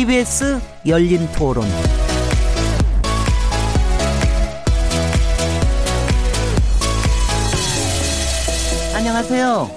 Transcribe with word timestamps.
KBS 0.00 0.58
열린 0.86 1.30
토론. 1.32 1.62
안녕하세요. 8.96 9.70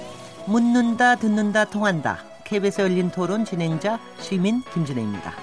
묻는다, 0.46 1.16
듣는다, 1.18 1.66
통한다. 1.66 2.20
KBS 2.46 2.80
열린 2.80 3.12
토론 3.12 3.44
진행자 3.44 4.00
시민 4.22 4.62
김진혜입니다. 4.74 5.34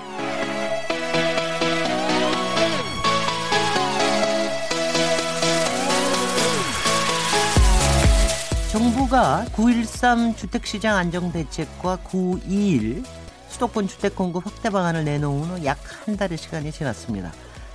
정부가 8.73 9.45
9.13 9.53 10.39
주택시장 10.39 10.97
안정대책과 10.97 11.99
9.21 11.99 13.20
수도권 13.61 13.89
주택 13.89 14.17
공급 14.17 14.47
확대 14.47 14.71
방안을 14.71 15.05
내놓은 15.05 15.45
후 15.45 15.65
약 15.67 15.79
한 16.07 16.17
달의 16.17 16.39
시간이 16.39 16.73
지났습니다. 16.73 17.31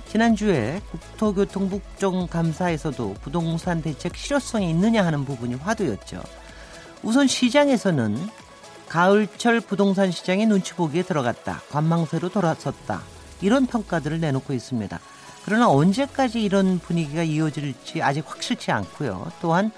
지난주에 0.08 0.80
국토교통부 0.90 1.78
국정감사에서도 1.78 3.14
부동산 3.22 3.82
대책 3.82 4.16
실효성이 4.16 4.70
있느냐 4.70 5.04
하는 5.06 5.24
부분이 5.24 5.54
화두였죠. 5.54 6.20
우선 7.04 7.28
시장에서는 7.28 8.18
가을철 8.88 9.60
부동산 9.60 10.10
시장의 10.10 10.46
눈치 10.46 10.74
보기에 10.74 11.02
들어갔다. 11.02 11.62
관망세로 11.70 12.30
돌아섰다. 12.30 13.02
이런 13.40 13.66
평가들을 13.66 14.18
내놓고 14.18 14.54
있습니다. 14.54 14.98
그러나 15.44 15.68
언제까지 15.70 16.42
이런 16.42 16.80
분위기가 16.80 17.22
이어질지 17.22 18.02
아직 18.02 18.24
확실치 18.28 18.72
않고요. 18.72 19.30
또한 19.40 19.70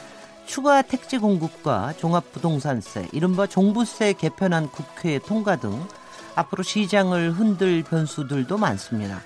추가 0.48 0.80
택지 0.80 1.18
공급과 1.18 1.92
종합부동산세, 1.98 3.08
이른바 3.12 3.46
종부세 3.46 4.14
개편안 4.14 4.70
국회 4.70 5.18
통과 5.18 5.56
등 5.56 5.86
앞으로 6.34 6.62
시장을 6.62 7.32
흔들 7.32 7.82
변수들도 7.82 8.56
많습니다. 8.56 9.20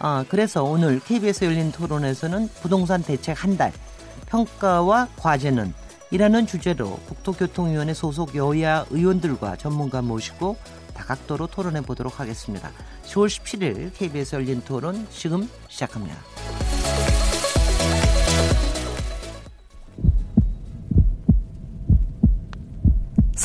아, 0.00 0.24
그래서 0.28 0.64
오늘 0.64 0.98
KBS 0.98 1.44
열린 1.44 1.70
토론에서는 1.70 2.48
부동산 2.60 3.02
대책 3.02 3.44
한 3.44 3.56
달, 3.56 3.72
평가와 4.26 5.08
과제는 5.16 5.72
이라는 6.10 6.48
주제로 6.48 6.98
국토교통위원회 7.06 7.94
소속 7.94 8.34
여야 8.34 8.84
의원들과 8.90 9.56
전문가 9.56 10.02
모시고 10.02 10.56
다각도로 10.94 11.46
토론해 11.46 11.82
보도록 11.82 12.18
하겠습니다. 12.18 12.72
10월 13.04 13.28
17일 13.28 13.94
KBS 13.94 14.34
열린 14.34 14.60
토론 14.62 15.06
지금 15.10 15.48
시작합니다. 15.68 16.16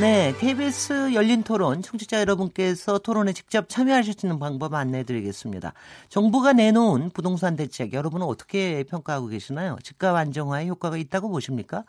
네, 0.00 0.34
KBS 0.40 1.14
열린 1.14 1.42
토론 1.44 1.80
청취자 1.82 2.18
여러분께서 2.20 2.98
토론에 2.98 3.32
직접 3.32 3.68
참여하실 3.68 4.14
수 4.14 4.26
있는 4.26 4.40
방법 4.40 4.74
안내해 4.74 5.04
드리겠습니다. 5.04 5.74
정부가 6.08 6.54
내놓은 6.54 7.10
부동산 7.10 7.54
대책 7.54 7.92
여러분은 7.92 8.26
어떻게 8.26 8.82
평가하고 8.84 9.28
계시나요? 9.28 9.76
집값 9.82 10.16
안정화에 10.16 10.66
효과가 10.66 10.96
있다고 10.96 11.28
보십니까? 11.28 11.84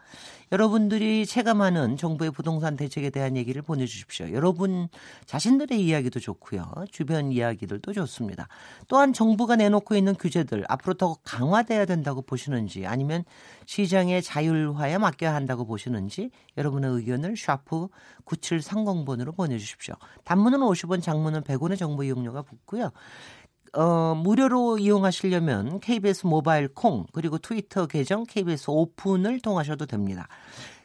여러분들이 0.54 1.26
체감하는 1.26 1.98
정부의 1.98 2.30
부동산 2.30 2.78
대책에 2.78 3.10
대한 3.10 3.36
얘기를 3.36 3.64
보내주십시오. 3.64 4.32
여러분 4.34 4.88
자신들의 5.26 5.84
이야기도 5.84 6.20
좋고요. 6.20 6.72
주변 6.92 7.32
이야기들도 7.32 7.92
좋습니다. 7.92 8.48
또한 8.88 9.14
정부가 9.14 9.56
내놓고 9.56 9.96
있는 9.96 10.14
규제들 10.14 10.64
앞으로 10.70 10.94
더 10.94 11.18
강화돼야 11.24 11.86
된다고 11.86 12.22
보시는지 12.22 12.86
아니면 12.86 13.24
시장의 13.66 14.22
자율화에 14.22 15.00
맡겨야 15.00 15.34
한다고 15.34 15.66
보시는지 15.66 16.30
여러분의 16.56 16.92
의견을 16.92 17.36
샤프 17.36 17.88
9730번으로 18.24 19.36
보내주십시오. 19.36 19.96
단문은 20.24 20.60
50원, 20.60 21.02
장문은 21.02 21.42
100원의 21.42 21.80
정보 21.80 22.04
이용료가 22.04 22.44
붙고요. 22.44 22.92
어, 23.74 24.16
무료로 24.16 24.78
이용하시려면 24.78 25.80
KBS 25.80 26.28
모바일 26.28 26.68
콩 26.68 27.06
그리고 27.12 27.38
트위터 27.38 27.88
계정 27.88 28.26
KBS 28.26 28.70
오픈을 28.70 29.40
통하셔도 29.40 29.86
됩니다. 29.86 30.28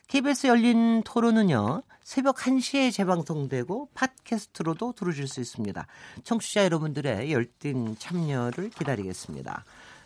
KBS 0.09 0.47
열린 0.47 1.03
토론은요. 1.03 1.83
새벽 2.03 2.37
1시에 2.37 2.91
재방송되고 2.93 3.91
팟캐스트로도 3.93 4.95
들으실 4.95 5.29
수 5.29 5.41
있습니다. 5.41 5.87
청취자 6.25 6.65
여러분들의 6.65 7.31
열띤 7.31 7.97
참여를 7.99 8.71
기다리겠습니다. 8.71 9.65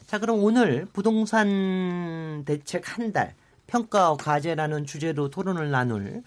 자, 0.09 0.19
그럼 0.19 0.43
오늘 0.43 0.87
부동산 0.93 2.43
대책 2.44 2.99
한 2.99 3.12
달 3.12 3.34
평가 3.72 4.14
과제라는 4.16 4.84
주제로 4.84 5.31
토론을 5.31 5.70
나눌 5.70 6.22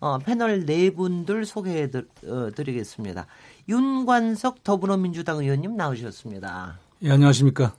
어, 0.00 0.18
패널 0.18 0.64
네 0.64 0.90
분들 0.90 1.44
소개해 1.44 1.88
어, 2.26 2.50
드리겠습니다. 2.54 3.26
윤관석 3.68 4.64
더불어민주당 4.64 5.38
의원님 5.38 5.76
나오셨습니다. 5.76 6.78
예, 7.02 7.10
안녕하십니까. 7.10 7.74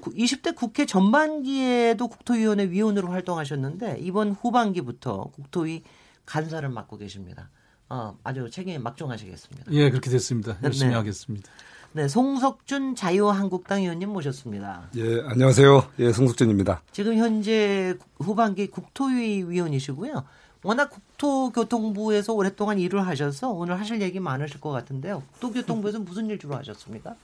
20대 0.00 0.54
국회 0.54 0.86
전반기에도 0.86 2.08
국토위원회 2.08 2.70
위원으로 2.70 3.08
활동하셨는데 3.08 3.98
이번 4.00 4.32
후반기부터 4.32 5.30
국토위 5.34 5.82
간사를 6.24 6.66
맡고 6.68 6.96
계십니다. 6.96 7.50
어, 7.90 8.16
아주 8.24 8.48
책임이 8.50 8.78
막중하시겠습니다. 8.78 9.72
예, 9.72 9.90
그렇게 9.90 10.10
됐습니다. 10.10 10.56
열심히 10.62 10.90
네. 10.90 10.96
하겠습니다. 10.96 11.50
네, 11.92 12.06
송석준 12.06 12.96
자유한국당 12.96 13.80
의원님 13.82 14.10
모셨습니다. 14.10 14.90
예, 14.96 15.22
안녕하세요. 15.26 15.90
예, 15.98 16.12
송석준입니다. 16.12 16.82
지금 16.92 17.16
현재 17.16 17.94
후반기 18.18 18.66
국토위 18.66 19.42
위원이시고요. 19.42 20.24
워낙 20.68 20.90
국토교통부에서 20.90 22.34
오랫동안 22.34 22.78
일을 22.78 23.06
하셔서 23.06 23.48
오늘 23.48 23.80
하실 23.80 24.02
얘기 24.02 24.20
많으실 24.20 24.60
것 24.60 24.70
같은데요. 24.70 25.22
국토교통부에서 25.32 25.98
무슨 26.00 26.28
일 26.28 26.38
주로 26.38 26.56
하셨습니까? 26.56 27.16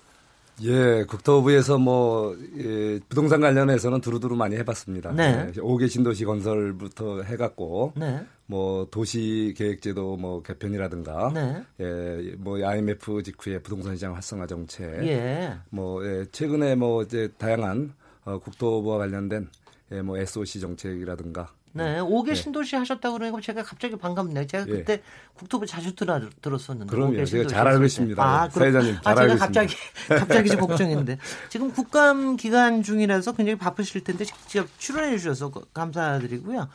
예, 0.62 1.04
국토부에서 1.04 1.76
뭐 1.76 2.34
예, 2.56 2.98
부동산 3.06 3.42
관련해서는 3.42 4.00
두루두루 4.00 4.34
많이 4.36 4.56
해봤습니다. 4.56 5.12
네. 5.12 5.52
예, 5.54 5.60
5개 5.60 5.90
신도시 5.90 6.24
건설부터 6.24 7.20
해갖고 7.20 7.92
네. 7.96 8.24
뭐 8.46 8.88
도시 8.90 9.52
계획제도 9.58 10.16
뭐 10.16 10.42
개편이라든가, 10.42 11.30
네. 11.34 11.62
예, 11.80 12.34
뭐 12.38 12.56
IMF 12.64 13.22
직후에 13.22 13.58
부동산 13.58 13.94
시장 13.94 14.14
활성화 14.14 14.46
정책, 14.46 15.06
예. 15.06 15.52
뭐 15.68 16.02
예, 16.06 16.24
최근에 16.32 16.76
뭐 16.76 17.02
이제 17.02 17.30
다양한 17.36 17.92
어, 18.24 18.38
국토부와 18.38 18.96
관련된 18.96 19.50
예, 19.92 20.00
뭐 20.00 20.16
SOC 20.16 20.60
정책이라든가 20.60 21.52
네, 21.76 21.98
5개 21.98 22.28
네. 22.28 22.34
신도시 22.34 22.76
하셨다고 22.76 23.18
그러니까 23.18 23.40
제가 23.40 23.64
갑자기 23.64 23.96
반갑네요. 23.96 24.46
제가 24.46 24.64
예. 24.68 24.72
그때 24.72 24.92
예. 24.94 25.02
국토부 25.34 25.66
자주 25.66 25.96
들어, 25.96 26.20
들었었는데. 26.40 26.88
그럼요. 26.88 27.24
제가 27.24 27.48
잘 27.48 27.66
알고 27.66 27.84
있습니다. 27.84 28.22
아, 28.22 28.48
사회자님 28.48 28.98
잘 29.02 29.12
아, 29.12 29.20
제가 29.22 29.36
갑자기, 29.36 29.74
갑자기 30.08 30.50
좀 30.50 30.60
걱정했는데. 30.60 31.18
지금 31.48 31.72
국감 31.72 32.36
기간 32.36 32.84
중이라서 32.84 33.32
굉장히 33.32 33.58
바쁘실 33.58 34.04
텐데 34.04 34.24
직접 34.24 34.68
출연해 34.78 35.18
주셔서 35.18 35.50
감사드리고요. 35.74 36.68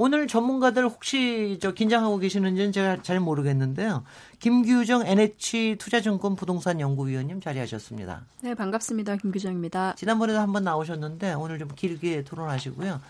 오늘 0.00 0.28
전문가들 0.28 0.84
혹시 0.84 1.58
저 1.60 1.72
긴장하고 1.72 2.18
계시는지는 2.18 2.70
제가 2.70 3.02
잘 3.02 3.18
모르겠는데요. 3.18 4.04
김규정 4.38 5.04
NH 5.04 5.74
투자증권 5.80 6.36
부동산 6.36 6.78
연구위원님 6.78 7.40
자리하셨습니다. 7.40 8.22
네, 8.42 8.54
반갑습니다. 8.54 9.16
김규정입니다. 9.16 9.96
지난번에도 9.96 10.38
한번 10.38 10.62
나오셨는데 10.62 11.34
오늘 11.34 11.58
좀 11.58 11.66
길게 11.74 12.22
토론하시고요. 12.22 13.00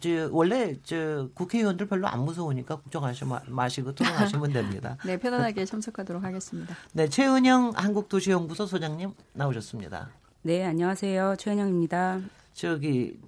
저 0.00 0.28
원래 0.32 0.74
저 0.82 1.28
국회의원들 1.34 1.86
별로 1.86 2.08
안 2.08 2.24
무서우니까 2.24 2.76
걱정하지 2.76 3.26
마시고 3.46 3.94
토론하시면 3.94 4.52
됩니다. 4.52 4.96
네, 5.06 5.16
편안하게 5.16 5.64
참석하도록 5.64 6.24
하겠습니다. 6.24 6.74
네, 6.94 7.08
최은영 7.08 7.74
한국도시연구소 7.76 8.66
소장님 8.66 9.12
나오셨습니다. 9.34 10.08
네, 10.42 10.64
안녕하세요. 10.64 11.36
최은영입니다. 11.38 12.22
저기 12.54 13.18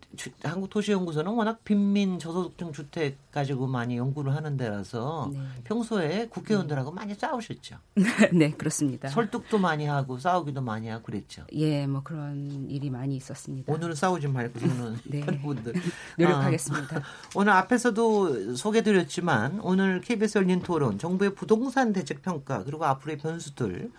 한국도시연구소는 0.44 1.32
워낙 1.32 1.64
빈민 1.64 2.20
저소득층 2.20 2.72
주택 2.72 3.18
가지고 3.32 3.66
많이 3.66 3.96
연구를 3.96 4.34
하는 4.34 4.56
데라서 4.56 5.30
네. 5.32 5.40
평소에 5.64 6.28
국회의원들하고 6.28 6.90
네. 6.90 6.94
많이 6.94 7.14
싸우셨죠. 7.14 7.76
네, 8.32 8.52
그렇습니다. 8.52 9.08
설득도 9.08 9.58
많이 9.58 9.84
하고 9.84 10.18
싸우기도 10.18 10.62
많이 10.62 10.88
하고 10.88 11.02
그랬죠. 11.02 11.44
예, 11.52 11.88
뭐 11.88 12.02
그런 12.04 12.70
일이 12.70 12.88
많이 12.88 13.16
있었습니다. 13.16 13.72
오늘은 13.72 13.96
싸우지 13.96 14.28
말고 14.28 14.60
저는 14.60 14.98
네. 15.10 15.20
분들 15.20 15.74
노력하겠습니다. 16.18 16.98
아, 16.98 17.02
오늘 17.34 17.52
앞에서도 17.52 18.54
소개드렸지만 18.54 19.58
오늘 19.60 20.00
KBS 20.02 20.38
열린 20.38 20.62
토론 20.62 20.98
정부의 20.98 21.34
부동산 21.34 21.92
대책 21.92 22.22
평가 22.22 22.62
그리고 22.62 22.84
앞으로의 22.84 23.18
변수들 23.18 23.90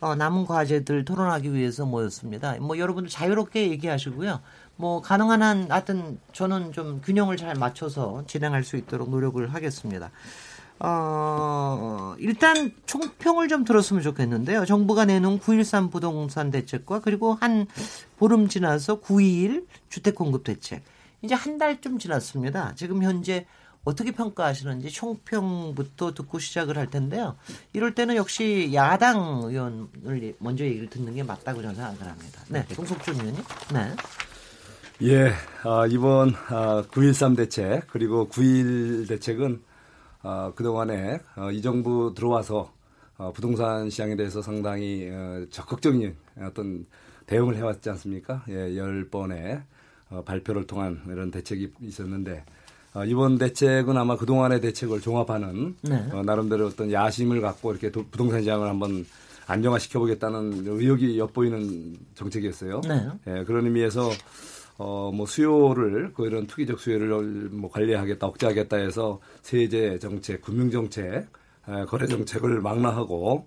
어, 0.00 0.14
남은 0.14 0.46
과제들 0.46 1.04
토론하기 1.04 1.52
위해서 1.52 1.84
모였습니다. 1.84 2.56
뭐 2.60 2.78
여러분들 2.78 3.10
자유롭게 3.10 3.70
얘기하시고요. 3.70 4.40
뭐 4.76 5.00
가능한 5.00 5.42
한 5.42 5.70
하여튼 5.70 6.20
저는 6.32 6.72
좀 6.72 7.00
균형을 7.02 7.36
잘 7.36 7.54
맞춰서 7.56 8.22
진행할 8.26 8.62
수 8.62 8.76
있도록 8.76 9.10
노력을 9.10 9.52
하겠습니다. 9.52 10.10
어, 10.80 12.14
일단 12.18 12.72
총평을 12.86 13.48
좀 13.48 13.64
들었으면 13.64 14.02
좋겠는데요. 14.02 14.64
정부가 14.64 15.04
내놓은 15.04 15.40
9.13 15.40 15.90
부동산 15.90 16.52
대책과 16.52 17.00
그리고 17.00 17.34
한 17.34 17.66
보름 18.18 18.46
지나서 18.48 19.00
9.21 19.00 19.66
주택 19.88 20.14
공급 20.14 20.44
대책. 20.44 20.82
이제 21.22 21.34
한 21.34 21.58
달쯤 21.58 21.98
지났습니다. 21.98 22.74
지금 22.76 23.02
현재 23.02 23.46
어떻게 23.88 24.12
평가하시는지 24.12 24.90
총평부터 24.90 26.12
듣고 26.12 26.38
시작을 26.38 26.76
할 26.76 26.90
텐데요. 26.90 27.36
이럴 27.72 27.94
때는 27.94 28.16
역시 28.16 28.70
야당 28.74 29.40
의원을 29.44 30.34
먼저 30.40 30.64
얘기를 30.64 30.90
듣는 30.90 31.14
게 31.14 31.22
맞다고 31.22 31.62
저는 31.62 31.74
생각을 31.74 32.02
합니다. 32.02 32.42
네, 32.48 32.66
송석준 32.74 33.14
의원님. 33.14 33.42
네. 33.72 33.96
예, 35.04 35.32
아, 35.62 35.86
이번 35.86 36.34
아, 36.48 36.82
9.13 36.90 37.34
대책 37.34 37.86
그리고 37.88 38.28
9.1 38.28 39.08
대책은 39.08 39.62
어, 40.22 40.52
그동안에 40.54 41.20
어, 41.36 41.50
이 41.50 41.62
정부 41.62 42.12
들어와서 42.14 42.70
어, 43.16 43.32
부동산 43.32 43.88
시장에 43.88 44.16
대해서 44.16 44.42
상당히 44.42 45.08
어, 45.10 45.46
적극적인 45.50 46.14
어떤 46.42 46.84
대응을 47.24 47.56
해왔지 47.56 47.88
않습니까? 47.88 48.44
예, 48.50 48.76
열 48.76 49.08
번의 49.08 49.62
어, 50.10 50.24
발표를 50.24 50.66
통한 50.66 51.00
이런 51.06 51.30
대책이 51.30 51.72
있었는데 51.80 52.44
어, 52.44 52.57
이번 53.06 53.38
대책은 53.38 53.96
아마 53.96 54.16
그동안의 54.16 54.60
대책을 54.60 55.00
종합하는 55.00 55.76
네. 55.82 56.08
어, 56.12 56.22
나름대로 56.22 56.66
어떤 56.66 56.90
야심을 56.90 57.40
갖고 57.40 57.70
이렇게 57.70 57.90
도, 57.90 58.04
부동산 58.10 58.40
시장을 58.40 58.66
한번 58.66 59.06
안정화시켜 59.46 59.98
보겠다는 59.98 60.64
의욕이 60.66 61.18
엿보이는 61.18 61.96
정책이었어요. 62.14 62.80
네. 62.82 63.08
예, 63.26 63.44
그런 63.44 63.64
의미에서 63.64 64.10
어, 64.78 65.10
뭐 65.12 65.26
수요를, 65.26 66.12
그 66.14 66.26
이런 66.26 66.46
투기적 66.46 66.78
수요를 66.78 67.48
뭐 67.50 67.68
관리하겠다, 67.70 68.26
억제하겠다 68.26 68.76
해서 68.76 69.20
세제 69.42 69.98
정책, 69.98 70.40
금융 70.42 70.70
정책, 70.70 71.26
에, 71.68 71.84
거래 71.86 72.06
정책을 72.06 72.60
망라하고, 72.60 73.46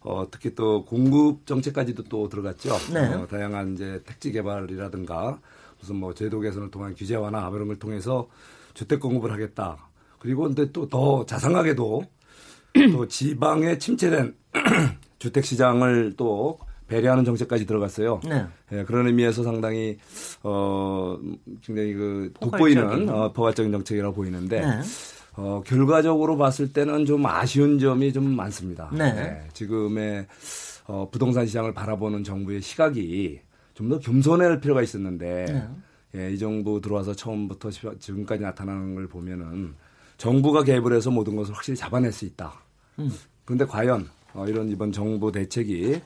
어, 0.00 0.26
특히 0.30 0.54
또 0.56 0.84
공급 0.84 1.46
정책까지도 1.46 2.04
또 2.04 2.28
들어갔죠. 2.28 2.76
네. 2.92 3.14
어, 3.14 3.26
다양한 3.28 3.74
이제 3.74 4.02
택지 4.04 4.32
개발이라든가 4.32 5.38
무슨 5.78 5.96
뭐 5.96 6.12
제도 6.14 6.40
개선을 6.40 6.72
통한 6.72 6.94
규제 6.96 7.14
완화 7.14 7.48
이런 7.48 7.68
걸 7.68 7.78
통해서 7.78 8.28
주택 8.74 9.00
공급을 9.00 9.32
하겠다. 9.32 9.76
그리고 10.18 10.42
근데 10.44 10.70
또 10.72 10.86
더 10.88 11.26
자상하게도 11.26 12.02
또 12.92 13.08
지방에 13.08 13.78
침체된 13.78 14.34
주택 15.18 15.44
시장을 15.44 16.14
또 16.16 16.58
배려하는 16.88 17.24
정책까지 17.24 17.66
들어갔어요. 17.66 18.20
네. 18.28 18.44
예, 18.72 18.84
그런 18.84 19.06
의미에서 19.06 19.42
상당히 19.42 19.98
어 20.42 21.18
굉장히 21.62 21.94
그 21.94 22.32
돋보이는 22.40 23.08
어, 23.08 23.32
포괄적인 23.32 23.72
정책이라고 23.72 24.14
보이는데 24.14 24.60
네. 24.60 24.80
어, 25.36 25.62
결과적으로 25.64 26.36
봤을 26.36 26.72
때는 26.72 27.06
좀 27.06 27.24
아쉬운 27.26 27.78
점이 27.78 28.12
좀 28.12 28.24
많습니다. 28.36 28.90
네. 28.92 29.04
예, 29.16 29.48
지금의 29.54 30.26
어, 30.86 31.08
부동산 31.10 31.46
시장을 31.46 31.72
바라보는 31.72 32.24
정부의 32.24 32.60
시각이 32.60 33.40
좀 33.74 33.88
더 33.88 33.98
겸손할 33.98 34.60
필요가 34.60 34.82
있었는데 34.82 35.46
네. 35.48 35.68
예, 36.14 36.32
이 36.32 36.38
정부 36.38 36.80
들어와서 36.80 37.14
처음부터 37.14 37.70
지금까지 37.98 38.42
나타나는 38.42 38.94
걸 38.94 39.08
보면은 39.08 39.74
정부가 40.18 40.62
개입을 40.62 40.94
해서 40.94 41.10
모든 41.10 41.36
것을 41.36 41.54
확실히 41.54 41.76
잡아낼 41.76 42.12
수 42.12 42.24
있다. 42.24 42.52
음. 42.98 43.10
그런데 43.44 43.64
과연 43.64 44.08
어, 44.34 44.46
이런 44.46 44.68
이번 44.68 44.92
정부 44.92 45.32
대책이 45.32 46.00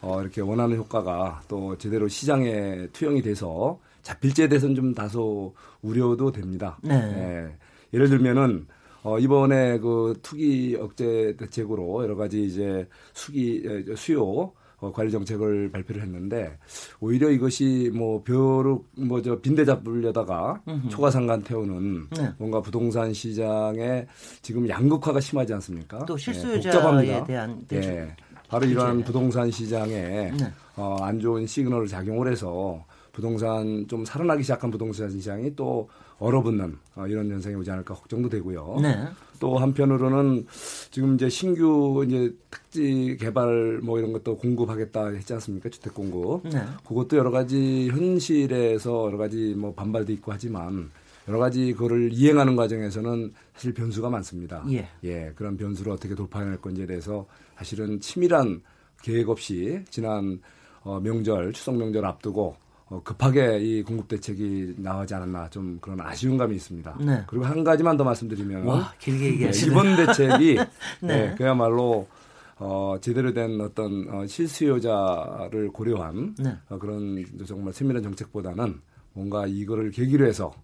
어, 0.00 0.20
이렇게 0.20 0.40
원하는 0.40 0.76
효과가 0.76 1.42
또 1.48 1.76
제대로 1.76 2.08
시장에 2.08 2.86
투영이 2.92 3.22
돼서 3.22 3.80
잡힐지에 4.02 4.48
대해서는 4.48 4.74
좀 4.74 4.94
다소 4.94 5.54
우려도 5.82 6.32
됩니다. 6.32 6.78
네. 6.82 6.94
예. 6.94 7.56
예를 7.92 8.08
들면은 8.08 8.66
어, 9.02 9.18
이번에 9.18 9.78
그 9.78 10.18
투기 10.22 10.76
억제 10.80 11.36
대책으로 11.38 12.02
여러 12.02 12.16
가지 12.16 12.44
이제 12.44 12.88
수기 13.12 13.64
수요 13.96 14.52
어, 14.80 14.92
관리 14.92 15.10
정책을 15.10 15.70
발표를 15.72 16.02
했는데 16.02 16.56
오히려 17.00 17.30
이것이 17.30 17.90
뭐 17.94 18.22
벼룩 18.22 18.88
뭐저 18.96 19.40
빈대 19.40 19.64
잡으려다가 19.64 20.60
초과상관 20.88 21.42
태우는 21.42 22.06
네. 22.10 22.32
뭔가 22.38 22.60
부동산 22.60 23.12
시장에 23.12 24.06
지금 24.40 24.68
양극화가 24.68 25.20
심하지 25.20 25.52
않습니까? 25.54 26.04
또 26.04 26.16
실수요자에 26.16 27.08
예, 27.08 27.24
대한. 27.26 27.66
예. 27.72 28.16
바로 28.48 28.66
이러한 28.66 29.02
부동산 29.02 29.50
시장에 29.50 30.30
네. 30.30 30.52
어, 30.76 30.96
안 31.02 31.18
좋은 31.20 31.46
시그널을 31.46 31.86
작용을 31.86 32.30
해서 32.30 32.84
부동산 33.12 33.84
좀 33.88 34.04
살아나기 34.04 34.42
시작한 34.42 34.70
부동산 34.70 35.10
시장이 35.10 35.56
또 35.56 35.88
얼어붙는 36.18 36.76
어, 36.96 37.06
이런 37.06 37.30
현상이 37.30 37.54
오지 37.54 37.70
않을까 37.70 37.94
걱정도 37.94 38.28
되고요. 38.28 38.78
네. 38.82 39.04
또 39.38 39.56
한편으로는 39.56 40.46
지금 40.90 41.14
이제 41.14 41.28
신규 41.28 42.04
이제 42.06 42.34
택지 42.50 43.16
개발 43.20 43.78
뭐 43.82 43.98
이런 43.98 44.12
것도 44.12 44.36
공급하겠다 44.36 45.08
했지 45.10 45.32
않습니까? 45.34 45.68
주택 45.68 45.94
공급. 45.94 46.48
네. 46.48 46.60
그것도 46.86 47.16
여러 47.16 47.30
가지 47.30 47.88
현실에서 47.88 49.06
여러 49.06 49.16
가지 49.16 49.54
뭐 49.56 49.72
반발도 49.74 50.12
있고 50.14 50.32
하지만 50.32 50.90
여러 51.28 51.38
가지 51.38 51.72
그거를 51.72 52.10
이행하는 52.12 52.56
과정에서는 52.56 53.32
사실 53.54 53.74
변수가 53.74 54.10
많습니다. 54.10 54.64
예. 54.72 54.88
예 55.04 55.32
그런 55.36 55.56
변수를 55.56 55.92
어떻게 55.92 56.14
돌파해낼 56.14 56.60
건지에 56.60 56.86
대해서 56.86 57.26
사실은 57.56 58.00
치밀한 58.00 58.62
계획 59.02 59.28
없이 59.28 59.84
지난 59.90 60.40
어, 60.82 60.98
명절 61.00 61.52
추석 61.52 61.76
명절 61.76 62.04
앞두고 62.04 62.56
어, 62.90 63.02
급하게 63.04 63.58
이 63.60 63.82
공급 63.82 64.08
대책이 64.08 64.76
나오지 64.78 65.14
않았나 65.14 65.50
좀 65.50 65.78
그런 65.80 66.00
아쉬운 66.00 66.38
감이 66.38 66.56
있습니다. 66.56 66.96
네. 67.00 67.22
그리고 67.26 67.44
한 67.44 67.62
가지만 67.62 67.96
더 67.96 68.04
말씀드리면 68.04 68.64
와, 68.64 68.92
길게 68.98 69.26
얘기하시네. 69.26 69.70
이번 69.70 69.96
대책이 69.96 70.54
네. 71.02 71.28
네, 71.28 71.34
그야말로 71.36 72.08
어, 72.56 72.96
제대로 73.00 73.32
된 73.34 73.60
어떤 73.60 74.08
어, 74.08 74.26
실수요자를 74.26 75.68
고려한 75.72 76.34
네. 76.38 76.56
어, 76.70 76.78
그런 76.78 77.24
정말 77.46 77.74
세밀한 77.74 78.02
정책보다는 78.02 78.80
뭔가 79.12 79.46
이거를 79.46 79.90
계기로 79.90 80.26
해서 80.26 80.54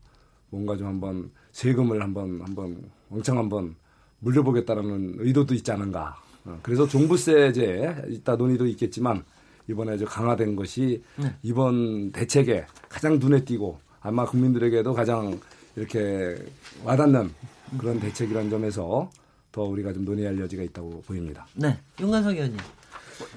뭔가 0.48 0.76
좀 0.76 0.86
한번 0.86 1.30
세금을 1.52 2.02
한번 2.02 2.40
한번 2.40 2.90
왕창 3.10 3.36
한번 3.36 3.74
물려보겠다라는 4.20 5.16
의도도 5.18 5.54
있지 5.54 5.70
않은가. 5.70 6.16
어, 6.46 6.58
그래서 6.62 6.86
종부세제 6.88 8.06
이따 8.08 8.36
논의도 8.36 8.66
있겠지만 8.66 9.24
이번에 9.68 9.96
저 9.98 10.04
강화된 10.04 10.56
것이 10.56 11.02
네. 11.16 11.34
이번 11.42 12.12
대책에 12.12 12.66
가장 12.88 13.18
눈에 13.18 13.44
띄고 13.44 13.78
아마 14.00 14.24
국민들에게도 14.24 14.92
가장 14.92 15.38
이렇게 15.76 16.36
와닿는 16.84 17.30
그런 17.78 17.98
대책이라는 17.98 18.50
점에서 18.50 19.10
더 19.50 19.62
우리가 19.62 19.92
좀 19.92 20.04
논의할 20.04 20.38
여지가 20.38 20.62
있다고 20.64 21.02
보입니다. 21.06 21.46
네, 21.54 21.78
윤관석 22.00 22.34
의원님. 22.34 22.58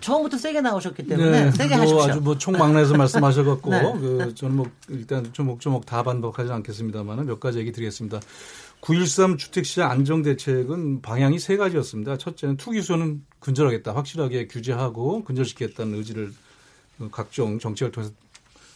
처음부터 0.02 0.38
세게 0.38 0.62
나오셨기 0.62 1.06
때문에 1.06 1.46
네, 1.46 1.52
세게 1.52 1.76
뭐 1.76 1.84
하십시오. 1.84 2.02
아주 2.02 2.22
뭐 2.22 2.38
총망라해서 2.38 2.98
말씀하셔갖고 2.98 3.70
네. 3.72 3.94
그 4.00 4.34
저는 4.36 4.56
뭐 4.56 4.66
일단 4.90 5.32
조목조목 5.32 5.86
다 5.86 6.04
반복하지 6.04 6.52
않겠습니다만 6.52 7.26
몇 7.26 7.40
가지 7.40 7.60
얘기 7.60 7.72
드리겠습니다. 7.72 8.20
9.13 8.82 9.38
주택시장 9.38 9.90
안정대책은 9.92 11.02
방향이 11.02 11.40
세 11.40 11.58
가지였습니다. 11.58 12.18
첫째는 12.18 12.58
투기수요는 12.58 13.26
근절하겠다. 13.40 13.94
확실하게 13.96 14.48
규제하고 14.48 15.24
근절시키겠다는 15.24 15.96
의지를 15.96 16.32
각종 17.12 17.60
정책을 17.60 17.92
통해서 17.92 18.14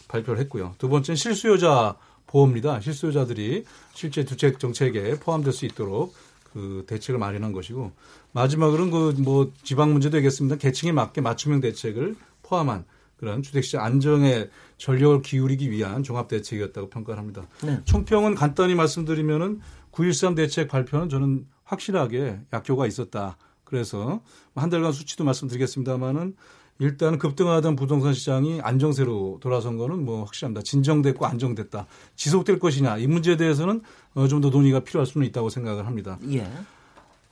발표를 0.08 0.40
했고요. 0.40 0.74
두 0.78 0.88
번째는 0.88 1.16
실수요자 1.16 1.96
보호입니다. 2.26 2.80
실수요자들이 2.80 3.64
실제 3.94 4.24
주택 4.24 4.58
정책에 4.58 5.18
포함될 5.18 5.52
수 5.52 5.64
있도록 5.66 6.14
그 6.52 6.84
대책을 6.86 7.18
마련한 7.18 7.52
것이고 7.52 7.92
마지막으로는 8.32 8.90
그 8.90 9.22
뭐 9.22 9.52
지방 9.62 9.92
문제도 9.92 10.16
되겠습니다. 10.16 10.56
계층에 10.56 10.92
맞게 10.92 11.20
맞춤형 11.20 11.60
대책을 11.60 12.16
포함한 12.42 12.84
그런 13.16 13.42
주택시장 13.42 13.84
안정에 13.84 14.48
전력을 14.78 15.22
기울이기 15.22 15.70
위한 15.70 16.02
종합 16.02 16.28
대책이었다고 16.28 16.90
평가를 16.90 17.18
합니다. 17.20 17.46
네. 17.62 17.80
총평은 17.84 18.34
간단히 18.34 18.74
말씀드리면은 18.74 19.60
9.13 19.92 20.36
대책 20.36 20.68
발표는 20.68 21.08
저는 21.08 21.46
확실하게 21.64 22.40
약효가 22.52 22.86
있었다. 22.86 23.36
그래서 23.64 24.20
한 24.54 24.68
달간 24.70 24.92
수치도 24.92 25.24
말씀드리겠습니다만은 25.24 26.34
일단 26.78 27.18
급등하던 27.18 27.76
부동산 27.76 28.12
시장이 28.12 28.60
안정세로 28.60 29.38
돌아선 29.40 29.76
거는 29.76 30.04
뭐 30.04 30.24
확실합니다. 30.24 30.62
진정됐고 30.62 31.24
안정됐다. 31.26 31.86
지속될 32.16 32.58
것이냐 32.58 32.98
이 32.98 33.06
문제에 33.06 33.36
대해서는 33.36 33.82
어, 34.14 34.26
좀 34.28 34.40
더 34.40 34.50
논의가 34.50 34.80
필요할 34.80 35.06
수는 35.06 35.26
있다고 35.28 35.48
생각을 35.48 35.86
합니다. 35.86 36.18
예. 36.30 36.46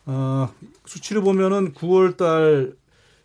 어, 0.06 0.48
수치를 0.86 1.22
보면은 1.22 1.72
9월 1.74 2.16
달 2.16 2.80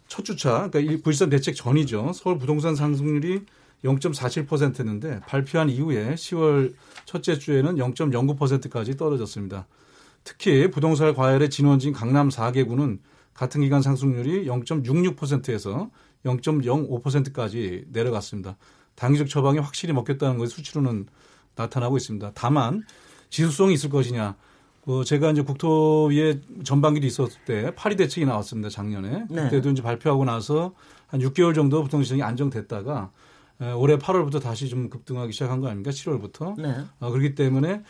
첫 0.08 0.24
주차, 0.24 0.70
그러니까 0.70 0.80
9.13 1.10 1.32
대책 1.32 1.56
전이죠. 1.56 2.12
서울 2.14 2.38
부동산 2.38 2.76
상승률이 2.76 3.42
0.47%였는데 3.86 5.22
발표한 5.28 5.70
이후에 5.70 6.16
10월 6.16 6.74
첫째 7.06 7.38
주에는 7.38 7.76
0.09%까지 7.76 8.98
떨어졌습니다. 8.98 9.68
특히 10.24 10.70
부동산 10.72 11.14
과열의 11.14 11.50
진원지인 11.50 11.94
강남 11.94 12.30
4개구는 12.30 13.00
같은 13.34 13.62
기간 13.62 13.82
상승률이 13.82 14.46
0.66%에서 14.48 15.90
0.05%까지 16.26 17.86
내려갔습니다. 17.92 18.58
단기적 18.96 19.30
처방이 19.30 19.60
확실히 19.60 19.94
먹혔다는 19.94 20.38
것이 20.38 20.56
수치로는 20.56 21.06
나타나고 21.56 21.98
있습니다. 21.98 22.32
다만 22.34 22.84
지속성이 23.30 23.74
있을 23.74 23.90
것이냐. 23.90 24.36
그 24.86 25.04
제가 25.04 25.32
이제 25.32 25.42
국토위에 25.42 26.42
전반기도 26.64 27.08
있었을 27.08 27.42
때 27.46 27.74
파리 27.76 27.96
대책이 27.96 28.26
나왔습니다. 28.26 28.70
작년에. 28.70 29.26
네. 29.30 29.44
그때도 29.44 29.72
이제 29.72 29.82
발표하고 29.82 30.26
나서 30.26 30.74
한 31.08 31.20
6개월 31.20 31.54
정도 31.54 31.84
부동시장이 31.84 32.22
안정됐다가 32.22 33.12
올해 33.60 33.98
8월부터 33.98 34.42
다시 34.42 34.68
좀 34.68 34.90
급등하기 34.90 35.32
시작한 35.32 35.62
거 35.62 35.68
아닙니까? 35.68 35.92
7월부터. 35.92 36.60
네. 36.62 36.84
어, 37.00 37.12
그렇기 37.12 37.36
때문에 37.36 37.84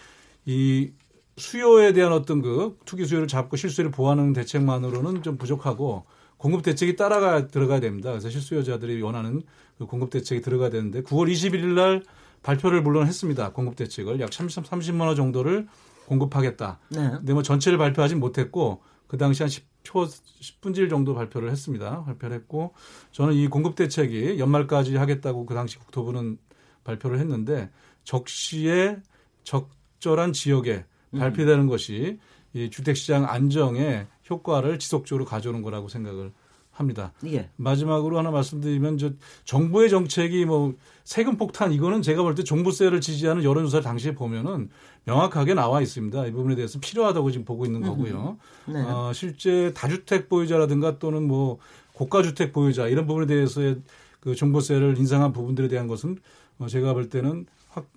이 0.46 0.92
수요에 1.38 1.94
대한 1.94 2.14
어떤 2.14 2.42
그 2.42 2.78
투기 2.86 3.06
수요를 3.06 3.28
잡고 3.28 3.58
실수요를 3.58 3.92
보호하는 3.92 4.34
대책만으로는 4.34 5.24
좀 5.24 5.38
부족하고 5.38 6.06
공급 6.38 6.64
대책이 6.64 6.96
따라가 6.96 7.48
들어가야 7.48 7.80
됩니다. 7.80 8.12
그래서 8.12 8.30
실수요자들이 8.30 9.02
원하는 9.02 9.42
그 9.78 9.86
공급 9.86 10.12
대책이 10.12 10.42
들어가야 10.42 10.70
되는데 10.70 11.02
9월 11.02 11.32
21일 11.32 11.74
날 11.74 12.04
발표를 12.44 12.82
물론 12.82 13.08
했습니다. 13.08 13.52
공급 13.52 13.76
대책을 13.76 14.20
약 14.20 14.32
30, 14.32 14.64
30만 14.64 15.02
원 15.02 15.16
정도를 15.16 15.68
공급하겠다. 16.06 16.80
네. 16.90 17.10
근데 17.10 17.34
뭐 17.34 17.42
전체를 17.42 17.78
발표하지 17.78 18.16
못했고 18.16 18.82
그 19.08 19.18
당시 19.18 19.44
한 19.44 19.50
10 19.50 19.75
초 19.86 20.06
10분질 20.06 20.90
정도 20.90 21.16
발표를 21.16 21.50
했습니다. 21.50 22.04
발표를 22.04 22.36
했고 22.36 22.74
저는 23.12 23.34
이 23.36 23.48
공급 23.48 23.76
대책이 23.76 24.40
연말까지 24.40 24.98
하겠다고 24.98 25.46
그 25.46 25.54
당시 25.54 25.80
국토부는 25.80 26.38
발표를 26.84 27.20
했는데 27.20 27.70
적시에 28.04 28.98
적절한 29.44 30.34
지역에 30.34 30.84
음. 31.14 31.20
발표되는 31.20 31.68
것이 31.68 32.20
이 32.54 32.70
주택시장 32.70 33.26
안정에 33.26 34.08
효과를 34.30 34.80
지속적으로 34.80 35.26
가져오는 35.26 35.62
거라고 35.62 35.88
생각을 35.88 36.34
합니다. 36.72 37.14
예. 37.26 37.50
마지막으로 37.56 38.18
하나 38.18 38.32
말씀드리면 38.32 38.98
저 38.98 39.12
정부의 39.46 39.90
정책이 39.90 40.46
뭐 40.46 40.74
세금 41.06 41.38
폭탄 41.38 41.72
이거는 41.72 42.02
제가 42.02 42.22
볼 42.22 42.36
때 42.36 42.44
종부세를 42.44 43.00
지지하는 43.00 43.44
여론조사를 43.44 43.84
당시에 43.84 44.14
보면은 44.14 44.70
명확하게 45.06 45.54
나와 45.54 45.82
있습니다. 45.82 46.26
이 46.28 46.32
부분에 46.32 46.56
대해서 46.56 46.80
필요하다고 46.80 47.32
지금 47.32 47.46
보고 47.46 47.66
있는 47.66 47.82
거고요. 47.82 48.38
네. 48.68 48.82
어, 48.82 49.12
실제 49.14 49.72
다주택 49.74 50.30
보유자라든가 50.30 51.00
또는 51.00 51.28
뭐 51.28 51.60
고가 51.94 52.24
주택 52.24 52.52
보유자 52.54 52.88
이런 52.88 53.06
부분에 53.08 53.26
대해서의 53.28 53.82
그 54.20 54.36
종부세를 54.36 54.98
인상한 54.98 55.32
부분들에 55.32 55.68
대한 55.68 55.88
것은 55.88 56.18
어, 56.58 56.68
제가 56.68 56.94
볼 56.94 57.10
때는 57.10 57.46
확 57.70 57.88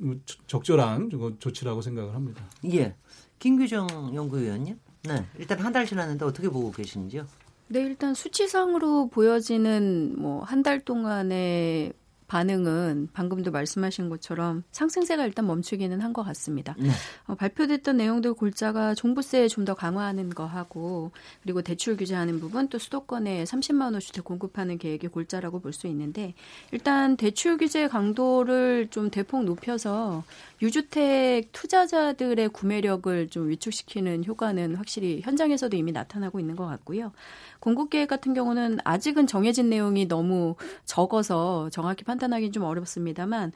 적절한 0.47 1.11
조치라고 1.39 1.81
생각을 1.83 2.15
합니다. 2.15 2.45
예. 2.73 2.95
김규정 3.39 3.87
연구위원님. 4.15 4.79
네. 5.05 5.25
일단 5.39 5.59
한 5.61 5.73
달 5.73 5.87
지났는데 5.87 6.25
어떻게 6.25 6.49
보고 6.49 6.71
계신지요? 6.73 7.25
네, 7.69 7.81
일단 7.83 8.15
수치상으로 8.15 9.09
보여지는 9.09 10.15
뭐 10.19 10.43
한 10.43 10.63
달 10.63 10.81
동안의 10.81 11.93
반응은 12.29 13.09
방금도 13.13 13.51
말씀하신 13.51 14.09
것처럼 14.09 14.63
상승세가 14.73 15.25
일단 15.27 15.47
멈추기는 15.47 16.01
한 16.01 16.13
것 16.13 16.23
같습니다. 16.25 16.75
네. 16.79 16.89
어, 17.27 17.35
발표됐던 17.35 17.97
내용들 17.99 18.33
골자가 18.35 18.95
종부세 18.95 19.49
좀 19.49 19.65
더 19.65 19.75
강화하는 19.75 20.31
거 20.31 20.47
하고 20.47 21.11
그리고 21.43 21.61
대출 21.63 21.97
규제하는 21.97 22.41
부분 22.41 22.69
또 22.69 22.79
수도권에 22.79 23.45
30만 23.45 23.93
원 23.93 24.01
주택 24.01 24.25
공급하는 24.25 24.79
계획이 24.79 25.09
골자라고 25.09 25.61
볼 25.61 25.73
수 25.73 25.87
있는데 25.89 26.35
일단 26.73 27.17
대출 27.17 27.59
규제 27.59 27.89
강도를 27.89 28.89
좀 28.91 29.11
대폭 29.11 29.45
높여서 29.45 30.25
유주택 30.61 31.53
투자자들의 31.53 32.49
구매력을 32.49 33.29
좀 33.29 33.49
위축시키는 33.49 34.25
효과는 34.25 34.75
확실히 34.75 35.21
현장에서도 35.23 35.77
이미 35.77 35.93
나타나고 35.93 36.41
있는 36.41 36.57
것 36.57 36.67
같고요. 36.67 37.13
공급 37.61 37.91
계획 37.91 38.09
같은 38.09 38.35
경우는 38.35 38.79
아직은 38.85 39.27
정해진 39.27 39.69
내용이 39.71 40.09
너무 40.09 40.57
적어서 40.85 41.69
정확히 41.71 42.05
판단하기는 42.05 42.53
좀 42.53 42.65
어렵습니다만 42.65 43.53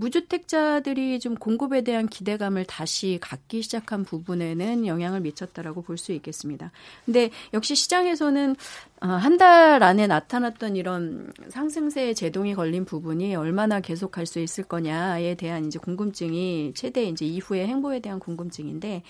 무주택자들이 0.00 1.20
좀 1.20 1.34
공급에 1.34 1.82
대한 1.82 2.08
기대감을 2.08 2.64
다시 2.64 3.18
갖기 3.20 3.62
시작한 3.62 4.04
부분에는 4.04 4.86
영향을 4.86 5.20
미쳤다라고 5.20 5.82
볼 5.82 6.00
수 6.00 6.12
있겠습니다. 6.12 6.72
근데 7.04 7.30
역시 7.52 7.74
시장에서는 7.74 8.56
어, 9.02 9.06
한달 9.06 9.82
안에 9.82 10.06
나타났던 10.06 10.76
이런 10.76 11.30
상승세의 11.50 12.14
제동이 12.14 12.54
걸린 12.54 12.86
부분이 12.86 13.34
얼마나 13.34 13.80
계속할 13.80 14.24
수 14.24 14.40
있을 14.40 14.64
거냐에 14.64 15.34
대한 15.34 15.66
이제 15.66 15.78
궁금증이 15.78 16.72
최대 16.74 17.04
이제 17.04 17.26
이후의 17.26 17.66
행보에 17.66 18.00
대한 18.00 18.18
궁금증인데 18.18 19.02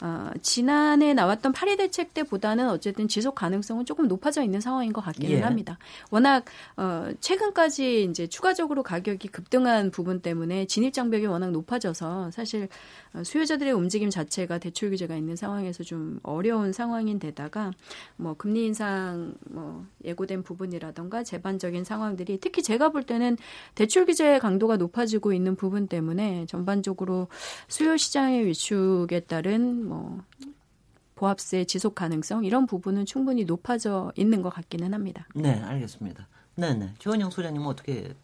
어, 0.00 0.30
지난해 0.42 1.14
나왔던 1.14 1.52
파리 1.52 1.76
대책 1.76 2.14
때보다는 2.14 2.68
어쨌든 2.68 3.08
지속 3.08 3.34
가능성은 3.34 3.84
조금 3.84 4.08
높아져 4.08 4.42
있는 4.42 4.60
상황인 4.60 4.92
것 4.92 5.00
같기는 5.00 5.38
예. 5.38 5.40
합니다. 5.42 5.78
워낙 6.10 6.44
어, 6.76 7.08
최근까지 7.20 8.04
이제 8.04 8.26
추가적으로 8.26 8.82
가격이 8.82 9.28
급등한 9.28 9.90
부분 9.90 10.20
때문에 10.20 10.66
진입 10.66 10.92
장벽이 10.92 11.26
워낙 11.26 11.50
높아져서 11.50 12.30
사실 12.30 12.68
어, 13.12 13.22
수요자들의 13.24 13.72
움직임 13.72 14.10
자체가 14.10 14.58
대출 14.58 14.90
규제가 14.90 15.16
있는 15.16 15.36
상황에서 15.36 15.84
좀 15.84 16.18
어려운 16.22 16.72
상황인 16.72 17.18
데다가 17.18 17.70
뭐 18.16 18.34
금리 18.34 18.66
인상 18.66 19.34
뭐 19.50 19.86
예고된 20.04 20.42
부분이라던가 20.42 21.22
재반적인 21.22 21.84
상황들이 21.84 22.38
특히 22.40 22.62
제가 22.62 22.90
볼 22.90 23.04
때는 23.04 23.36
대출 23.74 24.06
규제 24.06 24.38
강도가 24.38 24.76
높아지고 24.76 25.32
있는 25.32 25.56
부분 25.56 25.86
때문에 25.86 26.46
전반적으로 26.46 27.28
수요 27.68 27.96
시장의 27.96 28.46
위축에 28.46 29.20
따른 29.20 29.83
뭐 29.84 30.20
보합세 31.14 31.64
지속 31.64 31.94
가능성 31.94 32.44
이런 32.44 32.66
부분은 32.66 33.06
충분히 33.06 33.44
높아져 33.44 34.12
있는 34.16 34.42
것 34.42 34.50
같기는 34.50 34.92
합니다. 34.92 35.26
네, 35.34 35.60
알겠습니다. 35.62 36.26
네, 36.56 36.74
네. 36.74 36.90
조원영 36.98 37.30
소장님은 37.30 37.66
어떻게 37.66 38.14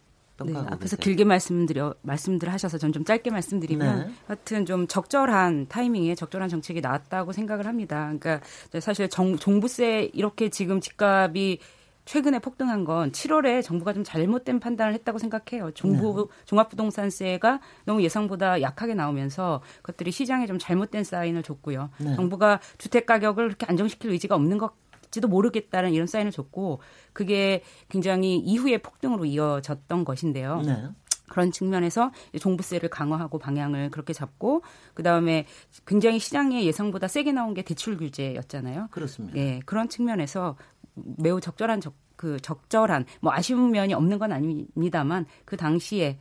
네, 0.42 0.56
앞에서 0.56 0.96
계세요? 0.96 0.98
길게 1.02 1.24
말씀드려 1.24 1.94
말씀들 2.00 2.50
하셔서 2.50 2.78
전 2.78 2.92
좀 2.92 3.04
짧게 3.04 3.30
말씀드리면 3.30 4.06
네. 4.08 4.14
하여튼 4.26 4.64
좀 4.64 4.86
적절한 4.86 5.66
타이밍에 5.68 6.14
적절한 6.14 6.48
정책이 6.48 6.80
나왔다고 6.80 7.32
생각을 7.32 7.66
합니다. 7.66 8.06
그러니까 8.18 8.40
사실 8.80 9.08
정, 9.08 9.36
종부세 9.36 10.10
이렇게 10.14 10.48
지금 10.48 10.80
집값이 10.80 11.58
최근에 12.04 12.38
폭등한 12.38 12.84
건 12.84 13.12
7월에 13.12 13.62
정부가 13.62 13.92
좀 13.92 14.04
잘못된 14.04 14.60
판단을 14.60 14.94
했다고 14.94 15.18
생각해요. 15.18 15.70
정부 15.72 16.28
네. 16.28 16.44
종합부동산세가 16.46 17.60
너무 17.84 18.02
예상보다 18.02 18.62
약하게 18.62 18.94
나오면서 18.94 19.62
그것들이 19.82 20.10
시장에 20.10 20.46
좀 20.46 20.58
잘못된 20.58 21.04
사인을 21.04 21.42
줬고요. 21.42 21.90
네. 21.98 22.16
정부가 22.16 22.60
주택 22.78 23.06
가격을 23.06 23.48
그렇게 23.48 23.66
안정시킬 23.66 24.10
의지가 24.10 24.34
없는 24.34 24.58
것 24.58 24.72
지도 25.10 25.28
모르겠다는 25.28 25.92
이런 25.92 26.06
사인을 26.06 26.30
줬고 26.30 26.80
그게 27.12 27.62
굉장히 27.88 28.36
이후에 28.38 28.78
폭등으로 28.78 29.24
이어졌던 29.24 30.04
것인데요. 30.04 30.62
네. 30.62 30.88
그런 31.30 31.52
측면에서 31.52 32.10
종부세를 32.38 32.90
강화하고 32.90 33.38
방향을 33.38 33.90
그렇게 33.90 34.12
잡고 34.12 34.62
그 34.94 35.02
다음에 35.02 35.46
굉장히 35.86 36.18
시장의 36.18 36.66
예상보다 36.66 37.06
세게 37.06 37.32
나온 37.32 37.54
게 37.54 37.62
대출 37.62 37.96
규제였잖아요. 37.96 38.88
그렇습니다. 38.90 39.36
네, 39.36 39.60
그런 39.64 39.88
측면에서 39.88 40.56
매우 40.94 41.40
적절한 41.40 41.80
적, 41.80 41.94
그 42.16 42.38
적절한 42.40 43.06
뭐 43.20 43.32
아쉬운 43.32 43.70
면이 43.70 43.94
없는 43.94 44.18
건 44.18 44.32
아닙니다만 44.32 45.26
그 45.44 45.56
당시에 45.56 46.18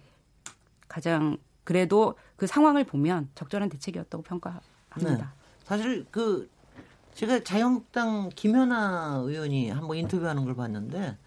가장 0.88 1.38
그래도 1.64 2.16
그 2.36 2.48
상황을 2.48 2.84
보면 2.84 3.30
적절한 3.36 3.70
대책이었다고 3.70 4.24
평가합니다. 4.24 4.62
네. 4.98 5.24
사실 5.66 6.06
그 6.10 6.50
제가 7.14 7.44
자유한국당 7.44 8.30
김연아 8.34 9.22
의원이 9.26 9.70
한번 9.70 9.98
인터뷰하는 9.98 10.46
걸 10.46 10.56
봤는데 10.56 11.18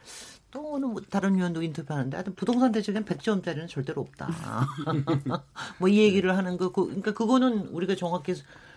또는 0.51 0.89
뭐 0.91 1.01
다른 1.09 1.35
의원도 1.37 1.63
인터뷰하는데 1.63 2.17
하여튼 2.17 2.35
부동산 2.35 2.73
대책엔 2.73 3.05
100점짜리는 3.05 3.69
절대로 3.69 4.01
없다. 4.03 4.29
뭐 5.79 5.89
이 5.89 5.99
얘기를 5.99 6.37
하는 6.37 6.57
거 6.57 6.73
그, 6.73 6.87
그러니까 6.87 7.13
그거는 7.13 7.69
우리가 7.69 7.95
정확히 7.95 8.35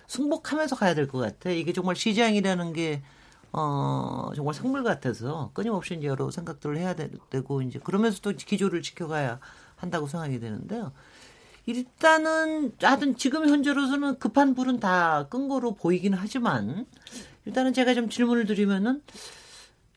승복하면서 0.08 0.76
가야 0.76 0.94
될 0.94 1.08
것 1.08 1.18
같아. 1.20 1.50
이게 1.50 1.74
정말 1.74 1.96
시장이라는 1.96 2.74
게 2.74 3.02
어, 3.58 4.32
정말 4.36 4.54
생물 4.54 4.84
같아서 4.84 5.52
끊임없이 5.54 5.96
이제 5.96 6.08
여러 6.08 6.30
생각들을 6.32 6.78
해야 6.78 6.94
되 6.96 7.10
고 7.46 7.62
이제 7.62 7.80
그러면서도 7.80 8.34
기조를 8.34 8.82
지켜가야 8.82 9.40
한다고 9.78 10.08
생각이 10.08 10.40
되는데요. 10.40 10.92
일단은 11.66 12.74
하여튼 12.82 13.16
지금 13.18 13.48
현재로서는 13.50 14.20
급한 14.20 14.54
불은 14.56 14.80
다 14.80 15.28
끈 15.30 15.48
거로 15.48 15.74
보이기는 15.74 16.18
하지만 16.18 16.86
일단은 17.46 17.74
제가 17.74 17.94
좀 17.94 18.10
질문을 18.10 18.46
드리면은 18.46 19.02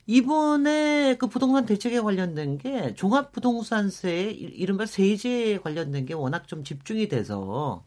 이번에 0.07 1.17
그 1.19 1.27
부동산 1.27 1.65
대책에 1.65 1.99
관련된 2.01 2.57
게 2.57 2.95
종합부동산세 2.95 4.31
이른바 4.31 4.85
세제에 4.87 5.59
관련된 5.59 6.05
게 6.07 6.13
워낙 6.15 6.47
좀 6.47 6.63
집중이 6.63 7.07
돼서 7.09 7.83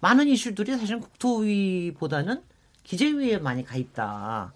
많은 0.00 0.26
이슈들이 0.28 0.76
사실 0.78 0.98
국토위보다는 1.00 2.42
기재위에 2.84 3.38
많이 3.38 3.64
가 3.64 3.76
있다. 3.76 4.54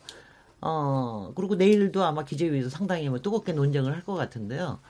어, 0.67 1.33
그리고 1.37 1.55
내일도 1.57 2.03
아마 2.05 2.25
기재위에서 2.25 2.71
상당히 2.71 3.09
뭐 3.09 3.21
뜨겁게 3.21 3.53
논쟁을 3.53 3.93
할 3.93 4.03
것 4.05 4.15
같은데요. 4.15 4.81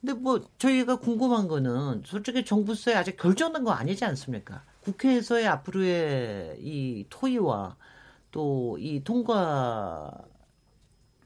근데 0.00 0.12
뭐 0.14 0.40
저희가 0.58 0.96
궁금한 0.96 1.48
거는 1.48 2.02
솔직히 2.04 2.44
정부세 2.44 2.94
아직 2.94 3.16
결정된 3.16 3.64
거 3.64 3.72
아니지 3.72 4.04
않습니까? 4.04 4.62
국회에서의 4.82 5.46
앞으로의 5.48 6.56
이 6.60 7.06
토의와 7.08 7.76
또 8.30 8.76
이 8.78 9.02
통과 9.02 10.12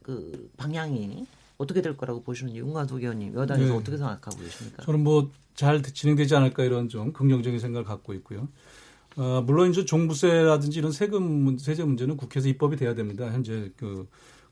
그 0.03 0.51
방향이 0.57 1.27
어떻게 1.59 1.83
될 1.83 1.97
거라고 1.97 2.23
보시는지 2.23 2.59
윤관석 2.61 3.01
의원님 3.03 3.35
여당에서 3.35 3.73
네. 3.73 3.77
어떻게 3.79 3.97
생각하고 3.97 4.39
계십니까? 4.39 4.83
저는 4.85 5.03
뭐 5.03 5.31
잘 5.57 5.83
진행되지 5.83 6.35
않을까 6.37 6.63
이런 6.65 6.89
좀 6.89 7.13
긍정적인 7.13 7.59
생각을 7.59 7.85
갖고 7.85 8.15
있고요. 8.15 8.49
어, 9.17 9.43
물론 9.45 9.71
이제 9.71 9.85
종부세라든지 9.85 10.79
이런 10.79 10.93
세금 10.93 11.59
세제 11.59 11.85
문제는 11.85 12.17
국회에서 12.17 12.49
입법이 12.49 12.77
돼야 12.77 12.95
됩니다. 12.95 13.27
현재 13.31 13.71
그 13.77 14.09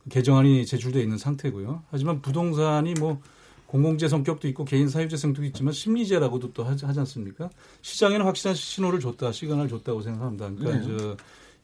개정안이 0.09 0.67
제출돼 0.67 1.01
있는 1.01 1.19
상태고요. 1.19 1.85
하지만 1.91 2.23
부동산이 2.23 2.95
뭐 2.95 3.21
공공재 3.67 4.09
성격도 4.09 4.49
있고 4.49 4.65
개인 4.65 4.89
사유재 4.89 5.17
성격도 5.17 5.47
있지만 5.49 5.73
심리재라고도 5.73 6.53
또 6.55 6.65
하지, 6.65 6.87
하지 6.87 6.99
않습니까? 7.01 7.51
시장에는 7.83 8.25
확실한 8.25 8.55
신호를 8.55 8.99
줬다, 8.99 9.31
시간을 9.33 9.69
줬다고 9.69 10.01
생각합니다. 10.01 10.51
그러니까 10.55 10.87
네. 10.87 10.99
저, 10.99 11.17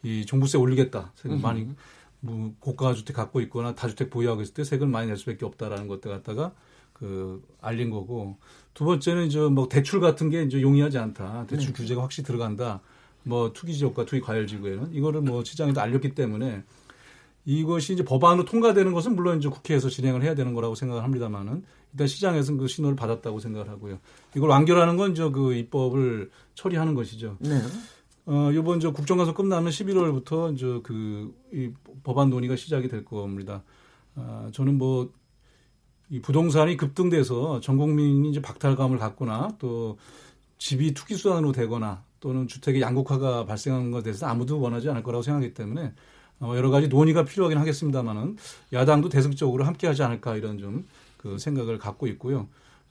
이 0.03 0.27
종부세 0.27 0.59
올리겠다. 0.59 1.13
세금 1.15 1.41
많이 1.41 1.67
뭐 2.21 2.55
고가 2.61 2.95
주택 2.95 3.17
갖고 3.17 3.41
있거나 3.43 3.75
다주택 3.75 4.11
보유하고 4.11 4.43
있을 4.43 4.55
때 4.55 4.65
세금 4.65 4.91
많이 4.91 5.09
낼 5.09 5.17
수밖에 5.17 5.47
없다라는 5.47 5.89
것들 5.89 6.11
갖다가 6.11 6.53
그 6.95 7.43
알린 7.61 7.91
거고 7.91 8.39
두 8.73 8.85
번째는 8.85 9.27
이제 9.27 9.39
뭐 9.41 9.69
대출 9.69 10.01
같은 10.01 10.31
게 10.31 10.43
이제 10.43 10.63
용이하지 10.63 10.99
않다. 10.99 11.47
대출 11.47 11.69
네. 11.69 11.73
규제가 11.75 12.03
확실히 12.03 12.27
들어간다. 12.27 12.81
뭐 13.25 13.53
투기 13.53 13.75
지역과 13.75 14.07
투기 14.07 14.23
과열 14.23 14.47
지구에는 14.47 14.95
이거를 14.95 15.21
뭐 15.21 15.45
시장에도 15.45 15.81
알렸기 15.81 16.15
때문에 16.15 16.63
이것이 17.45 17.93
이제 17.93 18.05
법안으로 18.05 18.45
통과되는 18.47 18.93
것은 18.93 19.15
물론 19.17 19.39
이제 19.39 19.49
국회에서 19.49 19.91
진행을 19.91 20.23
해야 20.23 20.35
되는 20.35 20.55
거라고 20.55 20.75
생각을 20.75 21.03
합니다만은 21.03 21.63
일단 21.93 22.07
시장에서는 22.07 22.59
그 22.59 22.67
신호를 22.67 22.97
받았다고 22.97 23.39
생각을 23.39 23.69
하고요. 23.69 23.99
이걸 24.35 24.51
완결하는 24.51 24.97
건 24.97 25.13
이제 25.13 25.29
그 25.31 25.55
입법을 25.55 26.31
처리하는 26.55 26.95
것이죠. 26.95 27.37
네. 27.41 27.61
어, 28.27 28.51
이번 28.53 28.81
저 28.81 28.93
국정감사 28.93 29.35
끝나면 29.35 29.71
11월부터 29.71 30.55
이제 30.55 30.81
그이 30.83 31.73
법안 32.03 32.31
논의가 32.31 32.57
시작이 32.57 32.89
될 32.89 33.05
겁니다. 33.05 33.63
아, 34.17 34.49
저는 34.53 34.79
뭐 34.79 35.11
이 36.11 36.21
부동산이 36.21 36.77
급등돼서 36.77 37.61
전 37.61 37.77
국민이 37.79 38.31
이제 38.31 38.41
박탈감을 38.43 38.99
갖거나 38.99 39.49
또 39.59 39.99
집이 40.59 40.95
투기 40.95 41.15
수단으로 41.17 41.53
되거나 41.53 42.03
또는 42.21 42.47
주택의 42.47 42.81
양극화가 42.83 43.45
발생하는 43.47 43.91
것에 43.91 44.05
대해서 44.05 44.27
아무도 44.27 44.61
원하지 44.61 44.89
않을 44.91 45.03
거라고 45.03 45.23
생각하기 45.23 45.55
때문에 45.55 45.93
어, 46.41 46.55
여러 46.57 46.71
가지 46.71 46.89
논의가 46.89 47.25
필요하긴 47.25 47.59
하겠습니다만은 47.59 48.37
야당도 48.73 49.09
대승적으로 49.09 49.65
함께하지 49.65 50.03
않을까 50.03 50.37
이런 50.37 50.59
좀 50.59 50.85
그 51.25 51.39
생각을 51.39 51.79
갖고 51.79 52.07
있고요. 52.09 52.49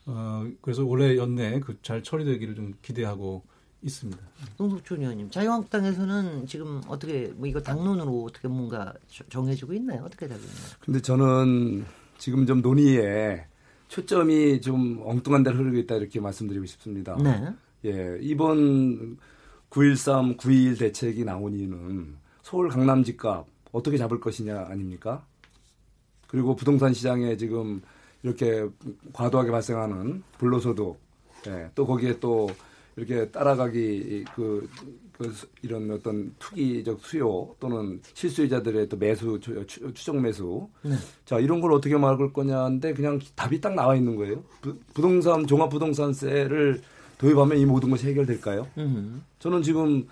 어, 0.07 0.45
그래서 0.61 0.83
올해 0.83 1.15
연내 1.17 1.59
그 1.59 1.77
잘 1.83 2.01
처리되기를 2.01 2.55
좀 2.55 2.73
기대하고 2.81 3.43
있습니다. 3.83 4.19
홍석준 4.57 5.01
의원님, 5.01 5.29
자유한국당에서는 5.29 6.47
지금 6.47 6.81
어떻게 6.87 7.27
뭐 7.35 7.47
이거 7.47 7.61
당론으로 7.61 8.23
어떻게 8.23 8.47
뭔가 8.47 8.91
정해지고 9.29 9.73
있나요? 9.73 10.03
어떻게 10.03 10.27
되고 10.27 10.39
있나요? 10.39 10.65
근데 10.79 10.99
저는 10.99 11.85
지금 12.17 12.45
좀 12.45 12.61
논의에 12.61 13.45
초점이 13.87 14.61
좀 14.61 15.01
엉뚱한 15.05 15.43
데로 15.43 15.57
흐르고 15.57 15.77
있다 15.77 15.95
이렇게 15.95 16.19
말씀드리고 16.19 16.65
싶습니다. 16.65 17.15
네. 17.21 17.53
예, 17.85 18.17
이번 18.21 19.17
9.13, 19.69 20.37
9.21 20.37 20.79
대책이 20.79 21.25
나온 21.25 21.53
이유는 21.53 22.15
서울 22.41 22.69
강남 22.69 23.03
집값 23.03 23.45
어떻게 23.71 23.97
잡을 23.97 24.19
것이냐 24.19 24.67
아닙니까? 24.69 25.25
그리고 26.27 26.55
부동산 26.55 26.93
시장에 26.93 27.37
지금 27.37 27.81
이렇게 28.23 28.67
과도하게 29.11 29.51
발생하는 29.51 30.23
불로소득, 30.39 30.97
예, 31.47 31.69
또 31.75 31.85
거기에 31.85 32.19
또 32.19 32.49
이렇게 32.95 33.29
따라가기 33.29 34.25
그, 34.35 34.69
그 35.11 35.12
이런 35.61 35.89
어떤 35.91 36.33
투기적 36.39 36.99
수요 37.01 37.55
또는 37.59 38.01
실수요자들의 38.13 38.89
또 38.89 38.97
매수 38.97 39.39
추적 39.93 40.19
매수 40.19 40.67
네. 40.81 40.95
자 41.25 41.39
이런 41.39 41.61
걸 41.61 41.71
어떻게 41.73 41.95
막을 41.95 42.33
거냐인데 42.33 42.93
그냥 42.93 43.19
답이 43.35 43.61
딱 43.61 43.73
나와 43.75 43.95
있는 43.95 44.15
거예요. 44.15 44.43
부, 44.61 44.75
부동산 44.93 45.45
종합 45.45 45.69
부동산세를 45.69 46.81
도입하면 47.17 47.57
이 47.57 47.65
모든 47.65 47.89
것이 47.89 48.07
해결될까요? 48.07 48.67
으흠. 48.77 49.21
저는 49.39 49.61
지금 49.61 50.05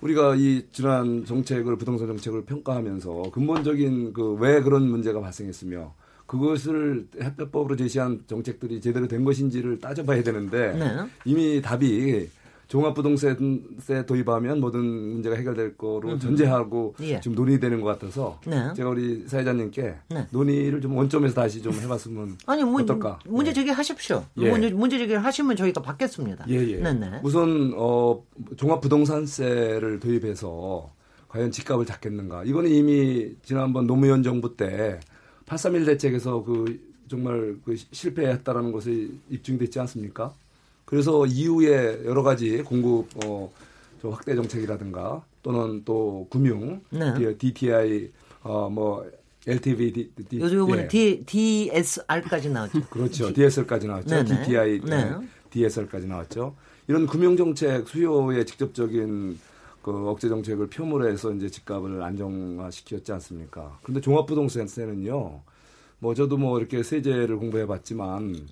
우리가 0.00 0.34
이 0.36 0.64
지난 0.72 1.24
정책을 1.24 1.76
부동산 1.76 2.08
정책을 2.08 2.44
평가하면서 2.44 3.30
근본적인 3.32 4.12
그 4.12 4.34
왜 4.34 4.60
그런 4.60 4.88
문제가 4.88 5.20
발생했으며 5.20 5.94
그것을 6.26 7.06
해법으로 7.20 7.76
제시한 7.76 8.22
정책들이 8.26 8.80
제대로 8.80 9.06
된 9.06 9.24
것인지를 9.24 9.78
따져봐야 9.80 10.22
되는데 10.22 10.72
네. 10.72 11.06
이미 11.24 11.60
답이 11.60 12.28
종합부동산세 12.68 14.06
도입하면 14.06 14.60
모든 14.60 14.84
문제가 14.84 15.36
해결될 15.36 15.76
거로 15.76 16.18
전제하고 16.18 16.94
예. 17.00 17.20
지금 17.20 17.34
논의되는 17.34 17.80
것 17.80 17.86
같아서 17.86 18.40
네. 18.46 18.72
제가 18.74 18.90
우리 18.90 19.28
사회자님께 19.28 19.94
네. 20.08 20.26
논의를 20.30 20.80
좀 20.80 20.96
원점에서 20.96 21.34
다시 21.34 21.60
좀 21.60 21.74
해봤으면 21.74 22.38
아니, 22.46 22.64
문, 22.64 22.82
어떨까? 22.82 23.18
문제 23.26 23.50
네. 23.50 23.54
제기하십시오. 23.54 24.24
예. 24.38 24.50
문제, 24.72 24.98
제기를 24.98 25.24
하시면 25.24 25.56
저희가 25.56 25.82
받겠습니다. 25.82 26.46
예, 26.48 26.54
예. 26.54 26.76
네네. 26.78 27.20
우선 27.22 27.72
어, 27.76 28.22
종합부동산세를 28.56 30.00
도입해서 30.00 30.90
과연 31.28 31.50
집값을 31.50 31.86
잡겠는가? 31.86 32.44
이거는 32.44 32.70
이미 32.70 33.34
지난번 33.42 33.86
노무현 33.86 34.22
정부 34.22 34.56
때 34.56 35.00
831 35.46 35.86
대책에서 35.86 36.42
그 36.44 36.80
정말 37.08 37.56
그 37.64 37.76
실패했다라는 37.90 38.72
것이 38.72 39.18
입증됐지 39.28 39.78
않습니까? 39.80 40.32
그래서 40.84 41.26
이후에 41.26 42.04
여러 42.04 42.22
가지 42.22 42.62
공급 42.62 43.08
어, 43.24 43.52
저 44.00 44.08
확대 44.08 44.34
정책이라든가 44.34 45.24
또는 45.42 45.82
또 45.84 46.26
금융, 46.30 46.80
네. 46.90 47.36
DTI, 47.36 48.10
어, 48.42 48.68
뭐 48.68 49.04
LTV, 49.46 49.92
D, 49.92 50.10
D, 50.28 50.40
요즘 50.40 50.68
예. 50.78 50.88
D, 50.88 51.24
DSR까지 51.26 52.50
나왔죠. 52.50 52.80
그렇죠. 52.88 53.32
DSR까지 53.32 53.86
나왔죠. 53.88 54.08
네네. 54.08 54.42
DTI, 54.44 54.80
네. 54.84 55.14
DSR까지 55.50 56.06
나왔죠. 56.06 56.54
이런 56.86 57.06
금융 57.06 57.36
정책 57.36 57.88
수요에 57.88 58.44
직접적인 58.44 59.38
그 59.82 60.08
억제 60.08 60.28
정책을 60.28 60.68
표모로 60.68 61.08
해서 61.08 61.32
이제 61.32 61.48
집값을 61.48 62.02
안정화시켰지 62.02 63.12
않습니까? 63.12 63.78
그런데 63.82 64.00
종합부동산세는요, 64.00 65.40
뭐 65.98 66.14
저도 66.14 66.36
뭐 66.36 66.58
이렇게 66.58 66.82
세제를 66.82 67.36
공부해 67.36 67.66
봤지만 67.66 68.46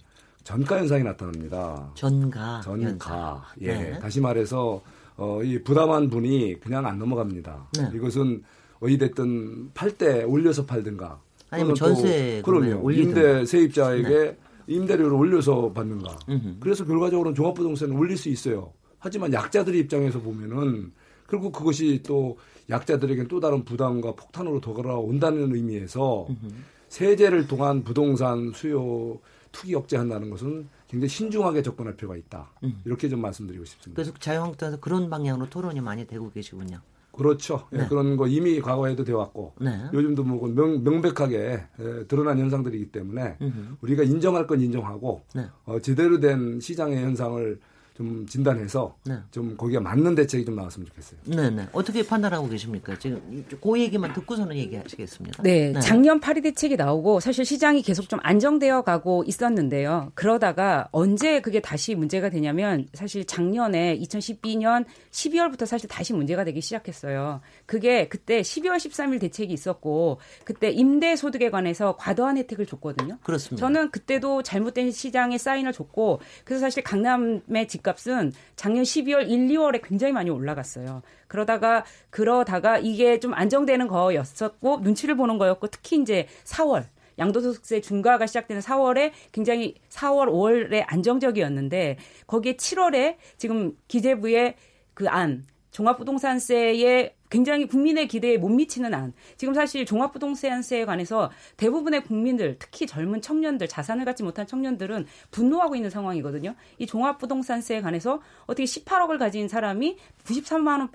전가 0.45 0.79
현상이 0.79 1.03
나타납니다. 1.03 1.91
전가. 1.95 2.61
전가. 2.63 3.45
예. 3.61 3.67
네. 3.73 3.99
다시 3.99 4.21
말해서 4.21 4.83
어, 5.17 5.43
이 5.43 5.63
부담한 5.63 6.09
분이 6.11 6.61
그냥 6.61 6.87
안 6.87 6.99
넘어갑니다. 6.99 7.69
네. 7.79 7.91
이것은 7.95 8.43
어디됐든 8.81 9.73
팔 9.75 9.91
때 9.93 10.25
올려서 10.25 10.65
팔든가. 10.67 11.21
아니면 11.51 11.75
전세 11.75 12.41
그럼요. 12.45 12.91
임대 12.91 13.45
세입자에게 13.45 14.09
네. 14.09 14.37
임대료를 14.67 15.13
올려서 15.13 15.73
받는가. 15.73 16.17
음흠. 16.29 16.57
그래서 16.61 16.85
결과적으로는 16.85 17.35
종합부동산은 17.35 17.97
올릴 17.97 18.17
수 18.17 18.29
있어요. 18.29 18.73
하지만 18.99 19.33
약자들의 19.33 19.79
입장에서 19.81 20.21
보면은 20.21 20.93
결국 21.29 21.53
그것이 21.53 22.03
또 22.07 22.39
약자들에게는 22.69 23.29
또 23.29 23.41
다른 23.41 23.65
부담과 23.65 24.15
폭탄으로 24.15 24.61
돌아온다는 24.61 25.55
의미에서 25.55 26.27
음흠. 26.31 26.55
세제를 26.89 27.47
통한 27.47 27.83
부동산 27.85 28.53
수요 28.55 29.19
투기 29.53 29.75
억제한다는 29.75 30.31
것은 30.31 30.69
굉장히 30.89 31.09
신중하게 31.09 31.63
접근할 31.63 31.97
필요가 31.97 32.17
있다. 32.17 32.51
음. 32.65 32.81
이렇게 32.85 33.09
좀 33.09 33.21
말씀드리고 33.21 33.65
싶습니다. 33.65 34.03
그래서 34.03 34.17
자유한국당에서 34.19 34.81
그런 34.81 35.11
방향으로 35.11 35.49
토론이 35.49 35.81
많이 35.81 36.07
되고 36.07 36.31
계시군요. 36.31 36.81
그렇죠. 37.13 37.67
예, 37.73 37.79
네. 37.79 37.85
예, 37.85 37.89
그런 37.89 38.17
거 38.17 38.27
이미 38.27 38.61
과거에도 38.61 39.05
되왔고 39.05 39.55
네. 39.61 39.89
요즘도 39.93 40.25
뭐 40.25 40.49
명, 40.49 40.83
명백하게 40.83 41.63
예, 41.81 42.05
드러난 42.07 42.39
현상들이기 42.39 42.93
때문에 42.93 43.37
음흠. 43.41 43.77
우리가 43.83 44.05
인정할 44.05 44.47
건 44.47 44.61
인정하고 44.61 45.23
네. 45.35 45.47
어, 45.65 45.81
제대로 45.81 46.21
된 46.21 46.61
시장의 46.61 47.03
현상을 47.03 47.61
좀 48.01 48.25
진단해서 48.27 48.97
네. 49.05 49.19
좀 49.31 49.55
거기에 49.59 49.79
맞는 49.79 50.15
대책이 50.15 50.47
좀 50.47 50.57
나왔으면 50.57 50.87
좋겠어요. 50.87 51.21
네, 51.27 51.51
네. 51.51 51.69
어떻게 51.75 52.03
판단하고 52.03 52.49
계십니까? 52.49 52.99
지금 52.99 53.45
그 53.63 53.79
얘기만 53.79 54.15
듣고서는 54.15 54.57
얘기하시겠습니다. 54.57 55.43
네, 55.43 55.73
네, 55.73 55.81
작년 55.81 56.19
파리 56.19 56.41
대책이 56.41 56.77
나오고 56.77 57.21
사실 57.21 57.45
시장이 57.45 57.83
계속 57.83 58.09
좀 58.09 58.19
안정되어 58.23 58.85
가고 58.85 59.23
있었는데요. 59.27 60.13
그러다가 60.15 60.89
언제 60.93 61.43
그게 61.43 61.61
다시 61.61 61.95
문제가 61.95 62.31
되냐면 62.31 62.89
사실 62.95 63.27
작년에 63.27 63.99
2012년 63.99 64.87
12월부터 65.11 65.67
사실 65.67 65.87
다시 65.87 66.15
문제가 66.15 66.45
되기 66.45 66.63
시작했어요. 66.63 67.43
그게 67.67 68.09
그때 68.09 68.41
12월 68.41 68.77
13일 68.77 69.21
대책이 69.21 69.53
있었고 69.53 70.21
그때 70.45 70.71
임대 70.71 71.17
소득에 71.17 71.51
관해서 71.51 71.97
과도한 71.99 72.39
혜택을 72.39 72.65
줬거든요. 72.65 73.19
그렇습니다. 73.23 73.61
저는 73.67 73.91
그때도 73.91 74.43
잘못된 74.43 74.91
시장에 74.91 75.37
사인을 75.37 75.75
줬고 75.75 76.21
그래서 76.47 76.63
사실 76.63 76.83
강남의 76.83 77.69
집값 77.69 77.90
집값은 77.91 78.33
작년 78.57 78.85
12월, 78.85 79.29
1, 79.29 79.49
2월에 79.49 79.81
굉장히 79.83 80.13
많이 80.13 80.31
올라갔어요. 80.31 81.03
그러다가 81.27 81.85
그러다가 82.11 82.79
이게 82.79 83.21
좀 83.21 83.35
안정되는 83.35 83.89
거였었고 83.89 84.81
눈치를 84.81 85.17
보는 85.17 85.39
거였고 85.39 85.69
특히 85.69 86.01
이제 86.01 86.27
4월 86.45 86.85
양도소득세 87.19 87.81
중과가 87.81 88.27
시작되는 88.27 88.63
4월에 88.63 89.13
굉장히 89.33 89.75
4월, 89.91 90.29
5월에 90.29 90.85
안정적이었는데 90.87 91.99
거기에 92.27 92.55
7월에 92.55 93.17
지금 93.37 93.77
기재부의 93.89 94.55
그 94.95 95.09
안 95.09 95.45
종합부동산세의 95.71 97.15
굉장히 97.31 97.67
국민의 97.67 98.09
기대에 98.09 98.37
못 98.37 98.49
미치는 98.49 98.93
안. 98.93 99.13
지금 99.37 99.55
사실 99.55 99.87
종합부동산세에 99.87 100.85
관해서 100.85 101.31
대부분의 101.57 102.05
국민들, 102.05 102.57
특히 102.59 102.87
젊은 102.87 103.23
청년들, 103.23 103.69
자산을 103.69 104.05
갖지 104.05 104.23
못한 104.23 104.47
청년들은 104.47 105.07
분노하고 105.31 105.77
있는 105.77 105.89
상황이거든요. 105.89 106.55
이 106.79 106.87
종합부동산세에 106.87 107.81
관해서 107.81 108.21
어떻게 108.47 108.65
18억을 108.65 109.19
가진 109.19 109.49
사람이 109.49 109.97
93만 110.27 110.81
원 110.81 110.89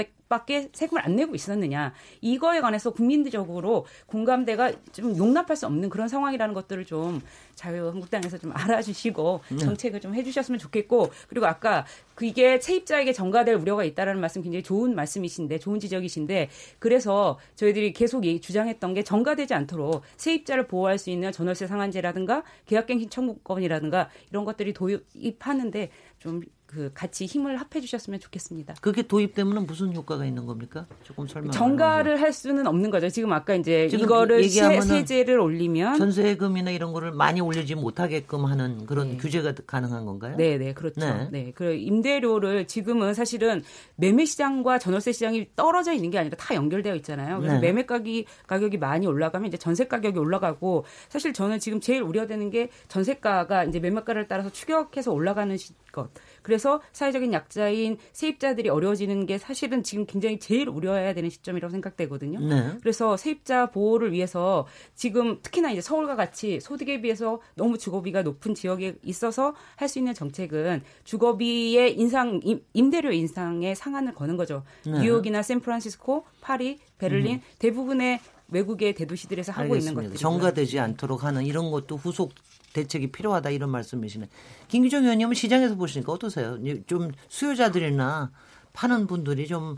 세금을 0.74 1.04
안 1.04 1.16
내고 1.16 1.36
있었느냐. 1.36 1.94
이거에 2.22 2.62
관해서 2.62 2.92
국민적으로 2.92 3.86
공감대가 4.08 4.72
좀 4.92 5.18
용납할 5.18 5.56
수 5.56 5.66
없는 5.66 5.90
그런 5.90 6.08
상황이라는 6.08 6.54
것들을 6.54 6.86
좀 6.86 7.22
자유한국당에서 7.56 8.38
좀 8.38 8.52
알아주시고 8.54 9.42
네. 9.52 9.58
정책을 9.58 10.02
좀 10.02 10.14
해주셨으면 10.14 10.60
좋겠고 10.60 11.10
그리고 11.30 11.46
아까 11.46 11.86
그게 12.16 12.60
세입자에게 12.60 13.14
전가될 13.14 13.56
우려가 13.56 13.84
있다라는 13.84 14.20
말씀 14.20 14.42
굉장히 14.42 14.64
좋은 14.64 14.96
말씀이신데 14.96 15.60
좋은 15.60 15.80
지적이신데 15.80 16.50
그래서 16.80 17.40
저희들이 17.56 17.94
계속 17.94 18.24
주장했던 18.24 18.94
게 18.94 19.04
전가되지 19.04 19.54
않도록 19.54 20.02
세입자를 20.18 20.68
보호할 20.68 20.98
수 20.98 21.10
있는 21.10 21.32
전월세 21.32 21.68
상한제라든가 21.68 22.44
계약갱신 22.66 23.10
청구권이라든가 23.10 24.10
이런 24.30 24.46
것들이 24.46 24.74
도입하는데 24.74 25.90
좀 26.20 26.42
그 26.76 26.92
같이 26.94 27.26
힘을 27.26 27.56
합해 27.56 27.80
주셨으면 27.80 28.20
좋겠습니다. 28.20 28.76
그게 28.82 29.02
도입되면 29.02 29.66
무슨 29.66 29.96
효과가 29.96 30.26
있는 30.26 30.46
겁니까? 30.46 30.86
조금 31.04 31.26
설명. 31.26 31.52
정가를 31.52 32.20
할 32.20 32.34
수는 32.34 32.68
없는 32.68 32.90
거죠. 32.90 33.08
지금 33.10 33.32
아까 33.32 33.56
이제 33.56 33.88
지금 33.88 34.04
이거를 34.04 34.44
세, 34.50 34.82
세제를 34.82 35.40
올리면 35.40 35.98
전세금이나 35.98 36.72
이런 36.72 36.92
거를 36.92 37.14
많이 37.14 37.40
올리지 37.40 37.76
못하게끔 37.76 38.44
하는 38.44 38.86
그런 38.86 39.12
네. 39.12 39.18
규제가 39.18 39.54
가능한 39.66 40.06
건가요? 40.06 40.36
네, 40.36 40.58
네, 40.58 40.74
그렇죠. 40.74 41.00
네. 41.00 41.30
네. 41.32 41.52
그 41.56 41.76
임대료를 41.76 42.68
지금은 42.68 43.14
사실은 43.14 43.64
매매 43.96 44.26
시장과 44.26 44.78
전월세 44.80 45.14
시장이 45.14 45.48
떨어져 45.56 45.94
있는 45.94 46.10
게 46.10 46.20
아니라 46.20 46.36
다 46.36 46.56
연결되어 46.56 46.94
있잖아요. 46.96 47.38
그래서 47.40 47.56
네. 47.56 47.62
매매 47.62 47.86
가격이 47.86 48.26
가격이 48.48 48.80
많이 48.80 49.08
올라가면 49.08 49.48
이제 49.48 49.56
전세 49.56 49.88
가격이 49.88 50.20
올라가고 50.20 50.84
사실 51.08 51.32
저는 51.32 51.60
지금 51.60 51.80
제일 51.80 52.02
우려되는 52.02 52.50
게 52.50 52.70
전세가가 52.90 53.64
이제 53.64 53.80
매매가를 53.80 54.28
따라서 54.28 54.50
추격해서 54.50 55.14
올라가는 55.14 55.56
것. 55.94 56.10
그래서 56.46 56.80
사회적인 56.94 57.34
약자인 57.34 57.98
세입자들이 58.14 58.70
어려워지는 58.70 59.26
게 59.26 59.40
사실은 59.40 59.82
지금 59.82 60.06
굉장히 60.06 60.38
제일 60.38 60.70
우려해야 60.70 61.16
되는 61.16 61.28
시점이라고 61.32 61.72
생각되거든요. 61.72 62.40
네. 62.40 62.78
그래서 62.82 63.18
세입자 63.18 63.72
보호를 63.72 64.12
위해서 64.12 64.68
지금 64.94 65.40
특히나 65.42 65.72
이제 65.72 65.82
서울과 65.82 66.16
같이 66.16 66.60
소득에 66.60 67.02
비해서 67.02 67.42
너무 67.56 67.80
주거비가 67.80 68.22
높은 68.22 68.54
지역에 68.54 68.96
있어서 69.02 69.56
할 69.76 69.90
수 69.90 69.98
있는 70.00 70.14
정책은 70.14 70.82
주거비의 71.04 71.98
인상 72.00 72.40
임대료 72.74 73.12
인상의 73.12 73.76
상한을 73.76 74.14
거는 74.14 74.36
거죠. 74.38 74.64
네. 74.86 75.00
뉴욕이나 75.00 75.42
샌프란시스코, 75.42 76.26
파리, 76.42 76.80
베를린 76.98 77.36
음. 77.36 77.42
대부분의 77.60 78.20
외국의 78.50 78.94
대도시들에서 78.94 79.52
하고 79.52 79.74
알겠습니다. 79.74 79.92
있는 80.02 80.10
것들 80.12 80.20
정가되지 80.20 80.80
않도록 80.80 81.24
하는 81.24 81.44
이런 81.46 81.72
것도 81.72 81.98
후속 81.98 82.34
대책이 82.76 83.08
필요하다 83.12 83.50
이런 83.50 83.70
말씀이시네. 83.72 84.28
김기정 84.68 85.04
의원님은 85.04 85.34
시장에서 85.34 85.76
보시니까 85.76 86.12
어떠세요? 86.12 86.60
좀 86.86 87.12
수요자들이나 87.30 88.32
파는 88.74 89.08
분들이 89.08 89.48
좀 89.48 89.78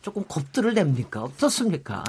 조금 0.00 0.24
겁들을 0.26 0.74
냅니까? 0.74 1.22
어떻습니까? 1.22 2.02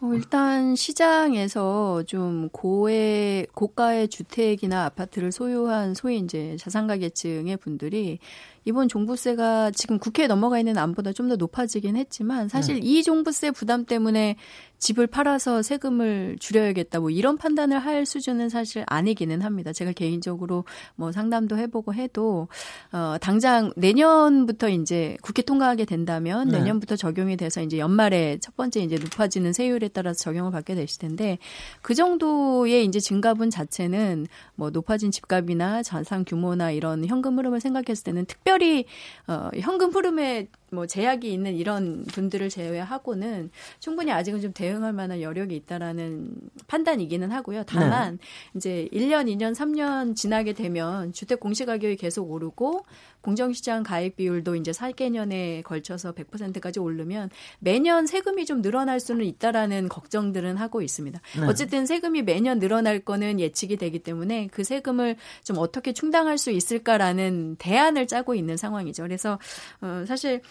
어, 0.00 0.12
일단 0.14 0.74
시장에서 0.74 2.02
좀 2.08 2.48
고의 2.50 3.46
고가의 3.54 4.08
주택이나 4.08 4.84
아파트를 4.86 5.30
소유한 5.30 5.94
소위 5.94 6.18
이제 6.18 6.56
자산가 6.58 6.96
계층의 6.96 7.56
분들이 7.58 8.18
이번 8.64 8.88
종부세가 8.88 9.70
지금 9.70 9.98
국회에 9.98 10.26
넘어가 10.26 10.58
있는 10.58 10.76
안보다 10.76 11.12
좀 11.12 11.28
더 11.28 11.36
높아지긴 11.36 11.96
했지만 11.96 12.48
사실 12.48 12.80
네. 12.80 12.80
이 12.82 13.02
종부세 13.04 13.52
부담 13.52 13.84
때문에 13.84 14.36
집을 14.82 15.06
팔아서 15.06 15.62
세금을 15.62 16.36
줄여야겠다 16.40 16.98
뭐 16.98 17.08
이런 17.08 17.38
판단을 17.38 17.78
할 17.78 18.04
수준은 18.04 18.48
사실 18.48 18.82
아니기는 18.88 19.40
합니다. 19.40 19.72
제가 19.72 19.92
개인적으로 19.92 20.64
뭐 20.96 21.12
상담도 21.12 21.56
해보고 21.56 21.94
해도 21.94 22.48
어 22.90 23.16
당장 23.20 23.72
내년부터 23.76 24.68
이제 24.68 25.16
국회 25.22 25.42
통과하게 25.42 25.84
된다면 25.84 26.48
네. 26.48 26.58
내년부터 26.58 26.96
적용이 26.96 27.36
돼서 27.36 27.62
이제 27.62 27.78
연말에 27.78 28.38
첫 28.40 28.56
번째 28.56 28.80
이제 28.80 28.96
높아지는 28.96 29.52
세율에 29.52 29.86
따라서 29.86 30.18
적용을 30.18 30.50
받게 30.50 30.74
되실 30.74 30.98
텐데 30.98 31.38
그 31.80 31.94
정도의 31.94 32.84
이제 32.84 32.98
증가분 32.98 33.50
자체는 33.50 34.26
뭐 34.56 34.70
높아진 34.70 35.12
집값이나 35.12 35.84
자산 35.84 36.24
규모나 36.24 36.72
이런 36.72 37.06
현금 37.06 37.38
흐름을 37.38 37.60
생각했을 37.60 38.02
때는 38.02 38.26
특별히 38.26 38.86
어 39.28 39.48
현금 39.60 39.90
흐름에 39.90 40.48
뭐 40.72 40.86
제약이 40.86 41.30
있는 41.30 41.54
이런 41.54 42.04
분들을 42.04 42.48
제외하고는 42.48 43.50
충분히 43.78 44.10
아직은 44.10 44.40
좀 44.40 44.52
대응할 44.52 44.94
만한 44.94 45.20
여력이 45.20 45.54
있다라는 45.54 46.34
판단이기는 46.66 47.30
하고요. 47.30 47.64
다만 47.66 48.18
네. 48.18 48.56
이제 48.56 48.88
1년, 48.90 49.26
2년, 49.26 49.54
3년 49.54 50.16
지나게 50.16 50.54
되면 50.54 51.12
주택 51.12 51.40
공시 51.40 51.66
가격이 51.66 51.96
계속 51.96 52.30
오르고 52.30 52.86
공정시장 53.22 53.82
가입 53.82 54.16
비율도 54.16 54.56
이제 54.56 54.72
4개년에 54.72 55.62
걸쳐서 55.62 56.12
100%까지 56.12 56.80
오르면 56.80 57.30
매년 57.60 58.06
세금이 58.06 58.44
좀 58.44 58.62
늘어날 58.62 59.00
수는 59.00 59.24
있다라는 59.24 59.88
걱정들은 59.88 60.56
하고 60.56 60.82
있습니다. 60.82 61.20
네. 61.40 61.46
어쨌든 61.46 61.86
세금이 61.86 62.22
매년 62.22 62.58
늘어날 62.58 63.00
거는 63.00 63.40
예측이 63.40 63.76
되기 63.76 64.00
때문에 64.00 64.48
그 64.52 64.64
세금을 64.64 65.16
좀 65.44 65.58
어떻게 65.58 65.92
충당할 65.92 66.38
수 66.38 66.50
있을까라는 66.50 67.56
대안을 67.58 68.06
짜고 68.06 68.34
있는 68.34 68.56
상황이죠. 68.56 69.02
그래서 69.04 69.38
어 69.80 70.04
사실 70.06 70.42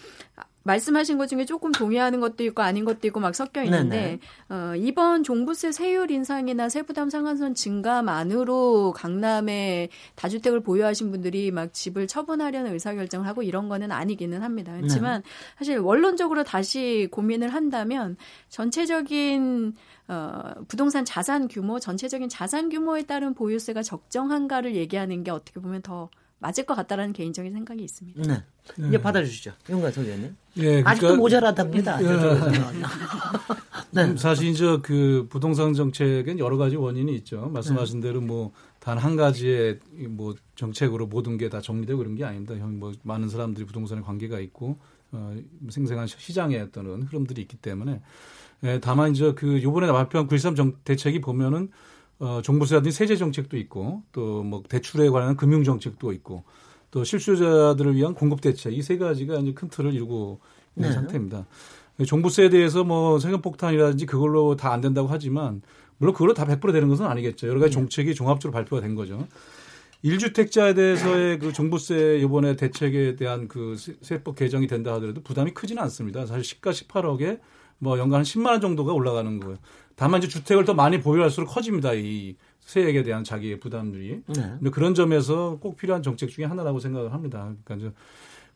말씀하신 0.64 1.18
것 1.18 1.26
중에 1.26 1.44
조금 1.44 1.72
동의하는 1.72 2.20
것도 2.20 2.44
있고 2.44 2.62
아닌 2.62 2.84
것도 2.84 3.06
있고 3.08 3.20
막 3.20 3.34
섞여 3.34 3.62
있는데 3.64 4.18
어, 4.48 4.74
이번 4.76 5.22
종부세 5.22 5.72
세율 5.72 6.10
인상이나 6.10 6.68
세부담 6.68 7.10
상한선 7.10 7.54
증감안으로 7.54 8.92
강남에 8.96 9.88
다주택을 10.14 10.60
보유하신 10.60 11.10
분들이 11.10 11.50
막 11.50 11.72
집을 11.72 12.06
처분하려는 12.06 12.72
의사결정을 12.72 13.26
하고 13.26 13.42
이런 13.42 13.68
거는 13.68 13.90
아니기는 13.90 14.42
합니다. 14.42 14.72
그렇지만 14.76 15.22
네. 15.22 15.28
사실 15.58 15.78
원론적으로 15.78 16.44
다시 16.44 17.08
고민을 17.10 17.52
한다면 17.52 18.16
전체적인 18.48 19.74
어, 20.08 20.54
부동산 20.68 21.04
자산 21.04 21.48
규모, 21.48 21.78
전체적인 21.78 22.28
자산 22.28 22.68
규모에 22.68 23.02
따른 23.02 23.34
보유세가 23.34 23.82
적정한가를 23.82 24.74
얘기하는 24.74 25.24
게 25.24 25.30
어떻게 25.30 25.60
보면 25.60 25.82
더 25.82 26.10
맞을 26.42 26.64
것 26.66 26.74
같다라는 26.74 27.12
개인적인 27.14 27.52
생각이 27.52 27.82
있습니다. 27.82 28.22
네. 28.22 28.42
네. 28.76 28.88
이제 28.88 29.00
받아주시죠. 29.00 29.52
윤관석 29.70 30.04
의원님. 30.04 30.36
예, 30.58 30.62
그러니까, 30.62 30.90
아직도 30.90 31.16
모자라답니다. 31.16 32.02
예. 32.02 32.06
네. 33.92 34.16
사실 34.16 34.48
이제 34.48 34.78
그 34.82 35.26
부동산 35.30 35.72
정책은 35.74 36.38
여러 36.38 36.56
가지 36.56 36.76
원인이 36.76 37.14
있죠. 37.16 37.48
말씀하신 37.52 38.00
네. 38.00 38.08
대로 38.08 38.20
뭐 38.20 38.52
단 38.82 38.98
한 38.98 39.14
가지의 39.16 39.78
뭐 40.08 40.34
정책으로 40.56 41.06
모든 41.06 41.38
게 41.38 41.48
다 41.48 41.60
정리되고 41.60 41.98
그런 41.98 42.16
게 42.16 42.24
아닙니다. 42.24 42.54
형 42.56 42.80
뭐 42.80 42.92
많은 43.04 43.28
사람들이 43.28 43.64
부동산에 43.64 44.00
관계가 44.00 44.40
있고 44.40 44.76
어, 45.12 45.36
생생한 45.70 46.06
시장의 46.08 46.60
어떤 46.62 47.02
흐름들이 47.04 47.42
있기 47.42 47.58
때문에 47.58 48.00
예, 48.64 48.80
다만 48.80 49.12
이제 49.12 49.32
그 49.34 49.62
요번에 49.62 49.86
발표한 49.86 50.26
9.13 50.26 50.78
대책이 50.84 51.20
보면은 51.20 51.70
어, 52.18 52.40
종부세라든지 52.42 52.96
세제 52.96 53.16
정책도 53.16 53.56
있고 53.58 54.02
또 54.12 54.42
뭐 54.44 54.62
대출에 54.68 55.08
관한 55.10 55.36
금융 55.36 55.64
정책도 55.64 56.12
있고 56.12 56.44
또 56.90 57.04
실수요자들을 57.04 57.94
위한 57.96 58.14
공급 58.14 58.40
대책 58.40 58.72
이 58.74 58.82
세 58.82 58.98
가지가 58.98 59.36
이제 59.40 59.52
큰 59.54 59.68
틀을 59.68 59.94
이루고 59.94 60.40
있는 60.76 60.90
네. 60.90 60.94
상태입니다. 60.94 61.46
종부세에 62.06 62.48
대해서 62.48 62.84
뭐 62.84 63.18
세금 63.18 63.40
폭탄이라든지 63.42 64.06
그걸로 64.06 64.56
다 64.56 64.72
안 64.72 64.80
된다고 64.80 65.08
하지만 65.08 65.62
물론 65.98 66.14
그걸로 66.14 66.34
다 66.34 66.44
100% 66.46 66.72
되는 66.72 66.88
것은 66.88 67.06
아니겠죠. 67.06 67.48
여러 67.48 67.60
가지 67.60 67.70
네. 67.70 67.74
정책이 67.74 68.14
종합적으로 68.14 68.52
발표가 68.52 68.80
된 68.82 68.94
거죠. 68.94 69.26
1주택자에 70.04 70.74
대해서의 70.74 71.38
그 71.38 71.52
종부세 71.52 72.18
이번에 72.22 72.56
대책에 72.56 73.14
대한 73.16 73.46
그 73.46 73.76
세법 74.00 74.34
개정이 74.36 74.66
된다 74.66 74.94
하더라도 74.94 75.22
부담이 75.22 75.52
크지는 75.54 75.80
않습니다. 75.84 76.26
사실 76.26 76.42
시가 76.44 76.72
18억에 76.72 77.38
뭐 77.78 77.98
연간 77.98 78.18
한 78.18 78.24
10만 78.24 78.46
원 78.46 78.60
정도가 78.60 78.92
올라가는 78.92 79.38
거예요. 79.38 79.58
다만 80.02 80.18
이제 80.18 80.26
주택을 80.26 80.64
더 80.64 80.74
많이 80.74 81.00
보유할수록 81.00 81.48
커집니다. 81.48 81.94
이 81.94 82.34
세액에 82.58 83.04
대한 83.04 83.22
자기의 83.22 83.60
부담들이. 83.60 84.20
네. 84.26 84.42
근데 84.58 84.70
그런 84.70 84.96
점에서 84.96 85.58
꼭 85.60 85.76
필요한 85.76 86.02
정책 86.02 86.28
중에 86.30 86.44
하나라고 86.44 86.80
생각을 86.80 87.12
합니다. 87.12 87.54
그러니까 87.62 87.92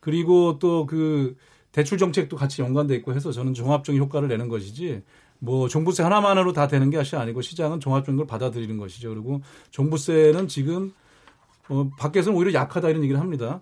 그리고 0.01 0.59
또 0.59 0.85
그 0.85 1.37
대출 1.71 1.97
정책도 1.97 2.35
같이 2.35 2.61
연관돼 2.61 2.95
있고 2.95 3.13
해서 3.13 3.31
저는 3.31 3.53
종합적인 3.53 4.01
효과를 4.01 4.27
내는 4.27 4.49
것이지 4.49 5.03
뭐 5.39 5.69
종부세 5.69 6.03
하나만으로 6.03 6.51
다 6.51 6.67
되는 6.67 6.89
게 6.89 7.01
아니고 7.13 7.41
시장은 7.41 7.79
종합적인 7.79 8.17
걸 8.17 8.27
받아들이는 8.27 8.75
것이죠. 8.77 9.11
그리고 9.11 9.41
종부세는 9.71 10.49
지금 10.49 10.91
어, 11.69 11.89
밖에서는 11.97 12.37
오히려 12.37 12.59
약하다 12.59 12.89
이런 12.89 13.03
얘기를 13.03 13.21
합니다. 13.21 13.61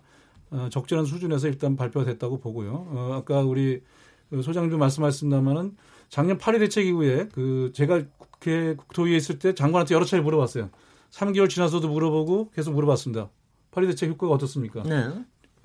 어, 0.49 0.69
적절한 0.71 1.05
수준에서 1.05 1.49
일단 1.49 1.75
발표가 1.75 2.03
됐다고 2.03 2.39
보고요. 2.39 2.87
어, 2.89 3.19
아까 3.21 3.41
우리 3.41 3.83
소장님 4.31 4.75
말씀하셨습니다만은 4.79 5.75
작년 6.09 6.37
8일 6.37 6.59
대책 6.59 6.85
이후에 6.87 7.29
그 7.33 7.71
제가 7.73 8.01
국회 8.17 8.75
국토위에 8.75 9.15
있을 9.15 9.39
때 9.39 9.53
장관한테 9.53 9.95
여러 9.95 10.05
차례 10.05 10.21
물어봤어요. 10.21 10.69
3개월 11.11 11.49
지나서도 11.49 11.87
물어보고 11.87 12.51
계속 12.51 12.73
물어봤습니다. 12.73 13.29
8일 13.71 13.87
대책 13.87 14.09
효과가 14.11 14.33
어떻습니까? 14.33 14.83
네. 14.83 15.09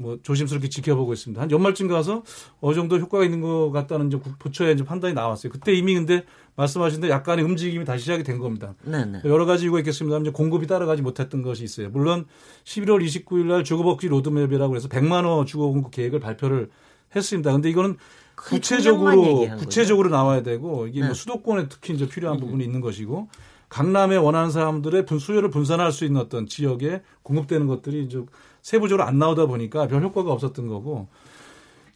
뭐 0.01 0.19
조심스럽게 0.23 0.71
지켜보고 0.71 1.13
있습니다. 1.13 1.43
한 1.43 1.51
연말쯤 1.51 1.87
가서 1.87 2.25
어느 2.61 2.75
정도 2.75 2.99
효과가 2.99 3.23
있는 3.23 3.43
것 3.43 3.71
같다는 3.71 4.07
이제 4.07 4.19
부처의 4.39 4.75
이제 4.75 4.83
판단이 4.83 5.13
나왔어요. 5.13 5.53
그때 5.53 5.75
이미 5.75 5.95
근데 5.95 6.25
말씀하신 6.57 7.03
대로 7.03 7.13
약간의 7.13 7.45
움직임이 7.45 7.85
다시 7.85 8.05
시작이 8.05 8.23
된 8.23 8.39
겁니다. 8.39 8.75
네네. 8.83 9.21
여러 9.27 9.45
가지 9.45 9.65
이유가 9.65 9.79
있겠습니다. 9.81 10.19
이제 10.19 10.31
공급이 10.31 10.67
따라가지 10.67 11.03
못했던 11.03 11.43
것이 11.43 11.65
있어요. 11.65 11.91
물론 11.91 12.25
11월 12.65 13.05
29일 13.05 13.45
날 13.45 13.63
주거복지 13.63 14.09
로드맵이라고 14.09 14.75
해서 14.75 14.89
100만 14.89 15.27
원 15.27 15.45
주거 15.45 15.67
공급 15.67 15.91
계획을 15.91 16.19
발표를 16.19 16.71
했습니다. 17.15 17.53
근데 17.53 17.69
이거는 17.69 17.97
구체적으로 18.41 19.47
구체적으로 19.59 20.09
나와야 20.09 20.43
되고 20.43 20.87
이게 20.87 21.01
뭐 21.01 21.03
네. 21.03 21.07
뭐 21.09 21.15
수도권에 21.15 21.69
특히 21.69 21.95
이제 21.95 22.09
필요한 22.09 22.39
음. 22.39 22.41
부분이 22.41 22.65
있는 22.65 22.81
것이고 22.81 23.29
강남에 23.69 24.17
원하는 24.17 24.51
사람들의 24.51 25.07
수요를 25.19 25.51
분산할 25.51 25.93
수 25.93 26.05
있는 26.05 26.21
어떤 26.21 26.47
지역에 26.47 27.03
공급되는 27.23 27.67
것들이 27.67 28.05
이제 28.05 28.23
세부적으로 28.63 29.07
안 29.07 29.19
나오다 29.19 29.47
보니까 29.47 29.87
별 29.87 30.03
효과가 30.03 30.33
없었던 30.33 30.67
거고 30.67 31.09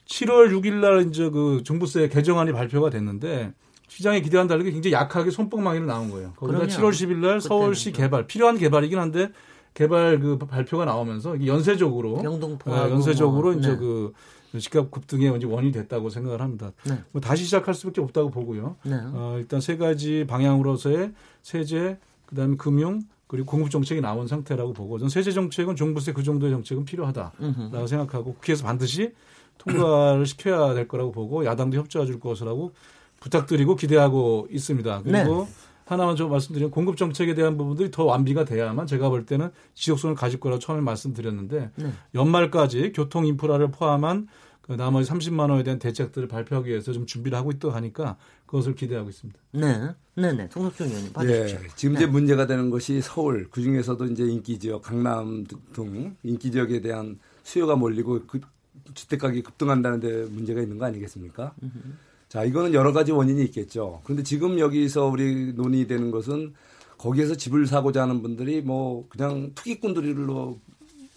7월 0.06 0.50
6일 0.50 0.74
날 0.74 1.08
이제 1.08 1.30
그 1.30 1.62
종부세 1.64 2.08
개정안이 2.08 2.52
발표가 2.52 2.90
됐는데 2.90 3.52
시장에 3.88 4.20
기대한 4.20 4.46
다르게 4.46 4.70
굉장히 4.70 4.94
약하게 4.94 5.30
손뻑망이로 5.30 5.86
나온 5.86 6.10
거예요. 6.10 6.32
거기다 6.36 6.66
7월 6.66 6.90
10일 6.90 7.16
날 7.16 7.40
서울시 7.40 7.92
개발 7.92 8.26
필요한 8.26 8.58
개발이긴 8.58 8.98
한데 8.98 9.30
개발 9.72 10.20
그 10.20 10.38
발표가 10.38 10.84
나오면서 10.84 11.44
연쇄적으로 11.46 12.22
영등포 12.22 12.70
네, 12.70 12.76
연쇄적으로 12.90 13.50
뭐, 13.50 13.60
이제 13.60 13.70
네. 13.70 13.76
그 13.76 14.12
집값 14.60 14.90
급등의 14.90 15.30
원인이 15.30 15.72
됐다고 15.72 16.10
생각을 16.10 16.40
합니다. 16.40 16.72
네. 16.84 16.98
뭐 17.12 17.20
다시 17.20 17.44
시작할 17.44 17.74
수밖에 17.74 18.00
없다고 18.00 18.30
보고요. 18.30 18.76
네. 18.84 18.94
어, 18.94 19.36
일단 19.38 19.60
세 19.60 19.76
가지 19.76 20.24
방향으로서의 20.26 21.12
세제, 21.42 21.98
그다음에 22.26 22.56
금융, 22.56 23.02
그리고 23.26 23.46
공급 23.46 23.70
정책이 23.70 24.00
나온 24.00 24.26
상태라고 24.26 24.72
보고 24.72 24.98
전 24.98 25.08
세제 25.08 25.32
정책은 25.32 25.76
종부세 25.76 26.12
그 26.12 26.22
정도의 26.22 26.52
정책은 26.52 26.84
필요하다라고 26.84 27.86
생각하고 27.86 28.34
국회에서 28.34 28.64
반드시 28.64 29.12
통과를 29.58 30.26
시켜야 30.26 30.74
될 30.74 30.86
거라고 30.86 31.10
보고 31.10 31.44
야당도 31.44 31.76
협조해 31.78 32.06
줄 32.06 32.20
것이라고 32.20 32.72
부탁드리고 33.20 33.76
기대하고 33.76 34.48
있습니다. 34.50 35.02
그리고 35.02 35.46
네. 35.46 35.54
하나만 35.86 36.16
좀 36.16 36.30
말씀드리면 36.30 36.70
공급 36.70 36.96
정책에 36.96 37.34
대한 37.34 37.56
부분들이 37.56 37.90
더 37.90 38.04
완비가 38.04 38.44
돼야만 38.44 38.86
제가 38.86 39.08
볼 39.08 39.26
때는 39.26 39.50
지속성을 39.74 40.14
가질 40.14 40.40
거라고 40.40 40.58
처음에 40.58 40.80
말씀드렸는데 40.80 41.70
네. 41.74 41.92
연말까지 42.14 42.92
교통 42.94 43.26
인프라를 43.26 43.70
포함한 43.70 44.28
그 44.66 44.72
나머지 44.72 45.10
30만 45.10 45.50
원에 45.50 45.62
대한 45.62 45.78
대책들을 45.78 46.26
발표하기 46.26 46.70
위해서 46.70 46.92
좀 46.92 47.04
준비를 47.04 47.36
하고 47.36 47.50
있다고 47.50 47.74
하니까 47.74 48.16
그것을 48.46 48.74
기대하고 48.74 49.10
있습니다. 49.10 49.38
네, 49.52 49.94
네, 50.14 50.32
네. 50.32 50.48
송석준 50.50 50.88
의원님 50.88 51.12
받으십시오. 51.12 51.58
네, 51.58 51.68
지금 51.76 51.94
네. 51.94 52.00
이제 52.00 52.06
문제가 52.06 52.46
되는 52.46 52.70
것이 52.70 53.02
서울, 53.02 53.46
그 53.50 53.60
중에서도 53.60 54.06
이제 54.06 54.24
인기 54.24 54.58
지역, 54.58 54.80
강남 54.80 55.44
등 55.74 56.16
인기 56.22 56.50
지역에 56.50 56.80
대한 56.80 57.18
수요가 57.42 57.76
몰리고 57.76 58.22
그 58.26 58.40
주택 58.94 59.20
가격이 59.20 59.42
급등한다는 59.42 60.00
데 60.00 60.24
문제가 60.30 60.62
있는 60.62 60.78
거 60.78 60.86
아니겠습니까? 60.86 61.54
자, 62.30 62.44
이거는 62.44 62.72
여러 62.72 62.94
가지 62.94 63.12
원인이 63.12 63.42
있겠죠. 63.44 64.00
그런데 64.04 64.22
지금 64.22 64.58
여기서 64.58 65.08
우리 65.08 65.52
논의되는 65.52 66.10
것은 66.10 66.54
거기에서 66.96 67.34
집을 67.34 67.66
사고자 67.66 68.02
하는 68.02 68.22
분들이 68.22 68.62
뭐 68.62 69.06
그냥 69.10 69.52
투기꾼들로 69.54 70.58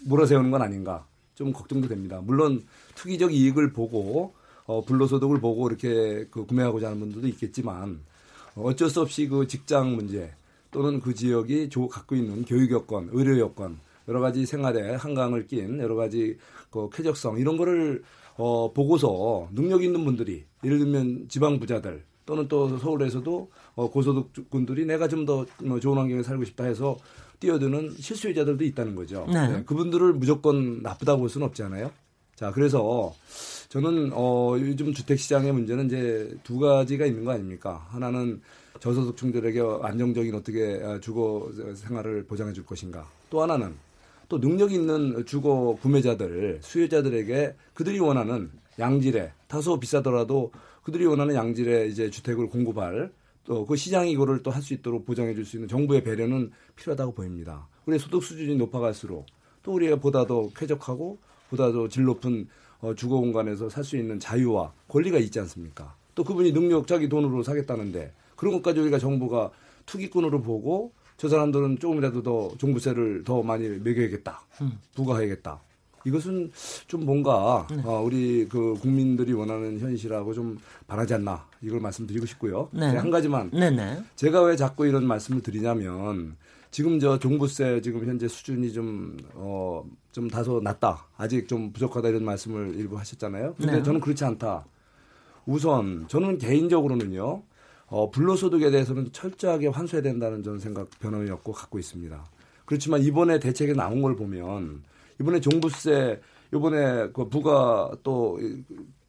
몰아세우는 0.04 0.50
건 0.50 0.60
아닌가 0.60 1.06
좀 1.38 1.52
걱정도 1.52 1.86
됩니다. 1.86 2.20
물론 2.20 2.64
투기적 2.96 3.32
이익을 3.32 3.72
보고 3.72 4.34
어, 4.66 4.84
불로소득을 4.84 5.40
보고 5.40 5.68
이렇게 5.68 6.26
그 6.32 6.44
구매하고자 6.44 6.88
하는 6.88 6.98
분들도 6.98 7.28
있겠지만 7.28 8.00
어쩔 8.56 8.90
수 8.90 9.00
없이 9.00 9.28
그 9.28 9.46
직장 9.46 9.94
문제 9.94 10.32
또는 10.72 11.00
그 11.00 11.14
지역이 11.14 11.70
조, 11.70 11.86
갖고 11.86 12.16
있는 12.16 12.44
교육 12.44 12.72
여건, 12.72 13.10
의료 13.12 13.38
여건 13.38 13.78
여러 14.08 14.18
가지 14.20 14.44
생활에 14.46 14.96
한강을 14.96 15.46
낀 15.46 15.78
여러 15.78 15.94
가지 15.94 16.36
그 16.72 16.90
쾌적성 16.92 17.38
이런 17.38 17.56
거를 17.56 18.02
어, 18.36 18.72
보고서 18.72 19.48
능력 19.54 19.84
있는 19.84 20.04
분들이 20.04 20.44
예를 20.64 20.78
들면 20.80 21.28
지방 21.28 21.60
부자들 21.60 22.02
또는 22.26 22.48
또 22.48 22.76
서울에서도 22.78 23.50
어, 23.76 23.90
고소득군들이 23.90 24.86
내가 24.86 25.06
좀더 25.06 25.46
뭐 25.62 25.78
좋은 25.78 25.98
환경에 25.98 26.24
살고 26.24 26.44
싶다 26.46 26.64
해서 26.64 26.96
뛰어드는 27.40 27.94
실수요자들도 27.98 28.64
있다는 28.64 28.94
거죠. 28.94 29.26
네. 29.32 29.48
네, 29.48 29.64
그분들을 29.64 30.14
무조건 30.14 30.82
나쁘다 30.82 31.16
볼 31.16 31.28
수는 31.28 31.46
없잖아요. 31.46 31.90
자, 32.34 32.52
그래서 32.52 33.14
저는 33.68 34.12
어 34.14 34.56
요즘 34.58 34.92
주택 34.92 35.18
시장의 35.18 35.52
문제는 35.52 35.86
이제 35.86 36.36
두 36.44 36.58
가지가 36.58 37.06
있는 37.06 37.24
거 37.24 37.32
아닙니까? 37.32 37.86
하나는 37.90 38.40
저소득층들에게 38.80 39.60
안정적인 39.82 40.34
어떻게 40.34 40.74
어, 40.82 41.00
주거 41.00 41.50
생활을 41.74 42.24
보장해 42.26 42.52
줄 42.52 42.64
것인가. 42.64 43.08
또 43.30 43.42
하나는 43.42 43.74
또 44.28 44.40
능력 44.40 44.72
있는 44.72 45.24
주거 45.26 45.76
구매자들, 45.80 46.60
수요자들에게 46.62 47.54
그들이 47.74 47.98
원하는 47.98 48.50
양질의 48.78 49.32
다소 49.48 49.80
비싸더라도 49.80 50.52
그들이 50.82 51.06
원하는 51.06 51.34
양질의 51.34 51.90
이제 51.90 52.10
주택을 52.10 52.48
공급할 52.48 53.10
또 53.48 53.64
그 53.64 53.76
시장이 53.76 54.12
이거를 54.12 54.42
또 54.42 54.50
할 54.50 54.62
수 54.62 54.74
있도록 54.74 55.06
보장해 55.06 55.34
줄 55.34 55.44
수 55.44 55.56
있는 55.56 55.68
정부의 55.68 56.04
배려는 56.04 56.50
필요하다고 56.76 57.12
보입니다. 57.14 57.66
우리 57.86 57.98
소득 57.98 58.22
수준이 58.22 58.56
높아갈수록 58.56 59.24
또 59.62 59.72
우리가 59.72 59.96
보다 59.96 60.26
더 60.26 60.48
쾌적하고 60.54 61.18
보다 61.50 61.72
더 61.72 61.88
질 61.88 62.04
높은 62.04 62.46
어, 62.80 62.94
주거 62.94 63.16
공간에서 63.18 63.68
살 63.70 63.82
수 63.84 63.96
있는 63.96 64.20
자유와 64.20 64.72
권리가 64.88 65.18
있지 65.18 65.40
않습니까? 65.40 65.96
또 66.14 66.22
그분이 66.24 66.52
능력 66.52 66.86
자기 66.86 67.08
돈으로 67.08 67.42
사겠다는데 67.42 68.12
그런 68.36 68.54
것까지 68.54 68.80
우리가 68.80 68.98
정부가 68.98 69.50
투기꾼으로 69.86 70.42
보고 70.42 70.92
저 71.16 71.28
사람들은 71.28 71.78
조금이라도 71.80 72.22
더 72.22 72.50
종부세를 72.58 73.24
더 73.24 73.42
많이 73.42 73.66
매겨야겠다. 73.68 74.40
음. 74.60 74.78
부과해야겠다. 74.94 75.60
이것은 76.04 76.50
좀 76.86 77.04
뭔가 77.04 77.66
네. 77.70 77.82
어, 77.84 78.02
우리 78.02 78.46
그 78.48 78.74
국민들이 78.80 79.32
원하는 79.32 79.78
현실하고 79.78 80.34
좀 80.34 80.58
바라지 80.86 81.14
않나 81.14 81.46
이걸 81.60 81.80
말씀드리고 81.80 82.26
싶고요. 82.26 82.68
네. 82.72 82.86
한 82.86 83.10
가지만 83.10 83.50
네네. 83.50 83.70
네. 83.76 84.02
제가 84.16 84.42
왜 84.42 84.56
자꾸 84.56 84.86
이런 84.86 85.06
말씀을 85.06 85.42
드리냐면 85.42 86.36
지금 86.70 87.00
저 87.00 87.18
종부세 87.18 87.80
지금 87.80 88.06
현재 88.06 88.28
수준이 88.28 88.72
좀, 88.72 89.16
어, 89.34 89.84
좀 90.12 90.28
다소 90.28 90.60
낮다. 90.62 91.06
아직 91.16 91.48
좀 91.48 91.72
부족하다 91.72 92.10
이런 92.10 92.24
말씀을 92.24 92.74
일부 92.76 92.98
하셨잖아요. 92.98 93.54
근데 93.56 93.76
네. 93.76 93.82
저는 93.82 94.00
그렇지 94.00 94.24
않다. 94.24 94.66
우선 95.46 96.06
저는 96.08 96.38
개인적으로는요. 96.38 97.42
어, 97.86 98.10
불로소득에 98.10 98.70
대해서는 98.70 99.12
철저하게 99.12 99.68
환수해야 99.68 100.02
된다는 100.02 100.42
저는 100.42 100.58
생각 100.58 100.90
변함이 101.00 101.30
없고 101.30 101.52
갖고 101.52 101.78
있습니다. 101.78 102.22
그렇지만 102.66 103.02
이번에 103.02 103.40
대책에 103.40 103.72
나온 103.72 104.02
걸 104.02 104.14
보면 104.14 104.82
이번에 105.20 105.40
종부세 105.40 106.20
이번에 106.54 107.10
그 107.12 107.28
부가 107.28 107.92
또 108.02 108.38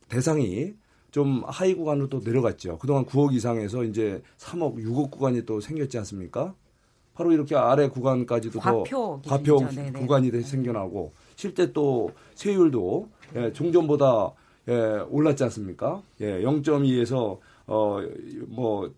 대상이 0.07 0.73
좀 1.11 1.43
하위 1.45 1.73
구간으로 1.73 2.09
또 2.09 2.19
내려갔죠. 2.23 2.77
그동안 2.77 3.05
9억 3.05 3.33
이상에서 3.33 3.83
이제 3.83 4.21
3억, 4.37 4.75
6억 4.83 5.11
구간이 5.11 5.45
또 5.45 5.59
생겼지 5.59 5.97
않습니까? 5.99 6.53
바로 7.13 7.31
이렇게 7.33 7.55
아래 7.55 7.89
구간까지도 7.89 8.59
과표 8.59 9.21
더 9.23 9.29
과표 9.29 9.59
구간이 9.95 10.31
생겨나고 10.41 11.13
실제 11.35 11.73
또 11.73 12.11
세율도 12.35 13.09
예, 13.35 13.53
종전보다 13.53 14.31
예, 14.69 14.73
올랐지 15.09 15.43
않습니까? 15.43 16.01
예, 16.21 16.41
0.2에서 16.41 17.39
어뭐 17.65 18.93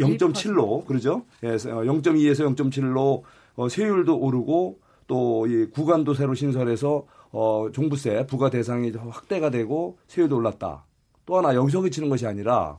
0.7로 0.00 0.84
그러죠? 0.86 1.24
예, 1.42 1.56
0.2에서 1.56 2.40
어, 2.46 2.54
0.7로 2.54 3.22
어, 3.56 3.68
세율도 3.68 4.18
오르고 4.18 4.78
또 5.06 5.46
이 5.46 5.66
구간도 5.70 6.14
새로 6.14 6.34
신설해서 6.34 7.04
어, 7.32 7.68
종부세 7.72 8.26
부과 8.26 8.48
대상이 8.48 8.92
확대가 8.92 9.50
되고 9.50 9.98
세율도 10.06 10.36
올랐다. 10.36 10.84
또 11.26 11.36
하나 11.36 11.54
여기서 11.54 11.80
그치는 11.80 12.08
것이 12.08 12.26
아니라 12.26 12.78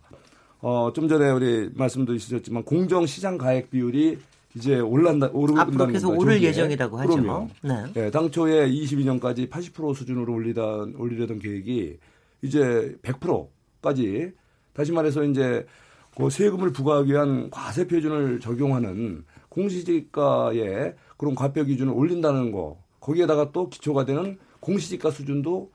어, 0.59 0.91
좀 0.93 1.07
전에 1.07 1.29
우리 1.29 1.69
말씀도 1.73 2.13
있으셨지만 2.15 2.63
공정 2.63 3.05
시장 3.05 3.37
가액 3.37 3.69
비율이 3.69 4.19
이제 4.55 4.79
올란다 4.79 5.29
오르고 5.31 5.59
앞으로 5.59 5.87
계속 5.87 6.17
오를 6.17 6.41
예정이라고 6.41 6.97
하죠. 6.99 7.15
그럼요. 7.15 7.47
네. 7.61 7.85
네. 7.93 8.11
당초에 8.11 8.69
22년까지 8.69 9.49
80% 9.49 9.95
수준으로 9.95 10.33
올리다 10.33 10.61
올리려던 10.97 11.39
계획이 11.39 11.97
이제 12.41 12.95
100%까지 13.01 14.31
다시 14.73 14.91
말해서 14.91 15.23
이제 15.23 15.65
그 16.15 16.29
세금을 16.29 16.71
부과하기 16.71 17.11
위한 17.11 17.49
과세 17.49 17.87
표준을 17.87 18.39
적용하는 18.39 19.23
공시지가의 19.49 20.95
그런 21.17 21.35
과표 21.35 21.65
기준을 21.65 21.93
올린다는 21.93 22.51
거 22.51 22.81
거기에다가 22.99 23.51
또 23.51 23.69
기초가 23.69 24.05
되는 24.05 24.37
공시지가 24.59 25.11
수준도 25.11 25.71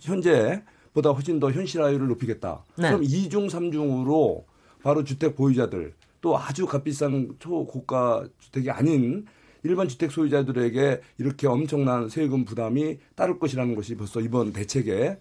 현재 0.00 0.62
보다 0.92 1.10
훨씬 1.10 1.40
더 1.40 1.50
현실화율을 1.50 2.06
높이겠다. 2.08 2.64
네. 2.76 2.88
그럼 2.88 3.02
2중, 3.02 3.50
3중으로 3.50 4.44
바로 4.82 5.04
주택 5.04 5.36
보유자들 5.36 5.94
또 6.20 6.38
아주 6.38 6.66
값비싼 6.66 7.36
초고가 7.38 8.26
주택이 8.38 8.70
아닌 8.70 9.26
일반 9.62 9.88
주택 9.88 10.10
소유자들에게 10.12 11.00
이렇게 11.18 11.46
엄청난 11.46 12.08
세금 12.08 12.44
부담이 12.44 12.98
따를 13.14 13.38
것이라는 13.38 13.74
것이 13.74 13.96
벌써 13.96 14.20
이번 14.20 14.52
대책에 14.52 15.18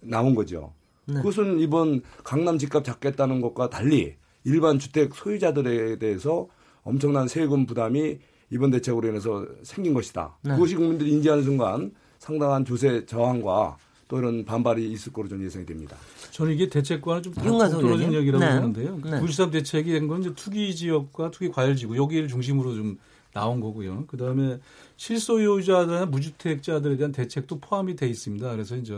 나온 0.00 0.34
거죠. 0.34 0.72
네. 1.06 1.14
그것은 1.16 1.60
이번 1.60 2.02
강남 2.24 2.58
집값 2.58 2.84
잡겠다는 2.84 3.40
것과 3.40 3.70
달리 3.70 4.14
일반 4.44 4.78
주택 4.78 5.14
소유자들에 5.14 5.98
대해서 5.98 6.48
엄청난 6.82 7.28
세금 7.28 7.66
부담이 7.66 8.18
이번 8.50 8.70
대책으로 8.70 9.08
인해서 9.08 9.44
생긴 9.62 9.92
것이다. 9.94 10.36
네. 10.42 10.52
그것이 10.54 10.76
국민들이 10.76 11.10
인지하는 11.12 11.42
순간 11.42 11.92
상당한 12.18 12.64
조세 12.64 13.04
저항과 13.06 13.76
또 14.08 14.18
이런 14.18 14.44
반발이 14.44 14.88
있을 14.92 15.12
거로 15.12 15.26
저는 15.28 15.44
예상이 15.44 15.66
됩니다. 15.66 15.96
저는 16.30 16.52
이게 16.52 16.68
대책과는 16.68 17.22
좀 17.24 17.32
떨어진 17.34 18.12
얘기라고 18.12 18.44
네. 18.44 18.54
보는데요. 18.60 19.00
네. 19.04 19.18
93 19.20 19.50
대책이 19.50 19.90
된 19.92 20.06
건 20.06 20.20
이제 20.20 20.32
투기 20.34 20.74
지역과 20.76 21.32
투기 21.32 21.50
과열 21.50 21.74
지구 21.74 21.96
여기를 21.96 22.28
중심으로 22.28 22.74
좀 22.74 22.98
나온 23.32 23.60
거고요. 23.60 24.04
그 24.06 24.16
다음에 24.16 24.58
실소유자들이나 24.96 26.06
무주택자들에 26.06 26.96
대한 26.96 27.12
대책도 27.12 27.60
포함이 27.60 27.96
돼 27.96 28.08
있습니다. 28.08 28.50
그래서 28.50 28.76
이제 28.76 28.94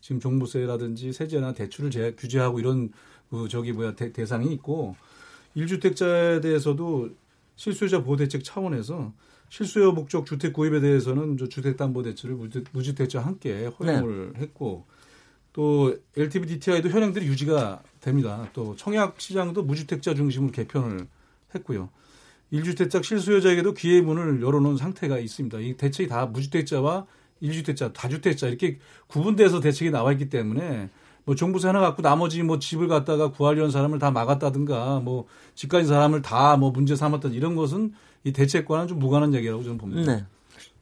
지금 0.00 0.20
종부세라든지 0.20 1.12
세제나 1.12 1.54
대출을 1.54 1.90
제, 1.90 2.12
규제하고 2.12 2.60
이런 2.60 2.90
그 3.30 3.48
저기 3.48 3.72
뭐야 3.72 3.94
대, 3.94 4.12
대상이 4.12 4.52
있고 4.54 4.96
1주택자에 5.56 6.42
대해서도 6.42 7.10
실소유자 7.56 8.02
보호 8.02 8.16
대책 8.16 8.44
차원에서 8.44 9.12
실수요 9.48 9.92
목적 9.92 10.26
주택 10.26 10.52
구입에 10.52 10.80
대해서는 10.80 11.36
주택담보대출을 11.36 12.36
무주택자와 12.72 13.26
함께 13.26 13.66
허용을 13.66 14.32
네. 14.34 14.40
했고 14.40 14.86
또 15.52 15.96
LTV 16.16 16.46
DTI도 16.46 16.88
현행들이 16.88 17.26
유지가 17.26 17.82
됩니다. 18.00 18.48
또 18.52 18.76
청약 18.76 19.20
시장도 19.20 19.64
무주택자 19.64 20.14
중심으로 20.14 20.52
개편을 20.52 21.08
했고요. 21.54 21.90
1주택자 22.52 23.02
실수요자에게도 23.02 23.74
기회 23.74 24.00
문을 24.00 24.42
열어놓은 24.42 24.76
상태가 24.76 25.18
있습니다. 25.18 25.58
이 25.60 25.74
대책이 25.76 26.08
다 26.08 26.26
무주택자와 26.26 27.06
1주택자, 27.42 27.92
다주택자 27.92 28.48
이렇게 28.48 28.78
구분돼서 29.06 29.60
대책이 29.60 29.90
나와 29.90 30.12
있기 30.12 30.28
때문에 30.28 30.90
뭐 31.24 31.34
정부세 31.34 31.68
하나 31.68 31.80
갖고 31.80 32.02
나머지 32.02 32.42
뭐 32.42 32.58
집을 32.58 32.88
갖다가 32.88 33.30
구하려는 33.30 33.70
사람을 33.70 33.98
다 33.98 34.10
막았다든가 34.10 35.00
뭐 35.00 35.26
집 35.54 35.68
가진 35.70 35.88
사람을 35.88 36.22
다 36.22 36.56
뭐 36.56 36.70
문제 36.70 36.96
삼았다 36.96 37.28
이런 37.28 37.54
것은 37.54 37.92
이 38.24 38.32
대책과는 38.32 38.88
좀 38.88 38.98
무관한 38.98 39.34
얘기라고 39.34 39.62
저는 39.62 39.78
봅니다. 39.78 40.14
네. 40.16 40.24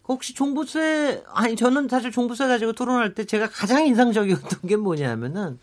혹시 0.07 0.35
종부세 0.35 1.23
아니 1.35 1.55
저는 1.57 1.89
사실 1.89 2.11
종부세 2.11 2.47
가지고 2.49 2.73
토론할 2.73 3.15
때 3.15 3.25
제가 3.25 3.49
가장 3.49 3.87
인상적이었던 3.87 4.61
게 4.67 4.77
뭐냐면은 4.77 5.59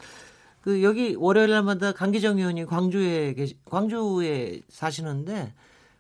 그 0.62 0.84
여기 0.84 1.16
월요일 1.18 1.50
날마다 1.50 1.94
강기정 1.94 2.38
의원이 2.38 2.66
광주에 2.66 3.34
계시 3.34 3.58
광주에 3.66 4.62
사시는데 4.70 5.54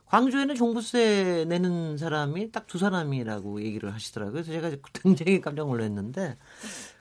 광주에는 0.07 0.55
종부세 0.55 1.45
내는 1.47 1.97
사람이 1.97 2.51
딱 2.51 2.65
두 2.67 2.77
사람이라고 2.77 3.61
얘기를 3.61 3.93
하시더라고요. 3.93 4.43
그래서 4.43 4.51
제가 4.51 4.71
굉장히 4.93 5.39
깜짝 5.41 5.67
놀랐는데 5.67 6.37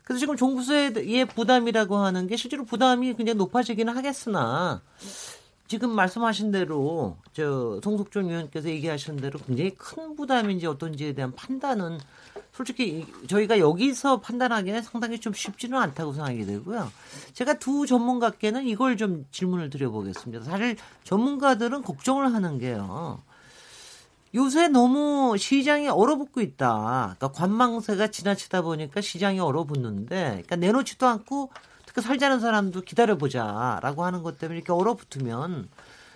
그래서 0.05 0.21
지금 0.21 0.37
종부세의 0.37 1.25
부담이라고 1.27 1.97
하는 1.97 2.27
게 2.27 2.37
실제로 2.37 2.65
부담이 2.65 3.15
굉장히 3.15 3.37
높아지기는 3.39 3.95
하겠으나 3.97 4.83
지금 5.67 5.91
말씀하신 5.91 6.51
대로 6.51 7.17
저 7.33 7.81
송석준 7.83 8.29
의원께서 8.29 8.69
얘기하신 8.69 9.17
대로 9.17 9.39
굉장히 9.41 9.71
큰 9.75 10.15
부담인지 10.15 10.67
어떤지에 10.67 11.15
대한 11.15 11.35
판단은 11.35 11.99
솔직히 12.55 13.05
저희가 13.29 13.59
여기서 13.59 14.21
판단하기는 14.21 14.83
상당히 14.83 15.19
좀 15.19 15.33
쉽지는 15.33 15.77
않다고 15.79 16.13
생각이 16.13 16.47
되고요. 16.47 16.91
제가 17.33 17.55
두 17.55 17.85
전문가께는 17.85 18.69
이걸 18.69 18.97
좀 18.97 19.27
질문을 19.33 19.71
드려보겠습니다. 19.71 20.45
사실 20.45 20.77
전문가들은 21.03 21.83
걱정을 21.83 22.33
하는 22.33 22.59
게요. 22.59 23.21
요새 24.37 24.69
너무 24.69 25.37
시장이 25.37 25.89
얼어붙고 25.89 26.41
있다. 26.41 27.17
그러니까 27.19 27.33
관망세가 27.33 28.09
지나치다 28.09 28.63
보니까 28.63 29.01
시장이 29.01 29.41
얼어붙는데, 29.41 30.25
그러니까 30.25 30.57
내놓지도 30.57 31.07
않고 31.07 31.51
그 31.93 32.01
살자는 32.01 32.41
사람도 32.41 32.81
기다려보자라고 32.81 34.05
하는 34.05 34.25
것 34.25 34.39
때문에 34.39 34.59
이렇게 34.59 34.73
얼어붙으면 34.73 35.69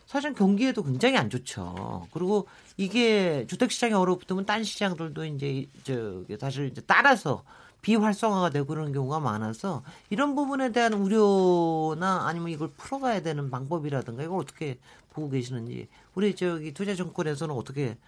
사실 0.09 0.33
경기에도 0.33 0.83
굉장히 0.83 1.19
안 1.19 1.29
좋죠. 1.29 2.09
그리고 2.13 2.49
이게 2.79 3.47
주택 3.47 3.71
시장이 3.71 3.93
얼어붙으면 3.93 4.47
딴 4.47 4.65
시장들도 4.65 5.27
이제 5.27 5.67
저기 5.85 6.39
사실 6.39 6.69
이제 6.69 6.81
따라서 6.87 7.45
비활성화가 7.83 8.49
되고 8.49 8.67
그런 8.67 8.95
경우가 8.95 9.21
많아서 9.21 9.83
이런 10.09 10.35
부분에 10.35 10.73
대한 10.73 10.95
우려나 10.95 12.27
아니면 12.27 12.49
이걸 12.49 12.71
풀어가야 12.79 13.21
되는 13.21 13.51
방법이라든가 13.51 14.23
이걸 14.23 14.41
어떻게 14.41 14.79
보고 15.11 15.29
계시는지 15.29 15.89
우리 16.15 16.35
저기 16.35 16.73
투자 16.73 16.95
정권에서는 16.95 17.55
어떻게 17.55 17.99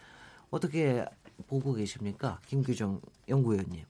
어떻게 0.48 1.04
보고 1.48 1.74
계십니까, 1.74 2.40
김규정 2.46 3.02
연구위원님? 3.28 3.84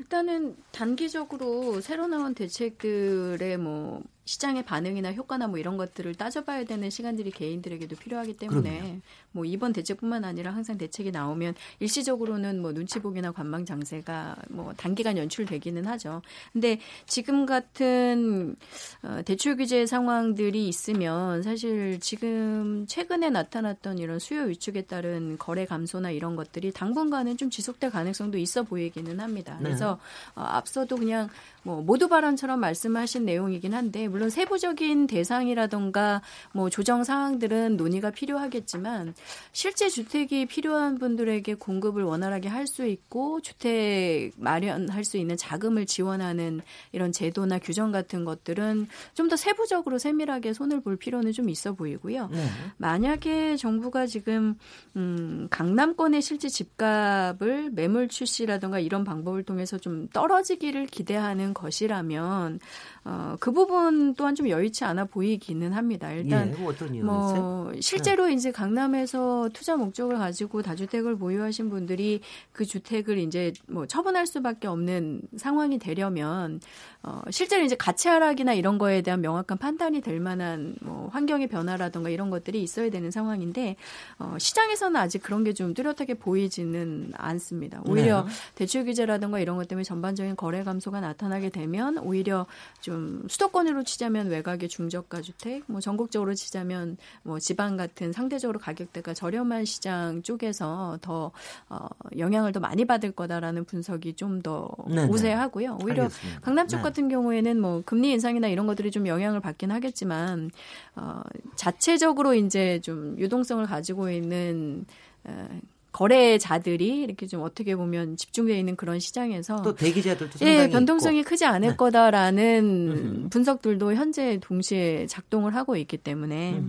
일단은 0.00 0.56
단기적으로 0.72 1.80
새로 1.80 2.08
나온 2.08 2.34
대책들의 2.34 3.58
뭐 3.58 4.02
시장의 4.24 4.64
반응이나 4.64 5.12
효과나 5.12 5.48
뭐 5.48 5.58
이런 5.58 5.76
것들을 5.76 6.14
따져봐야 6.14 6.64
되는 6.64 6.90
시간들이 6.90 7.30
개인들에게도 7.30 7.96
필요하기 7.96 8.36
때문에 8.36 8.78
그럼요. 8.78 9.00
뭐 9.32 9.44
이번 9.44 9.72
대책뿐만 9.72 10.24
아니라 10.24 10.54
항상 10.54 10.78
대책이 10.78 11.10
나오면 11.10 11.54
일시적으로는 11.80 12.60
뭐 12.60 12.72
눈치 12.72 13.00
보기나 13.00 13.32
관망 13.32 13.64
장세가 13.64 14.36
뭐 14.50 14.72
단기간 14.76 15.18
연출되기는 15.18 15.86
하죠. 15.86 16.22
근데 16.52 16.78
지금 17.06 17.46
같은 17.46 18.56
어, 19.02 19.22
대출 19.24 19.56
규제 19.56 19.86
상황들이 19.86 20.68
있으면 20.68 21.42
사실 21.42 21.98
지금 22.00 22.86
최근에 22.86 23.30
나타났던 23.30 23.98
이런 23.98 24.18
수요 24.18 24.42
위축에 24.42 24.82
따른 24.82 25.36
거래 25.38 25.64
감소나 25.66 26.10
이런 26.10 26.36
것들이 26.36 26.72
당분간은 26.72 27.36
좀 27.36 27.50
지속될 27.50 27.90
가능성도 27.90 28.38
있어 28.38 28.62
보이기는 28.62 29.18
합니다. 29.18 29.56
네. 29.58 29.64
그래서 29.64 29.98
네. 30.34 30.40
어, 30.40 30.44
앞서도 30.44 30.96
그냥 30.96 31.28
뭐 31.62 31.82
모두 31.82 32.08
발언처럼 32.08 32.60
말씀하신 32.60 33.24
내용이긴 33.24 33.74
한데 33.74 34.08
물론 34.08 34.30
세부적인 34.30 35.06
대상이라던가 35.06 36.22
뭐 36.52 36.70
조정 36.70 37.04
사항들은 37.04 37.76
논의가 37.76 38.10
필요하겠지만 38.10 39.14
실제 39.52 39.88
주택이 39.88 40.46
필요한 40.46 40.98
분들에게 40.98 41.54
공급을 41.54 42.02
원활하게 42.02 42.48
할 42.48 42.62
수 42.72 42.86
있고 42.86 43.40
주택 43.40 44.32
마련할 44.36 45.04
수 45.04 45.16
있는 45.16 45.36
자금을 45.36 45.84
지원하는 45.84 46.60
이런 46.92 47.12
제도나 47.12 47.58
규정 47.58 47.92
같은 47.92 48.24
것들은 48.24 48.86
좀 49.14 49.32
더 49.32 49.36
세부적으로 49.36 49.98
세밀하게 49.98 50.52
손을 50.52 50.82
볼 50.82 50.96
필요는 50.96 51.32
좀 51.32 51.48
있어 51.48 51.72
보이고요. 51.72 52.28
네. 52.28 52.46
만약에 52.76 53.56
정부가 53.56 54.04
지금 54.06 54.56
음 54.94 55.46
강남권의 55.48 56.20
실제 56.20 56.50
집값을 56.50 57.70
매물 57.70 58.08
출시라든가 58.08 58.78
이런 58.78 59.04
방법을 59.04 59.44
통해서 59.44 59.78
좀 59.78 60.08
떨어지기를 60.08 60.84
기대하는 60.86 61.51
것이라면 61.54 62.60
어, 63.04 63.36
그 63.40 63.52
부분 63.52 64.14
또한 64.14 64.34
좀 64.34 64.48
여의치 64.48 64.84
않아 64.84 65.04
보이기는 65.06 65.72
합니다. 65.72 66.10
일단 66.12 66.48
예, 66.48 66.52
뭐, 66.52 66.74
뭐 67.02 67.72
실제로 67.80 68.26
네. 68.26 68.34
이제 68.34 68.52
강남에서 68.52 69.48
투자 69.52 69.76
목적을 69.76 70.18
가지고 70.18 70.62
다주택을 70.62 71.16
보유하신 71.16 71.70
분들이 71.70 72.20
그 72.52 72.64
주택을 72.64 73.18
이제 73.18 73.52
뭐 73.68 73.86
처분할 73.86 74.26
수밖에 74.26 74.68
없는 74.68 75.22
상황이 75.36 75.78
되려면 75.78 76.60
어, 77.02 77.22
실제로 77.30 77.64
이제 77.64 77.76
가치 77.76 78.08
하락이나 78.08 78.52
이런 78.52 78.78
거에 78.78 79.02
대한 79.02 79.20
명확한 79.20 79.58
판단이 79.58 80.00
될 80.00 80.20
만한 80.20 80.76
뭐 80.80 81.08
환경의 81.12 81.48
변화라든가 81.48 82.10
이런 82.10 82.30
것들이 82.30 82.62
있어야 82.62 82.90
되는 82.90 83.10
상황인데 83.10 83.76
어, 84.18 84.36
시장에서는 84.38 84.96
아직 85.00 85.22
그런 85.22 85.44
게 85.44 85.52
좀 85.52 85.74
뚜렷하게 85.74 86.14
보이지는 86.14 87.12
않습니다. 87.14 87.82
오히려 87.86 88.22
네. 88.22 88.32
대출 88.54 88.84
규제라든가 88.84 89.38
이런 89.38 89.56
것 89.56 89.68
때문에 89.68 89.84
전반적인 89.84 90.36
거래 90.36 90.62
감소가 90.64 91.00
나타나게 91.00 91.50
되면 91.50 91.98
오히려 91.98 92.46
좀 92.80 92.91
수도권으로 93.28 93.84
치자면 93.84 94.28
외곽의 94.28 94.68
중저가 94.68 95.22
주택, 95.22 95.62
뭐 95.66 95.80
전국적으로 95.80 96.34
치자면 96.34 96.96
뭐 97.22 97.38
지방 97.38 97.76
같은 97.76 98.12
상대적으로 98.12 98.58
가격대가 98.58 99.14
저렴한 99.14 99.64
시장 99.64 100.22
쪽에서 100.22 100.98
더 101.00 101.30
어, 101.68 101.88
영향을 102.18 102.52
더 102.52 102.60
많이 102.60 102.84
받을 102.84 103.12
거다라는 103.12 103.64
분석이 103.64 104.14
좀 104.14 104.42
더 104.42 104.68
우세하고요. 105.10 105.78
오히려 105.84 106.04
알겠습니다. 106.04 106.40
강남 106.40 106.66
쪽 106.66 106.78
네. 106.78 106.82
같은 106.82 107.08
경우에는 107.08 107.60
뭐 107.60 107.82
금리 107.84 108.10
인상이나 108.12 108.48
이런 108.48 108.66
것들이 108.66 108.90
좀 108.90 109.06
영향을 109.06 109.40
받긴 109.40 109.70
하겠지만 109.70 110.50
어, 110.96 111.20
자체적으로 111.54 112.34
이제 112.34 112.80
좀 112.80 113.14
유동성을 113.18 113.64
가지고 113.66 114.10
있는 114.10 114.84
어, 115.24 115.48
거래자들이 115.92 117.00
이렇게 117.00 117.26
좀 117.26 117.42
어떻게 117.42 117.76
보면 117.76 118.16
집중되어 118.16 118.56
있는 118.56 118.76
그런 118.76 118.98
시장에서 118.98 119.60
또 119.62 119.74
대기자들도 119.74 120.44
예, 120.46 120.68
변동성이 120.70 121.20
있고. 121.20 121.28
크지 121.28 121.44
않을 121.44 121.68
네. 121.68 121.76
거다라는 121.76 123.28
분석들도 123.30 123.94
현재 123.94 124.38
동시에 124.40 125.06
작동을 125.06 125.54
하고 125.54 125.76
있기 125.76 125.98
때문에 125.98 126.62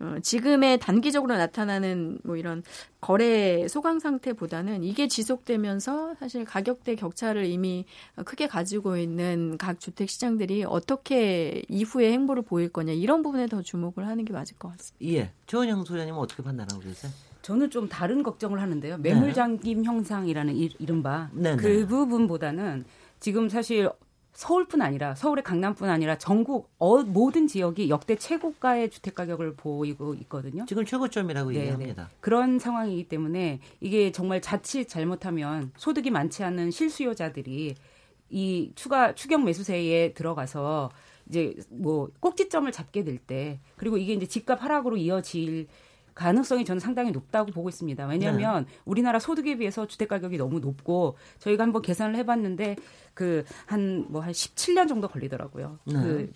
어, 0.00 0.16
지금의 0.22 0.78
단기적으로 0.80 1.36
나타나는 1.36 2.18
뭐 2.24 2.36
이런 2.36 2.62
거래 3.00 3.68
소강 3.68 3.98
상태보다는 4.00 4.84
이게 4.84 5.06
지속되면서 5.06 6.14
사실 6.18 6.44
가격대 6.44 6.96
격차를 6.96 7.44
이미 7.46 7.84
크게 8.24 8.46
가지고 8.46 8.96
있는 8.96 9.58
각 9.58 9.80
주택 9.80 10.08
시장들이 10.08 10.64
어떻게 10.64 11.62
이후에 11.68 12.10
행보를 12.12 12.42
보일 12.42 12.70
거냐 12.70 12.92
이런 12.92 13.22
부분에 13.22 13.46
더 13.48 13.60
주목을 13.60 14.06
하는 14.06 14.24
게 14.24 14.32
맞을 14.32 14.56
것 14.58 14.68
같습니다. 14.76 15.20
예. 15.20 15.30
조은영 15.46 15.84
소장님은 15.84 16.18
어떻게 16.18 16.42
판단하고 16.42 16.80
계세요? 16.80 17.12
저는 17.42 17.70
좀 17.70 17.88
다른 17.88 18.22
걱정을 18.22 18.60
하는데요. 18.60 18.98
매물 18.98 19.32
네. 19.32 19.58
네. 19.62 19.82
형상이라는 19.82 20.54
이, 20.56 20.70
른바 20.80 21.28
네, 21.32 21.56
그 21.56 21.66
네. 21.66 21.86
부분보다는 21.86 22.84
지금 23.20 23.48
사실 23.48 23.90
서울뿐 24.32 24.80
아니라 24.80 25.14
서울의 25.14 25.44
강남뿐 25.44 25.90
아니라 25.90 26.16
전국 26.16 26.70
어, 26.78 27.02
모든 27.02 27.46
지역이 27.46 27.90
역대 27.90 28.16
최고가의 28.16 28.90
주택 28.90 29.14
가격을 29.14 29.56
보이고 29.56 30.14
있거든요. 30.14 30.64
지금 30.66 30.84
최고점이라고 30.86 31.50
네네. 31.50 31.60
얘기합니다. 31.60 32.10
그런 32.20 32.58
상황이기 32.58 33.08
때문에 33.08 33.60
이게 33.80 34.10
정말 34.10 34.40
자칫 34.40 34.88
잘못하면 34.88 35.70
소득이 35.76 36.10
많지 36.10 36.44
않은 36.44 36.70
실수요자들이 36.70 37.74
이 38.30 38.72
추가 38.74 39.14
추경 39.14 39.44
매수세에 39.44 40.14
들어가서 40.14 40.90
이제 41.28 41.54
뭐 41.68 42.08
꼭지점을 42.20 42.70
잡게 42.72 43.04
될 43.04 43.18
때 43.18 43.60
그리고 43.76 43.98
이게 43.98 44.14
이제 44.14 44.26
집값 44.26 44.62
하락으로 44.62 44.96
이어질 44.96 45.66
가능성이 46.14 46.64
저는 46.64 46.80
상당히 46.80 47.10
높다고 47.10 47.52
보고 47.52 47.68
있습니다. 47.68 48.06
왜냐하면 48.06 48.64
네. 48.64 48.72
우리나라 48.84 49.18
소득에 49.18 49.56
비해서 49.56 49.86
주택 49.86 50.08
가격이 50.08 50.36
너무 50.36 50.60
높고 50.60 51.16
저희가 51.38 51.64
한번 51.64 51.82
계산을 51.82 52.16
해봤는데 52.16 52.76
그 53.14 53.44
한 53.66 54.06
뭐한 54.08 54.12
뭐 54.12 54.22
17년 54.22 54.88
정도 54.88 55.08
걸리더라고요. 55.08 55.78
네. 55.84 55.94
그 55.94 56.32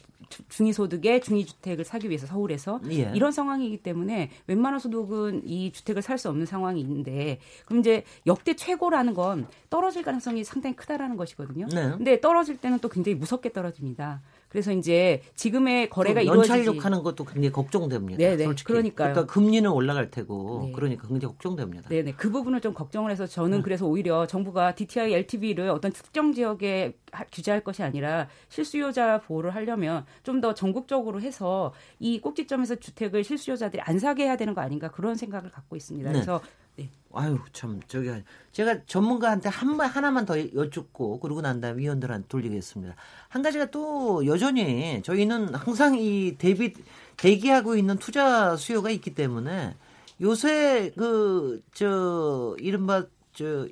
중위소득의 0.48 1.20
중위주택을 1.20 1.84
사기 1.84 2.08
위해서 2.08 2.26
서울에서 2.26 2.80
예. 2.90 3.12
이런 3.14 3.30
상황이기 3.30 3.78
때문에 3.78 4.30
웬만한 4.46 4.80
소득은 4.80 5.42
이 5.46 5.70
주택을 5.72 6.02
살 6.02 6.16
수 6.16 6.30
없는 6.30 6.46
상황이 6.46 6.80
있는데 6.80 7.38
그럼 7.66 7.80
이제 7.80 8.02
역대 8.26 8.56
최고라는 8.56 9.12
건 9.12 9.46
떨어질 9.68 10.02
가능성이 10.02 10.44
상당히 10.44 10.74
크다라는 10.74 11.18
것이거든요. 11.18 11.66
네. 11.68 11.90
근데 11.90 12.20
떨어질 12.22 12.56
때는 12.56 12.78
또 12.78 12.88
굉장히 12.88 13.16
무섭게 13.16 13.52
떨어집니다. 13.52 14.22
그래서 14.48 14.72
이제 14.72 15.22
지금의 15.34 15.90
거래가 15.90 16.20
이루어지지 16.22 16.52
연착륙하는 16.52 17.02
것도 17.02 17.24
굉장히 17.24 17.50
걱정됩니다. 17.50 18.18
네네. 18.18 18.44
솔직히. 18.44 18.66
그러니까요. 18.72 19.12
그러니까 19.12 19.32
금리는 19.32 19.68
올라갈 19.70 20.10
테고 20.10 20.66
네. 20.66 20.72
그러니까 20.72 21.08
굉장히 21.08 21.32
걱정됩니다. 21.34 21.88
네네. 21.88 22.12
그 22.16 22.30
부분을 22.30 22.60
좀 22.60 22.72
걱정을 22.72 23.10
해서 23.10 23.26
저는 23.26 23.58
네. 23.58 23.62
그래서 23.62 23.86
오히려 23.86 24.26
정부가 24.26 24.74
DTI 24.74 25.12
LTV를 25.12 25.70
어떤 25.70 25.92
특정 25.92 26.32
지역에 26.32 26.96
규제할 27.32 27.64
것이 27.64 27.82
아니라 27.82 28.28
실수요자 28.48 29.22
보호를 29.22 29.54
하려면 29.54 30.04
좀 30.22 30.36
더 30.36 30.52
전국적으로 30.52 31.22
해서 31.22 31.72
이 31.98 32.20
꼭지점에서 32.20 32.74
주택을 32.76 33.24
실수요자들이 33.24 33.80
안 33.80 33.98
사게 33.98 34.24
해야 34.24 34.36
되는 34.36 34.52
거 34.52 34.60
아닌가 34.60 34.90
그런 34.90 35.14
생각을 35.14 35.50
갖고 35.50 35.76
있습니다. 35.76 36.10
네. 36.10 36.12
그래서 36.12 36.42
네. 36.76 36.90
아유 37.14 37.38
참 37.52 37.80
저기 37.88 38.10
제가 38.52 38.84
전문가한테 38.86 39.48
한 39.48 39.76
번 39.76 39.86
하나만 39.88 40.26
더 40.26 40.38
여쭙고 40.38 41.20
그러고 41.20 41.40
난 41.40 41.60
다음에 41.60 41.78
위원들한테 41.78 42.28
돌리겠습니다. 42.28 42.94
한 43.28 43.42
가지가 43.42 43.70
또 43.70 44.26
여전히 44.26 45.02
저희는 45.02 45.54
항상 45.54 45.96
이 45.98 46.36
대비 46.38 46.74
대기하고 47.16 47.76
있는 47.76 47.96
투자 47.98 48.56
수요가 48.56 48.90
있기 48.90 49.14
때문에 49.14 49.74
요새 50.20 50.92
그 50.96 51.62
저 51.74 52.56
이른바 52.58 53.04
저 53.32 53.66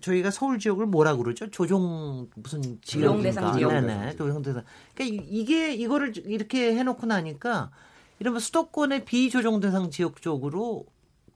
저희가 0.00 0.30
서울 0.30 0.58
지역을 0.58 0.86
뭐라 0.86 1.16
그러죠? 1.16 1.50
조정 1.50 2.28
무슨 2.36 2.78
지역 2.82 3.20
대상 3.22 3.56
지역. 3.56 3.70
네네. 3.72 4.16
조정 4.16 4.40
대상. 4.42 4.62
그러니까 4.94 5.24
이게 5.28 5.74
이거를 5.74 6.12
이렇게 6.26 6.74
해놓고 6.76 7.06
나니까 7.06 7.70
이른바 8.18 8.38
수도권의 8.38 9.04
비조정 9.04 9.60
대상 9.60 9.90
지역 9.90 10.22
쪽으로 10.22 10.86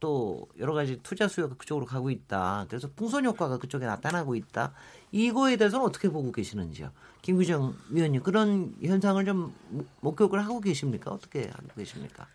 또 0.05 0.47
여러 0.59 0.75
가지 0.75 1.01
투자 1.03 1.29
수요가 1.29 1.55
그쪽으로 1.55 1.87
가고 1.87 2.11
있다. 2.11 2.67
그래서 2.69 2.91
풍선 2.95 3.25
효과가 3.25 3.57
그쪽에 3.57 3.87
나타나고 3.87 4.35
있다. 4.35 4.75
이거에 5.13 5.57
대해서는 5.57 5.87
어떻게 5.87 6.11
보고 6.11 6.31
계시는지요? 6.31 6.91
김규정 7.23 7.75
위원님 7.89 8.23
그런 8.23 8.75
현상을 8.83 9.25
좀 9.25 9.55
목격을 10.03 10.45
하고 10.45 10.61
계십니까? 10.61 11.11
어떻게 11.11 11.45
하고 11.47 11.69
계십니까? 11.75 12.27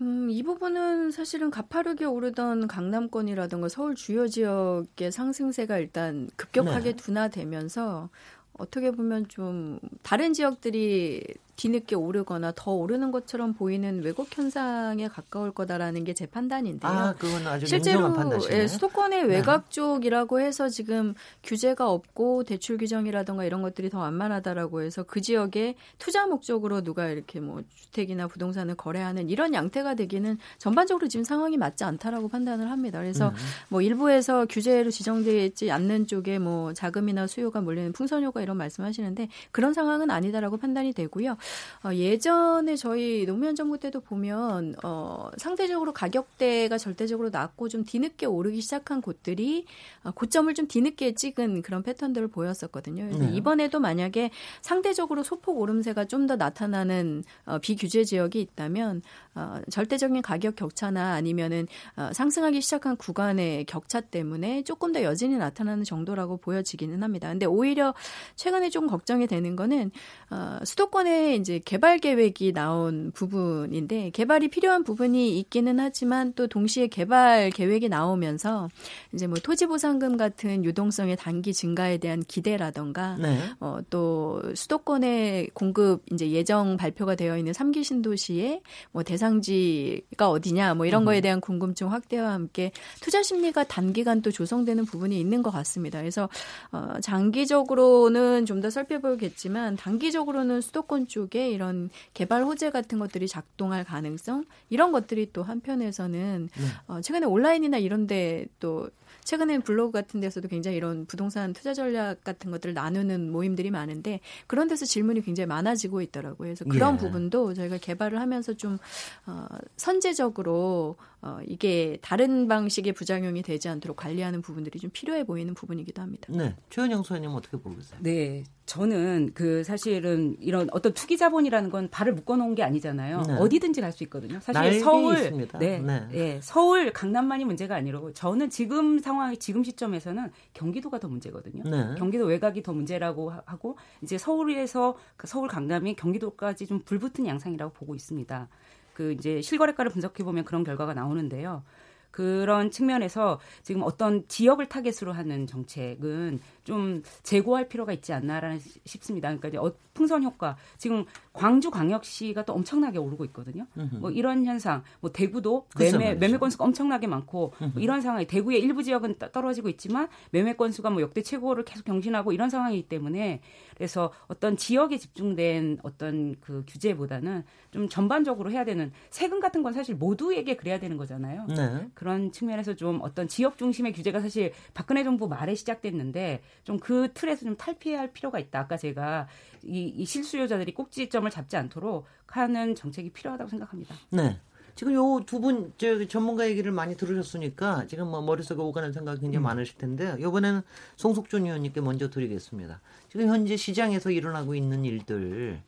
음, 0.00 0.28
이 0.30 0.42
부분은 0.42 1.12
사실은 1.12 1.52
가파르게 1.52 2.06
오르던 2.06 2.66
강남권이라든가 2.66 3.68
서울 3.68 3.94
주요 3.94 4.26
지역의 4.26 5.12
상승세가 5.12 5.78
일단 5.78 6.28
급격하게 6.34 6.90
네. 6.90 6.96
둔화되면서 6.96 8.10
어떻게 8.54 8.90
보면 8.90 9.28
좀 9.28 9.78
다른 10.02 10.32
지역들이 10.32 11.22
뒤늦게 11.56 11.94
오르거나 11.94 12.52
더 12.56 12.72
오르는 12.72 13.12
것처럼 13.12 13.54
보이는 13.54 14.02
왜곡 14.02 14.36
현상에 14.36 15.06
가까울 15.08 15.52
거다라는 15.52 16.02
게 16.04 16.16
제 16.16 16.24
판단인데요. 16.24 16.90
아, 16.90 17.14
그건 17.18 17.46
아주 17.46 17.66
실제로 17.66 18.10
예, 18.50 18.66
수도권의 18.66 19.24
네. 19.24 19.34
외곽 19.36 19.70
쪽이라고 19.70 20.40
해서 20.40 20.70
지금 20.70 21.14
규제가 21.42 21.90
없고 21.90 22.44
대출 22.44 22.78
규정이라든가 22.78 23.44
이런 23.44 23.60
것들이 23.60 23.90
더 23.90 23.98
완만하다라고 23.98 24.80
해서 24.80 25.02
그 25.02 25.20
지역에 25.20 25.74
투자 25.98 26.26
목적으로 26.26 26.80
누가 26.80 27.08
이렇게 27.08 27.38
뭐 27.38 27.62
주택이나 27.74 28.28
부동산을 28.28 28.76
거래하는 28.76 29.28
이런 29.28 29.52
양태가 29.52 29.94
되기는 29.94 30.38
전반적으로 30.56 31.06
지금 31.08 31.22
상황이 31.22 31.58
맞지 31.58 31.84
않다라고 31.84 32.28
판단을 32.28 32.70
합니다. 32.70 32.98
그래서 32.98 33.28
음. 33.28 33.34
뭐 33.68 33.82
일부에서 33.82 34.46
규제로 34.46 34.90
지정되지 34.90 35.70
않는 35.70 36.06
쪽에 36.06 36.38
뭐 36.38 36.72
자금이나 36.72 37.26
수요가 37.26 37.60
몰리는 37.60 37.92
풍선효과 37.92 38.40
이런 38.40 38.56
말씀하시는데 38.56 39.28
그런 39.52 39.74
상황은 39.74 40.10
아니다라고 40.10 40.56
판단이 40.56 40.94
되고요. 40.94 41.36
어, 41.84 41.94
예전에 41.94 42.76
저희 42.76 43.24
노무현 43.26 43.54
정부 43.54 43.78
때도 43.78 44.00
보면 44.00 44.74
어, 44.84 45.30
상대적으로 45.38 45.92
가격대가 45.92 46.76
절대적으로 46.76 47.30
낮고 47.30 47.68
좀 47.68 47.84
뒤늦게 47.84 48.26
오르기 48.26 48.60
시작한 48.60 49.00
곳들이 49.00 49.64
어, 50.02 50.10
고점을 50.10 50.52
좀 50.52 50.68
뒤늦게 50.68 51.14
찍은 51.14 51.62
그런 51.62 51.82
패턴들을 51.82 52.28
보였었거든요. 52.28 53.04
그래서 53.08 53.24
네. 53.24 53.34
이번에도 53.34 53.80
만약에 53.80 54.30
상대적으로 54.60 55.22
소폭 55.22 55.58
오름세가 55.60 56.04
좀 56.04 56.26
더 56.26 56.36
나타나는 56.36 57.24
어, 57.44 57.58
비규제 57.58 58.04
지역이 58.04 58.40
있다면 58.40 59.02
어, 59.34 59.60
절대적인 59.70 60.22
가격 60.22 60.56
격차나 60.56 61.12
아니면은 61.14 61.66
어, 61.96 62.10
상승하기 62.12 62.60
시작한 62.60 62.96
구간의 62.96 63.64
격차 63.66 64.00
때문에 64.00 64.62
조금 64.62 64.92
더 64.92 65.02
여진이 65.02 65.36
나타나는 65.36 65.84
정도라고 65.84 66.38
보여지기는 66.38 67.02
합니다. 67.02 67.28
근데 67.28 67.46
오히려 67.46 67.94
최근에 68.36 68.70
좀 68.70 68.86
걱정이 68.86 69.26
되는 69.26 69.56
거는 69.56 69.90
어, 70.30 70.58
수도권에 70.64 71.34
이제 71.36 71.60
개발 71.64 71.98
계획이 71.98 72.52
나온 72.52 73.12
부분인데 73.14 74.10
개발이 74.10 74.48
필요한 74.48 74.82
부분이 74.84 75.38
있기는 75.38 75.78
하지만 75.78 76.32
또 76.34 76.48
동시에 76.48 76.88
개발 76.88 77.50
계획이 77.50 77.88
나오면서 77.88 78.68
이제 79.14 79.26
뭐 79.26 79.38
토지 79.42 79.66
보상금 79.66 80.16
같은 80.16 80.64
유동성의 80.64 81.16
단기 81.16 81.54
증가에 81.54 81.98
대한 81.98 82.22
기대라던가 82.26 83.16
네. 83.20 83.38
어, 83.60 83.78
또 83.88 84.42
수도권의 84.54 85.50
공급 85.54 86.02
이제 86.12 86.30
예정 86.30 86.76
발표가 86.76 87.14
되어 87.14 87.38
있는 87.38 87.52
3기 87.52 87.84
신도시의 87.84 88.62
뭐 88.90 89.02
대상지가 89.04 90.28
어디냐 90.28 90.74
뭐 90.74 90.86
이런 90.86 91.04
거에 91.04 91.20
대한 91.20 91.40
궁금증 91.40 91.92
확대와 91.92 92.32
함께 92.32 92.72
투자 93.00 93.22
심리가 93.22 93.62
단기간 93.62 94.22
또 94.22 94.30
조성되는 94.30 94.84
부분이 94.86 95.18
있는 95.18 95.42
것 95.42 95.50
같습니다. 95.50 96.00
그래서 96.00 96.28
어, 96.72 96.94
장기적으로는 97.00 98.44
좀 98.44 98.56
더 98.56 98.70
살펴보겠지만 98.70 99.76
단기적으로는 99.76 100.60
수도권 100.60 101.08
쪽 101.08 101.25
쪽에 101.26 101.50
이런 101.50 101.90
개발 102.14 102.44
호재 102.44 102.70
같은 102.70 102.98
것들이 102.98 103.28
작동할 103.28 103.84
가능성 103.84 104.44
이런 104.70 104.92
것들이 104.92 105.32
또 105.32 105.42
한편에서는 105.42 106.48
네. 106.52 106.64
어, 106.86 107.00
최근에 107.00 107.26
온라인이나 107.26 107.78
이런데 107.78 108.46
또 108.60 108.88
최근에 109.24 109.58
블로그 109.58 109.92
같은 109.92 110.20
데서도 110.20 110.48
굉장히 110.48 110.76
이런 110.76 111.04
부동산 111.06 111.52
투자 111.52 111.74
전략 111.74 112.22
같은 112.22 112.50
것들을 112.50 112.74
나누는 112.74 113.30
모임들이 113.32 113.70
많은데 113.70 114.20
그런 114.46 114.68
데서 114.68 114.86
질문이 114.86 115.22
굉장히 115.22 115.46
많아지고 115.46 116.00
있더라고요. 116.00 116.46
그래서 116.46 116.64
그런 116.64 116.94
예. 116.94 116.98
부분도 116.98 117.54
저희가 117.54 117.78
개발을 117.78 118.20
하면서 118.20 118.54
좀 118.54 118.78
어, 119.26 119.46
선제적으로 119.76 120.96
어, 121.26 121.40
이게 121.44 121.98
다른 122.02 122.46
방식의 122.46 122.92
부작용이 122.92 123.42
되지 123.42 123.68
않도록 123.68 123.96
관리하는 123.96 124.42
부분들이 124.42 124.78
좀 124.78 124.90
필요해 124.92 125.24
보이는 125.24 125.54
부분이기도 125.54 126.00
합니다. 126.00 126.28
네. 126.30 126.54
최은영 126.70 127.02
소장님 127.02 127.30
어떻게 127.30 127.56
보고 127.56 127.74
계세요? 127.74 127.98
네. 128.00 128.44
저는 128.64 129.32
그 129.34 129.64
사실은 129.64 130.36
이런 130.40 130.68
어떤 130.72 130.92
투기 130.94 131.16
자본이라는 131.16 131.70
건 131.70 131.88
발을 131.90 132.14
묶어 132.14 132.36
놓은 132.36 132.54
게 132.54 132.62
아니잖아요. 132.62 133.22
네. 133.22 133.34
어디든지 133.34 133.80
갈 133.80 133.92
수 133.92 134.04
있거든요. 134.04 134.38
사실 134.40 134.80
서울 134.80 135.16
있습니다. 135.16 135.58
네, 135.58 135.78
네. 135.80 136.08
네. 136.10 136.40
서울 136.42 136.92
강남만이 136.92 137.44
문제가 137.44 137.74
아니라고 137.74 138.12
저는 138.12 138.50
지금 138.50 138.98
상황 138.98 139.36
지금 139.38 139.64
시점에서는 139.64 140.30
경기도가 140.52 140.98
더 141.00 141.08
문제거든요. 141.08 141.62
네. 141.64 141.94
경기도 141.96 142.24
외곽이 142.26 142.62
더 142.62 142.72
문제라고 142.72 143.32
하고 143.46 143.78
이제 144.02 144.18
서울에서 144.18 144.96
그 145.16 145.26
서울 145.26 145.48
강남이 145.48 145.96
경기도까지 145.96 146.66
좀 146.66 146.80
불붙은 146.80 147.26
양상이라고 147.26 147.72
보고 147.72 147.94
있습니다. 147.94 148.48
그 148.96 149.12
이제 149.12 149.42
실거래가를 149.42 149.90
분석해 149.90 150.24
보면 150.24 150.44
그런 150.46 150.64
결과가 150.64 150.94
나오는데요. 150.94 151.62
그런 152.10 152.70
측면에서 152.70 153.38
지금 153.62 153.82
어떤 153.82 154.26
지역을 154.26 154.70
타겟으로 154.70 155.12
하는 155.12 155.46
정책은 155.46 156.40
좀 156.64 157.02
재고할 157.22 157.68
필요가 157.68 157.92
있지 157.92 158.14
않나라는 158.14 158.58
싶습니다. 158.86 159.28
그러니까 159.28 159.48
이제 159.48 159.58
어, 159.58 159.70
풍선 159.92 160.24
효과 160.24 160.56
지금 160.78 161.04
광주 161.34 161.70
광역시가 161.70 162.46
또 162.46 162.54
엄청나게 162.54 162.98
오르고 162.98 163.26
있거든요. 163.26 163.66
으흠. 163.76 164.00
뭐 164.00 164.10
이런 164.10 164.46
현상, 164.46 164.82
뭐 165.00 165.12
대구도 165.12 165.66
매매 165.78 166.14
매매 166.14 166.38
건수가 166.38 166.64
엄청나게 166.64 167.06
많고 167.06 167.52
뭐 167.58 167.72
이런 167.76 168.00
상황이 168.00 168.26
대구의 168.26 168.62
일부 168.62 168.82
지역은 168.82 169.16
떨어지고 169.30 169.68
있지만 169.68 170.08
매매 170.30 170.54
건수가 170.54 170.88
뭐 170.88 171.02
역대 171.02 171.20
최고를 171.20 171.66
계속 171.66 171.84
경신하고 171.84 172.32
이런 172.32 172.48
상황이기 172.48 172.88
때문에 172.88 173.42
그래서 173.76 174.10
어떤 174.26 174.56
지역에 174.56 174.96
집중된 174.96 175.80
어떤 175.82 176.36
그 176.40 176.64
규제보다는 176.66 177.44
좀 177.72 177.88
전반적으로 177.88 178.50
해야 178.50 178.64
되는 178.64 178.90
세금 179.10 179.40
같은 179.40 179.62
건 179.62 179.74
사실 179.74 179.94
모두에게 179.94 180.56
그래야 180.56 180.80
되는 180.80 180.96
거잖아요. 180.96 181.46
네. 181.48 181.88
그런 181.94 182.32
측면에서 182.32 182.74
좀 182.74 183.00
어떤 183.02 183.28
지역 183.28 183.58
중심의 183.58 183.92
규제가 183.92 184.20
사실 184.20 184.52
박근혜 184.72 185.04
정부 185.04 185.28
말에 185.28 185.54
시작됐는데 185.54 186.42
좀 186.64 186.76
그 186.86 187.08
틀에서 187.14 187.44
좀 187.44 187.56
탈피할 187.56 188.12
필요가 188.12 188.38
있다. 188.38 188.60
아까 188.60 188.76
제가 188.76 189.26
이, 189.64 189.88
이 189.88 190.04
실수요자들이 190.04 190.72
꼭지점을 190.72 191.28
잡지 191.32 191.56
않도록 191.56 192.06
하는 192.28 192.76
정책이 192.76 193.10
필요하다고 193.10 193.50
생각합니다. 193.50 193.94
네. 194.10 194.38
지금 194.76 194.92
요 194.92 195.20
두 195.26 195.40
분 195.40 195.72
전문가 196.08 196.46
얘기를 196.46 196.70
많이 196.70 196.96
들으셨으니까 196.96 197.86
지금 197.88 198.08
뭐 198.08 198.20
머릿속에 198.20 198.60
오가는 198.60 198.92
생각이 198.92 199.20
굉장히 199.20 199.42
음. 199.42 199.44
많으실 199.44 199.78
텐데 199.78 200.14
이번에는 200.20 200.60
송석준 200.96 201.46
의원님께 201.46 201.80
먼저 201.80 202.10
드리겠습니다. 202.10 202.80
지금 203.10 203.26
현재 203.26 203.56
시장에서 203.56 204.10
일어나고 204.10 204.54
있는 204.54 204.84
일들 204.84 205.60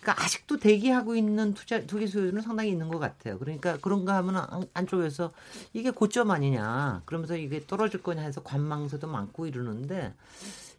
그러니까 0.00 0.24
아직도 0.24 0.58
대기하고 0.58 1.16
있는 1.16 1.52
투자 1.54 1.84
투기 1.84 2.06
수요는 2.06 2.40
상당히 2.40 2.70
있는 2.70 2.88
것 2.88 2.98
같아요. 3.00 3.38
그러니까 3.38 3.76
그런가 3.78 4.16
하면 4.18 4.46
안쪽에서 4.74 5.32
이게 5.72 5.90
고점 5.90 6.30
아니냐 6.30 7.02
그러면서 7.06 7.36
이게 7.36 7.66
떨어질 7.66 8.00
거냐 8.02 8.22
해서 8.22 8.42
관망세도 8.42 9.08
많고 9.08 9.46
이러는데 9.46 10.14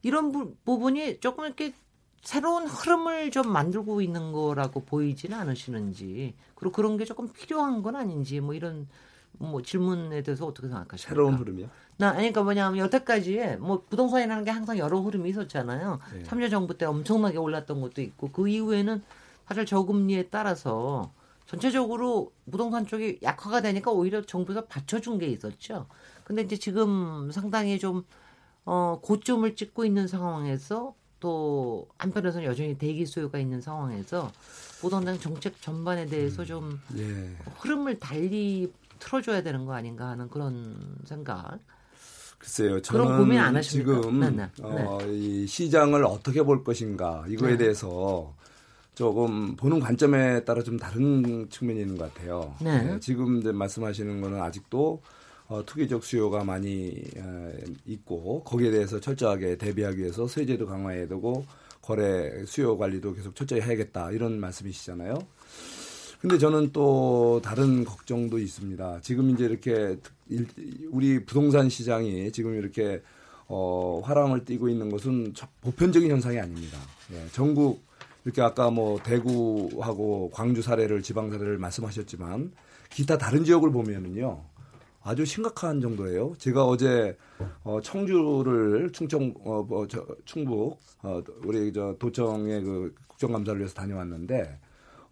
이런 0.03 0.31
부, 0.31 0.55
부분이 0.65 1.19
조금 1.19 1.45
이렇게 1.45 1.73
새로운 2.21 2.67
흐름을 2.67 3.31
좀 3.31 3.51
만들고 3.51 4.01
있는 4.01 4.31
거라고 4.31 4.83
보이지는 4.85 5.37
않으시는지 5.37 6.35
그리고 6.55 6.71
그런 6.71 6.97
게 6.97 7.05
조금 7.05 7.27
필요한 7.27 7.81
건 7.81 7.95
아닌지 7.95 8.39
뭐 8.39 8.53
이런 8.53 8.87
뭐 9.33 9.61
질문에 9.61 10.21
대해서 10.21 10.45
어떻게 10.45 10.67
생각하십니까? 10.67 10.97
새로운 10.97 11.33
흐름이요? 11.35 11.69
나 11.97 12.09
아니 12.09 12.17
그러니까 12.17 12.43
뭐냐면 12.43 12.77
여태까지 12.77 13.57
뭐 13.59 13.83
부동산이라는 13.89 14.43
게 14.43 14.51
항상 14.51 14.77
여러 14.77 14.99
흐름이 14.99 15.29
있었잖아요. 15.29 15.99
네. 16.13 16.23
참여정부 16.23 16.77
때 16.77 16.85
엄청나게 16.85 17.37
올랐던 17.37 17.81
것도 17.81 18.01
있고 18.01 18.29
그 18.31 18.47
이후에는 18.47 19.01
사실 19.47 19.65
저금리에 19.65 20.27
따라서 20.29 21.11
전체적으로 21.47 22.31
부동산 22.49 22.85
쪽이 22.85 23.19
약화가 23.23 23.61
되니까 23.61 23.91
오히려 23.91 24.21
정부에서 24.21 24.65
받쳐준 24.65 25.17
게 25.17 25.27
있었죠. 25.27 25.87
근데 26.23 26.43
이제 26.43 26.55
지금 26.55 27.31
상당히 27.31 27.79
좀 27.79 28.05
어, 28.63 28.99
고점을 29.01 29.55
찍고 29.55 29.85
있는 29.85 30.07
상황에서 30.07 30.93
또 31.21 31.87
한편에서는 31.99 32.45
여전히 32.45 32.77
대기 32.77 33.05
수요가 33.05 33.39
있는 33.39 33.61
상황에서 33.61 34.29
부동산 34.81 35.17
정책 35.19 35.61
전반에 35.61 36.07
대해서 36.07 36.41
음, 36.41 36.47
좀 36.47 36.81
예. 36.97 37.37
흐름을 37.59 37.99
달리 37.99 38.73
틀어줘야 38.99 39.41
되는 39.41 39.65
거 39.65 39.73
아닌가 39.73 40.07
하는 40.07 40.27
그런 40.29 40.75
생각. 41.05 41.59
글쎄요, 42.39 42.81
저는 42.81 43.05
그런 43.05 43.19
고민 43.19 43.39
안 43.39 43.55
하십니까? 43.55 44.01
지금 44.01 44.19
네, 44.19 44.29
네. 44.31 44.49
어, 44.63 44.97
네. 44.99 45.13
이 45.13 45.47
시장을 45.47 46.03
어떻게 46.05 46.41
볼 46.41 46.63
것인가 46.63 47.23
이거에 47.27 47.51
네. 47.51 47.57
대해서 47.57 48.33
조금 48.95 49.55
보는 49.55 49.79
관점에 49.79 50.43
따라 50.43 50.63
좀 50.63 50.77
다른 50.77 51.47
측면이 51.49 51.81
있는 51.81 51.97
것 51.99 52.11
같아요. 52.11 52.55
네. 52.59 52.81
네 52.81 52.99
지금 52.99 53.39
이제 53.39 53.51
말씀하시는 53.51 54.21
거는 54.21 54.41
아직도 54.41 55.03
어, 55.51 55.65
투기적 55.65 56.05
수요가 56.05 56.45
많이 56.45 56.93
어, 57.17 57.51
있고 57.85 58.41
거기에 58.45 58.71
대해서 58.71 59.01
철저하게 59.01 59.57
대비하기 59.57 59.97
위해서 59.97 60.25
세제도 60.25 60.65
강화해야 60.65 61.09
되고 61.09 61.45
거래 61.81 62.45
수요 62.45 62.77
관리도 62.77 63.15
계속 63.15 63.35
철저히 63.35 63.59
해야겠다 63.59 64.11
이런 64.11 64.39
말씀이시잖아요. 64.39 65.19
근데 66.21 66.37
저는 66.37 66.71
또 66.71 67.41
다른 67.43 67.83
걱정도 67.83 68.39
있습니다. 68.39 69.01
지금 69.01 69.29
이제 69.31 69.43
이렇게 69.43 69.97
우리 70.89 71.25
부동산 71.25 71.67
시장이 71.67 72.31
지금 72.31 72.55
이렇게 72.55 73.01
어, 73.49 74.01
화랑을 74.05 74.45
띠고 74.45 74.69
있는 74.69 74.89
것은 74.89 75.33
보편적인 75.59 76.09
현상이 76.09 76.39
아닙니다. 76.39 76.77
예, 77.11 77.27
전국 77.33 77.83
이렇게 78.23 78.41
아까 78.41 78.69
뭐 78.69 79.01
대구하고 79.03 80.29
광주 80.31 80.61
사례를 80.61 81.01
지방 81.01 81.29
사례를 81.29 81.57
말씀하셨지만 81.57 82.53
기타 82.89 83.17
다른 83.17 83.43
지역을 83.43 83.71
보면은요. 83.71 84.50
아주 85.03 85.25
심각한 85.25 85.81
정도예요. 85.81 86.33
제가 86.37 86.65
어제 86.65 87.17
어, 87.63 87.79
청주를 87.81 88.91
충청 88.91 89.33
어, 89.43 89.63
뭐, 89.63 89.87
저, 89.87 90.05
충북 90.25 90.79
어, 91.01 91.21
우리 91.43 91.73
저 91.73 91.95
도청의 91.99 92.63
그 92.63 92.95
국정감사를 93.07 93.59
위해서 93.59 93.73
다녀왔는데 93.73 94.59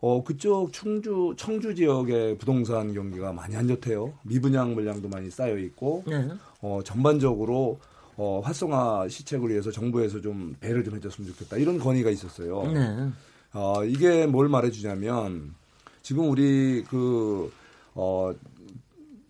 어, 0.01 0.23
그쪽 0.23 0.71
충주 0.71 1.33
청주 1.37 1.75
지역의 1.75 2.37
부동산 2.37 2.93
경기가 2.93 3.33
많이 3.33 3.55
안 3.55 3.67
좋대요. 3.67 4.13
미분양 4.23 4.73
물량도 4.73 5.09
많이 5.09 5.29
쌓여 5.29 5.57
있고 5.57 6.03
네. 6.07 6.29
어, 6.61 6.79
전반적으로 6.83 7.79
어, 8.15 8.41
활성화 8.43 9.07
시책을 9.09 9.49
위해서 9.49 9.71
정부에서 9.71 10.21
좀 10.21 10.55
배를 10.59 10.83
좀 10.83 10.95
해줬으면 10.95 11.31
좋겠다 11.31 11.57
이런 11.57 11.79
건의가 11.79 12.09
있었어요. 12.09 12.63
네. 12.71 13.09
어, 13.53 13.83
이게 13.83 14.27
뭘 14.27 14.49
말해주냐면 14.49 15.55
지금 16.01 16.29
우리 16.29 16.83
그 16.89 17.51
어, 17.95 18.33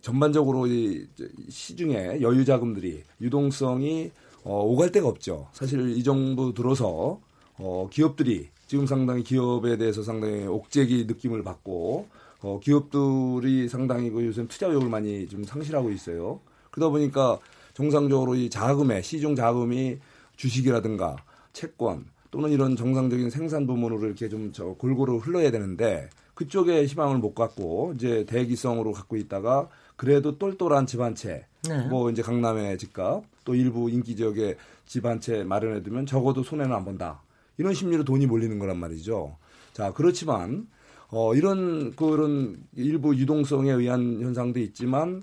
전반적으로 0.01 0.67
이 0.67 1.07
시중에 1.49 2.21
여유 2.21 2.45
자금들이 2.45 3.03
유동성이 3.21 4.11
어, 4.43 4.63
오갈 4.63 4.91
데가 4.91 5.07
없죠. 5.07 5.47
사실 5.51 5.97
이 5.97 6.03
정부 6.03 6.53
들어서 6.53 7.19
어, 7.57 7.89
기업들이 7.91 8.49
지금 8.67 8.85
상당히 8.85 9.23
기업에 9.23 9.77
대해서 9.77 10.03
상당히 10.03 10.45
옥죄기 10.45 11.05
느낌을 11.05 11.43
받고 11.43 12.07
어, 12.41 12.59
기업들이 12.63 13.67
상당히 13.67 14.09
그 14.09 14.25
요즘 14.25 14.47
투자 14.47 14.67
의욕을 14.67 14.87
많이 14.89 15.27
좀 15.27 15.43
상실하고 15.43 15.91
있어요. 15.91 16.39
그러다 16.71 16.89
보니까 16.89 17.39
정상적으로 17.73 18.35
이 18.35 18.49
자금에 18.49 19.01
시중 19.01 19.35
자금이 19.35 19.97
주식이라든가 20.37 21.17
채권 21.51 22.05
또는 22.31 22.51
이런 22.51 22.75
정상적인 22.75 23.29
생산 23.29 23.67
부문으로 23.67 24.05
이렇게 24.05 24.29
좀 24.29 24.51
저 24.53 24.65
골고루 24.65 25.17
흘러야 25.17 25.51
되는데 25.51 26.09
그쪽에 26.35 26.85
희망을 26.85 27.17
못 27.17 27.33
갖고 27.33 27.91
이제 27.95 28.25
대기성으로 28.25 28.93
갖고 28.93 29.17
있다가 29.17 29.67
그래도 29.99 30.37
똘똘한 30.37 30.85
집한 30.85 31.13
채, 31.13 31.45
네. 31.67 31.85
뭐 31.89 32.09
이제 32.09 32.21
강남의 32.21 32.77
집값, 32.77 33.21
또 33.43 33.53
일부 33.53 33.89
인기 33.89 34.15
지역에 34.15 34.55
집한채 34.85 35.43
마련해두면 35.43 36.05
적어도 36.05 36.41
손해는 36.41 36.73
안 36.73 36.85
본다. 36.85 37.21
이런 37.57 37.73
심리로 37.73 38.05
돈이 38.05 38.25
몰리는 38.25 38.57
거란 38.59 38.77
말이죠. 38.77 39.35
자, 39.73 39.91
그렇지만 39.91 40.67
어, 41.09 41.35
이런 41.35 41.93
그런 41.97 42.63
일부 42.77 43.13
유동성에 43.13 43.73
의한 43.73 44.21
현상도 44.21 44.61
있지만 44.61 45.21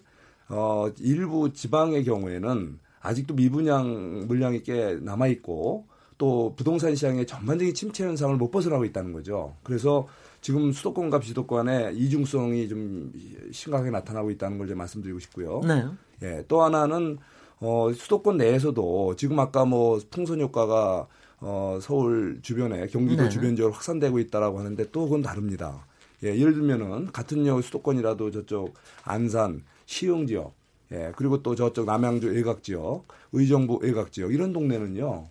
어, 0.51 0.93
일부 1.01 1.51
지방의 1.55 2.05
경우에는 2.05 2.79
아직도 3.01 3.35
미분양 3.35 4.27
물량이 4.29 4.62
꽤 4.62 4.99
남아 5.01 5.29
있고 5.29 5.87
또 6.18 6.53
부동산 6.55 6.95
시장의 6.95 7.27
전반적인 7.27 7.72
침체 7.72 8.05
현상을 8.05 8.37
못 8.37 8.51
벗어나고 8.51 8.85
있다는 8.85 9.14
거죠. 9.14 9.57
그래서 9.62 10.07
지금 10.41 10.72
수도권과 10.72 11.18
비수도권의 11.20 11.97
이중성이 11.97 12.68
좀 12.68 13.12
심각하게 13.51 13.91
나타나고 13.91 14.30
있다는 14.30 14.59
걸좀 14.59 14.78
말씀드리고 14.78 15.18
싶고요. 15.18 15.61
네. 15.66 15.84
예, 16.22 16.45
또 16.49 16.62
하나는 16.62 17.18
어, 17.61 17.91
수도권 17.93 18.37
내에서도 18.37 19.16
지금 19.16 19.39
아까 19.41 19.64
뭐 19.64 19.99
풍선 20.11 20.41
효과가 20.41 21.07
어, 21.41 21.78
서울 21.80 22.39
주변에 22.43 22.87
경기도 22.87 23.24
네. 23.24 23.28
주변 23.28 23.57
지역으로 23.57 23.74
확산되고 23.74 24.18
있다라고 24.18 24.59
하는데 24.59 24.91
또 24.91 25.05
그건 25.05 25.22
다릅니다. 25.22 25.87
예, 26.24 26.28
예를 26.37 26.55
들면은 26.55 27.12
같은 27.12 27.47
역 27.47 27.62
수도권이라도 27.62 28.30
저쪽 28.30 28.74
안산, 29.05 29.62
시흥 29.84 30.26
지역, 30.26 30.55
예, 30.93 31.12
그리고 31.16 31.43
또 31.43 31.55
저쪽 31.55 31.87
남양주 31.87 32.28
외곽 32.28 32.62
지역, 32.62 33.05
의정부 33.32 33.78
외곽 33.82 34.12
지역 34.12 34.32
이런 34.32 34.53
동네는요. 34.53 35.28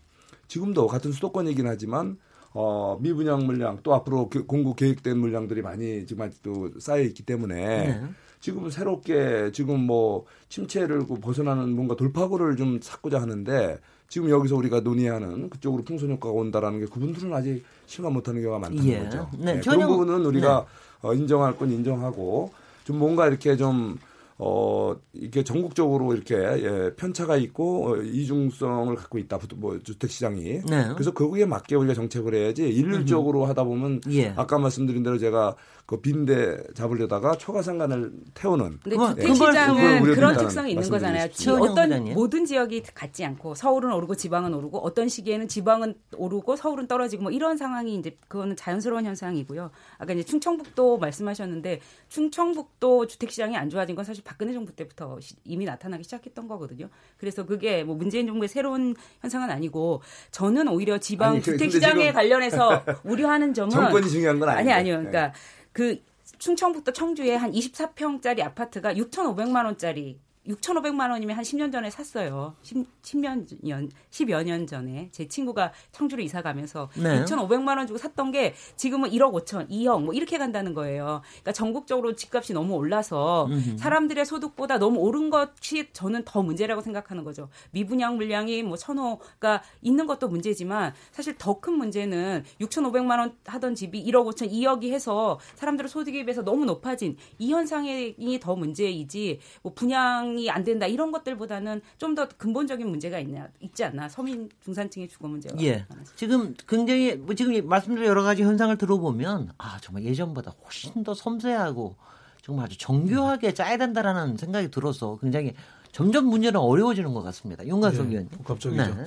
지금도 0.47 0.87
같은 0.87 1.11
수도권이긴 1.11 1.67
하지만 1.67 2.17
어, 2.57 2.97
미분양 3.01 3.45
물량 3.45 3.79
또 3.83 3.93
앞으로 3.93 4.29
공급 4.29 4.77
계획된 4.77 5.17
물량들이 5.17 5.61
많이 5.61 6.05
지금 6.05 6.23
아직도 6.23 6.79
쌓여 6.79 7.01
있기 7.01 7.23
때문에 7.23 7.55
네. 7.55 8.01
지금 8.39 8.69
새롭게 8.69 9.51
지금 9.51 9.81
뭐 9.81 10.25
침체를 10.47 11.05
벗어나는 11.21 11.75
뭔가 11.75 11.97
돌파구를 11.97 12.55
좀 12.55 12.79
찾고자 12.79 13.21
하는데 13.21 13.77
지금 14.07 14.29
여기서 14.29 14.55
우리가 14.55 14.79
논의하는 14.79 15.49
그쪽으로 15.49 15.83
풍선 15.83 16.11
효과가 16.11 16.33
온다라는 16.33 16.79
게 16.79 16.85
그분들은 16.85 17.33
아직 17.33 17.65
실감 17.87 18.13
못하는 18.13 18.41
경우가 18.41 18.59
많다는 18.59 18.85
예. 18.89 18.99
거죠. 18.99 19.29
네, 19.37 19.55
네, 19.55 19.59
그런 19.59 19.87
부분은 19.87 20.25
우리가 20.25 20.65
네. 21.01 21.07
어, 21.09 21.13
인정할 21.13 21.57
건 21.57 21.71
인정하고 21.71 22.53
좀 22.85 22.99
뭔가 22.99 23.27
이렇게 23.27 23.57
좀 23.57 23.97
어, 24.37 24.95
이게 25.13 25.43
전국적으로 25.43 26.13
이렇게 26.13 26.35
예, 26.35 26.93
편차가 26.95 27.37
있고 27.37 27.87
어, 27.87 27.95
이중성을 27.97 28.93
갖고 28.95 29.17
있다. 29.17 29.39
뭐 29.55 29.79
주택 29.79 30.11
시장이. 30.11 30.61
네. 30.67 30.89
그래서 30.93 31.11
거기에 31.13 31.45
맞게 31.45 31.75
우리가 31.75 31.93
정책을 31.93 32.33
해야지 32.33 32.63
일률적으로 32.63 33.45
하다 33.45 33.63
보면 33.63 34.01
예. 34.11 34.33
아까 34.35 34.59
말씀드린 34.59 35.03
대로 35.03 35.17
제가 35.17 35.55
그 35.85 36.01
빈대 36.01 36.57
잡으려다가 36.73 37.37
초과상간을 37.37 38.11
태우는. 38.33 38.79
근데 38.83 38.97
주택 38.97 39.35
시장은 39.35 40.03
그런 40.15 40.35
특성이 40.35 40.71
있는 40.71 40.89
거잖아요. 40.89 41.25
어떤 41.61 41.89
부장님. 41.89 42.13
모든 42.15 42.45
지역이 42.45 42.81
같지 42.95 43.23
않고 43.23 43.53
서울은 43.53 43.93
오르고 43.93 44.15
지방은 44.15 44.55
오르고 44.55 44.79
어떤 44.79 45.07
시기에는 45.07 45.47
지방은 45.47 45.93
오르고 46.17 46.55
서울은 46.55 46.87
떨어지고 46.87 47.23
뭐 47.23 47.31
이런 47.31 47.57
상황이 47.57 47.95
이제 47.95 48.17
그거는 48.27 48.55
자연스러운 48.55 49.05
현상이고요. 49.05 49.69
아까 49.99 50.13
이제 50.13 50.23
충청북도 50.23 50.97
말씀하셨는데 50.97 51.81
충청북도 52.09 53.05
주택 53.05 53.29
시장이 53.29 53.55
안 53.55 53.69
좋아진 53.69 53.95
건 53.95 54.05
사실 54.05 54.23
박근혜 54.23 54.53
정부 54.53 54.75
때부터 54.75 55.19
이미 55.43 55.65
나타나기 55.65 56.03
시작했던 56.03 56.47
거거든요. 56.47 56.89
그래서 57.17 57.45
그게 57.45 57.83
뭐 57.83 57.95
문재인 57.95 58.25
정부의 58.25 58.49
새로운 58.49 58.95
현상은 59.21 59.51
아니고 59.51 60.01
저는 60.31 60.67
오히려 60.67 60.97
지방 60.97 61.33
아니, 61.33 61.41
주택 61.43 61.71
시장에 61.71 62.11
관련해서 62.11 62.83
우려하는 63.05 63.53
점은 63.53 63.69
정권이 63.69 64.09
중요한 64.09 64.39
건 64.39 64.49
아니에요. 64.49 64.59
아니 64.61 64.73
아니요. 64.73 64.95
그러니까 64.97 65.27
네. 65.27 65.33
그 65.75 66.01
충청북도 66.39 66.93
청주에 66.93 67.35
한 67.35 67.51
24평짜리 67.51 68.41
아파트가 68.41 68.93
6,500만 68.93 69.65
원짜리 69.65 70.21
6,500만 70.47 71.09
원이면 71.11 71.35
한 71.35 71.43
10년 71.43 71.71
전에 71.71 71.89
샀어요. 71.89 72.55
10, 72.61 72.85
10 73.01 73.17
년 73.19 73.45
년 73.63 73.89
10여 74.11 74.43
년 74.43 74.67
전에 74.67 75.09
제 75.11 75.27
친구가 75.27 75.71
청주로 75.91 76.21
이사 76.21 76.41
가면서 76.41 76.89
네. 76.95 77.23
6,500만 77.23 77.77
원 77.77 77.87
주고 77.87 77.97
샀던 77.97 78.31
게 78.31 78.53
지금은 78.75 79.09
1억 79.09 79.33
5천, 79.33 79.69
2억 79.69 80.03
뭐 80.03 80.13
이렇게 80.13 80.37
간다는 80.37 80.73
거예요. 80.73 81.21
그러니까 81.31 81.51
전국적으로 81.51 82.15
집값이 82.15 82.53
너무 82.53 82.75
올라서 82.75 83.47
음흠. 83.49 83.77
사람들의 83.77 84.25
소득보다 84.25 84.77
너무 84.77 84.99
오른 84.99 85.29
것이 85.29 85.87
저는 85.93 86.23
더 86.25 86.41
문제라고 86.41 86.81
생각하는 86.81 87.23
거죠. 87.23 87.49
미분양 87.71 88.15
물량이 88.17 88.63
뭐 88.63 88.77
천호가 88.77 89.61
있는 89.81 90.05
것도 90.05 90.27
문제지만 90.29 90.93
사실 91.11 91.35
더 91.37 91.55
큰 91.65 91.73
문제는 91.73 92.43
6,500만 92.59 93.17
원 93.17 93.37
하던 93.45 93.75
집이 93.75 94.05
1억 94.05 94.25
5천, 94.35 94.51
2억이 94.51 94.91
해서 94.91 95.39
사람들의 95.55 95.89
소득에 95.89 96.23
비해서 96.25 96.43
너무 96.43 96.65
높아진 96.65 97.17
이 97.39 97.51
현상이 97.51 98.39
더 98.41 98.55
문제이지 98.55 99.39
뭐 99.63 99.73
분양 99.73 100.34
보장이 100.35 100.49
안 100.49 100.63
된다 100.63 100.85
이런 100.85 101.11
것들보다는 101.11 101.81
좀 101.97 102.15
더 102.15 102.27
근본적인 102.37 102.87
문제가 102.87 103.19
있냐 103.19 103.49
있지 103.59 103.83
않나 103.83 104.07
서민 104.07 104.49
중산층의 104.63 105.09
주거 105.09 105.27
문제가 105.27 105.55
예 105.61 105.85
지금 106.15 106.53
굉장히 106.67 107.15
뭐 107.15 107.35
지금 107.35 107.67
말씀드린 107.67 108.07
여러 108.07 108.23
가지 108.23 108.43
현상을 108.43 108.77
들어보면 108.77 109.51
아 109.57 109.77
정말 109.81 110.05
예전보다 110.05 110.55
훨씬 110.63 111.03
더 111.03 111.13
섬세하고 111.13 111.95
정말 112.41 112.65
아주 112.65 112.77
정교하게 112.77 113.53
짜야 113.53 113.77
된다라는 113.77 114.37
생각이 114.37 114.71
들어서 114.71 115.17
굉장히 115.21 115.53
점점 115.91 116.25
문제는 116.27 116.59
어려워지는 116.59 117.13
것 117.13 117.21
같습니다. 117.23 117.65
윤관석 117.65 118.05
예, 118.07 118.09
의원님. 118.11 118.43
갑자기죠. 118.45 118.83
네. 118.83 119.05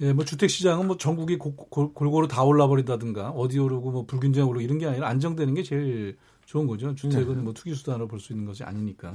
예, 0.00 0.12
뭐 0.12 0.24
주택 0.24 0.48
시장은 0.50 0.86
뭐 0.86 0.96
전국이 0.96 1.36
고, 1.36 1.54
고, 1.54 1.92
골고루 1.92 2.26
다 2.26 2.42
올라버린다든가 2.42 3.30
어디 3.30 3.58
오르고 3.58 3.90
뭐 3.90 4.06
불균형으로 4.06 4.60
이런 4.60 4.78
게 4.78 4.86
아니라 4.86 5.08
안정되는 5.08 5.54
게 5.54 5.62
제일 5.62 6.16
좋은 6.46 6.66
거죠. 6.66 6.94
주택은 6.96 7.36
네. 7.36 7.42
뭐 7.42 7.52
투기 7.52 7.74
수단으로 7.74 8.08
볼 8.08 8.18
수 8.18 8.32
있는 8.32 8.46
것이 8.46 8.64
아니니까. 8.64 9.14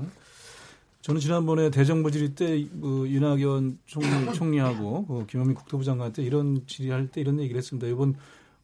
저는 1.06 1.22
지난번에 1.22 1.70
대정부 1.70 2.10
질의 2.10 2.30
때그 2.36 3.06
윤학연 3.08 3.78
총리, 3.86 4.08
총리하고 4.34 5.06
그 5.06 5.26
김현민 5.28 5.56
국토부 5.56 5.84
장관한테 5.84 6.24
이런 6.24 6.66
질의할 6.66 7.08
때 7.08 7.22
이런 7.22 7.40
얘기를 7.40 7.58
했습니다. 7.58 7.88
이번 7.88 8.16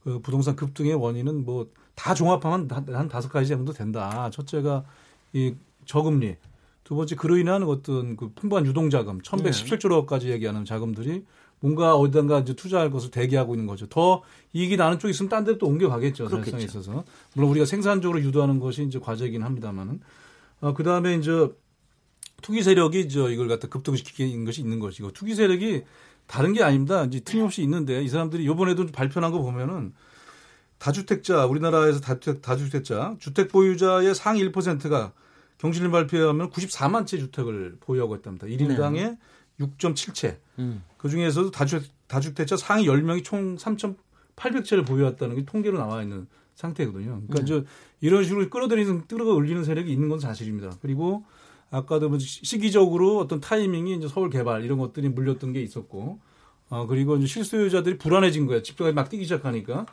그 0.04 0.20
부동산 0.20 0.56
급등의 0.56 0.96
원인은 0.96 1.46
뭐 1.46 1.68
다 2.02 2.16
종합하면 2.16 2.68
한 2.72 3.08
다섯 3.08 3.30
가지 3.30 3.50
정도 3.50 3.74
된다. 3.74 4.30
첫째가 4.32 4.84
이 5.34 5.54
저금리, 5.86 6.36
두 6.84 6.96
번째 6.96 7.16
그로 7.16 7.38
인한 7.38 7.64
어떤 7.64 8.16
그 8.16 8.32
풍부한 8.34 8.66
유동자금, 8.66 9.20
1117조로까지 9.20 10.26
얘기하는 10.30 10.66
자금들이 10.66 11.26
뭔가 11.60 11.96
어디단가 11.96 12.40
이제 12.40 12.56
투자할 12.56 12.90
것을 12.90 13.12
대기하고 13.12 13.54
있는 13.54 13.68
거죠. 13.68 13.86
더 13.88 14.24
이익이 14.54 14.78
나는 14.78 14.98
쪽이 14.98 15.12
있으면 15.12 15.30
딴데또 15.30 15.68
옮겨가겠죠. 15.68 16.28
사실상에 16.28 16.64
있어서. 16.64 17.04
물론 17.36 17.52
우리가 17.52 17.66
생산적으로 17.66 18.20
유도하는 18.20 18.60
것이 18.60 18.84
이제 18.84 18.98
과제이긴 18.98 19.44
합니다만은. 19.44 20.00
어, 20.62 20.74
그 20.74 20.84
다음에 20.84 21.16
이제 21.16 21.52
투기 22.42 22.64
세력이 22.64 23.10
저 23.10 23.30
이걸 23.30 23.48
갖다 23.48 23.68
급등시키는 23.68 24.46
것이 24.46 24.62
있는 24.62 24.80
것이고 24.80 25.12
투기 25.12 25.36
세력이 25.36 25.84
다른 26.28 26.54
게 26.54 26.64
아닙니다. 26.64 27.04
이제 27.06 27.20
틀림없이 27.20 27.62
있는데 27.64 28.02
이 28.04 28.08
사람들이 28.08 28.46
요번에도 28.46 28.86
발표한 28.88 29.32
거 29.32 29.42
보면은 29.42 29.94
다주택자 30.78 31.46
우리나라에서 31.46 32.00
다주택, 32.00 32.42
다주택자 32.42 33.18
주택 33.20 33.52
보유자의 33.52 34.16
상위 34.16 34.44
1%가 34.50 35.14
경실련 35.60 35.92
발표에 35.92 36.26
하면 36.28 36.50
94만 36.50 37.06
채 37.06 37.20
주택을 37.20 37.78
보유하고 37.80 38.16
있답니다. 38.16 38.48
1인당에 38.48 38.94
네. 38.94 39.18
6.7채. 39.60 40.38
음. 40.58 40.84
그 40.98 41.08
중에서도 41.10 41.52
다주, 41.52 41.82
다주택자 42.08 42.58
상위 42.58 42.86
10명이 42.88 43.24
총 43.24 43.58
3,800채를 43.58 44.88
보유했다는 44.88 45.36
게 45.36 45.46
통계로 45.46 45.78
나와 45.78 46.02
있는 46.02 46.26
상태거든요. 46.56 47.22
그러니까 47.28 47.40
네. 47.40 47.46
저 47.46 47.64
이런 48.00 48.24
식으로 48.24 48.50
끌어들이는 48.50 49.08
끌어 49.08 49.26
올리는 49.34 49.64
세력이 49.64 49.92
있는 49.92 50.10
건 50.10 50.20
사실입니다. 50.20 50.72
그리고 50.82 51.26
아까도 51.72 52.10
뭐 52.10 52.20
시기적으로 52.20 53.18
어떤 53.18 53.40
타이밍이 53.40 53.96
이제 53.96 54.08
서울 54.08 54.30
개발 54.30 54.64
이런 54.64 54.78
것들이 54.78 55.10
물렸던 55.10 55.54
게 55.54 55.62
있었고, 55.62 56.20
어, 56.70 56.86
그리고 56.86 57.16
이제 57.16 57.26
실소유자들이 57.26 57.98
불안해진 57.98 58.46
거예요. 58.46 58.62
집값이 58.62 58.94
막 58.94 59.10
뛰기 59.10 59.24
시작하니까. 59.24 59.86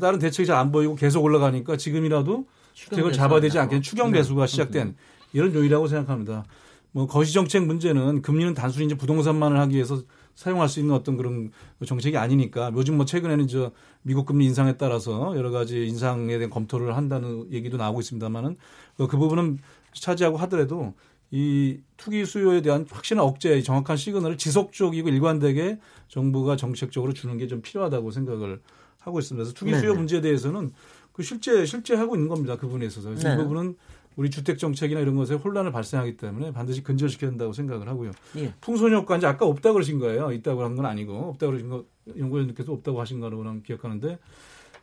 다른 0.00 0.18
대책이 0.18 0.46
잘 0.46 0.56
안 0.58 0.70
보이고 0.70 0.94
계속 0.94 1.24
올라가니까 1.24 1.76
지금이라도 1.76 2.46
주택을 2.74 3.12
잡아야 3.12 3.40
되지 3.40 3.58
않겠는 3.58 3.82
추경 3.82 4.10
네. 4.10 4.18
배수가 4.18 4.46
시작된 4.46 4.96
이런 5.32 5.54
요인이라고 5.54 5.86
생각합니다. 5.88 6.44
뭐 6.92 7.06
거시 7.06 7.32
정책 7.32 7.64
문제는 7.64 8.22
금리는 8.22 8.54
단순히 8.54 8.86
이제 8.86 8.94
부동산만을 8.94 9.58
하기 9.60 9.74
위해서 9.74 10.02
사용할 10.34 10.68
수 10.68 10.78
있는 10.78 10.94
어떤 10.94 11.16
그런 11.16 11.50
정책이 11.84 12.16
아니니까 12.16 12.70
요즘 12.74 12.96
뭐 12.96 13.06
최근에는 13.06 13.48
저 13.48 13.72
미국 14.02 14.26
금리 14.26 14.44
인상에 14.44 14.76
따라서 14.76 15.36
여러 15.36 15.50
가지 15.50 15.86
인상에 15.86 16.38
대한 16.38 16.50
검토를 16.50 16.96
한다는 16.96 17.50
얘기도 17.50 17.76
나오고 17.76 18.00
있습니다만은 18.00 18.56
그 18.98 19.08
부분은 19.08 19.58
차지하고 19.94 20.36
하더라도 20.36 20.94
이 21.30 21.78
투기 21.96 22.24
수요에 22.24 22.62
대한 22.62 22.86
확실한 22.90 23.24
억제, 23.24 23.60
정확한 23.62 23.96
시그널을 23.96 24.38
지속적이고 24.38 25.08
일관되게 25.08 25.78
정부가 26.08 26.56
정책적으로 26.56 27.12
주는 27.12 27.36
게 27.36 27.46
좀 27.46 27.60
필요하다고 27.62 28.10
생각을 28.10 28.60
하고 29.00 29.18
있습니다. 29.18 29.44
그래서 29.44 29.54
투기 29.54 29.72
수요 29.74 29.88
네네. 29.90 29.94
문제에 29.98 30.20
대해서는 30.20 30.72
그 31.12 31.22
실제 31.22 31.64
실제 31.66 31.94
하고 31.94 32.14
있는 32.14 32.28
겁니다. 32.28 32.56
그 32.56 32.66
부분에 32.66 32.86
있어서. 32.86 33.10
그래서 33.10 33.34
이 33.34 33.36
부분은 33.36 33.76
우리 34.16 34.30
주택 34.30 34.58
정책이나 34.58 35.00
이런 35.00 35.14
것에 35.16 35.34
혼란을 35.34 35.70
발생하기 35.70 36.16
때문에 36.16 36.52
반드시 36.52 36.82
근절시켜야 36.82 37.30
된다고 37.30 37.52
생각을 37.52 37.88
하고요. 37.88 38.10
예. 38.36 38.52
풍선 38.60 38.92
효과 38.92 39.16
이제 39.16 39.26
아까 39.26 39.46
없다고 39.46 39.74
그러신 39.74 39.98
거예요. 39.98 40.32
있다고 40.32 40.64
한 40.64 40.74
건 40.76 40.86
아니고 40.86 41.14
없다고 41.30 41.52
그러신 41.52 41.68
거 41.68 41.84
연구원님께서 42.18 42.72
없다고 42.72 43.00
하신 43.00 43.20
거라고 43.20 43.44
기억하는데 43.62 44.18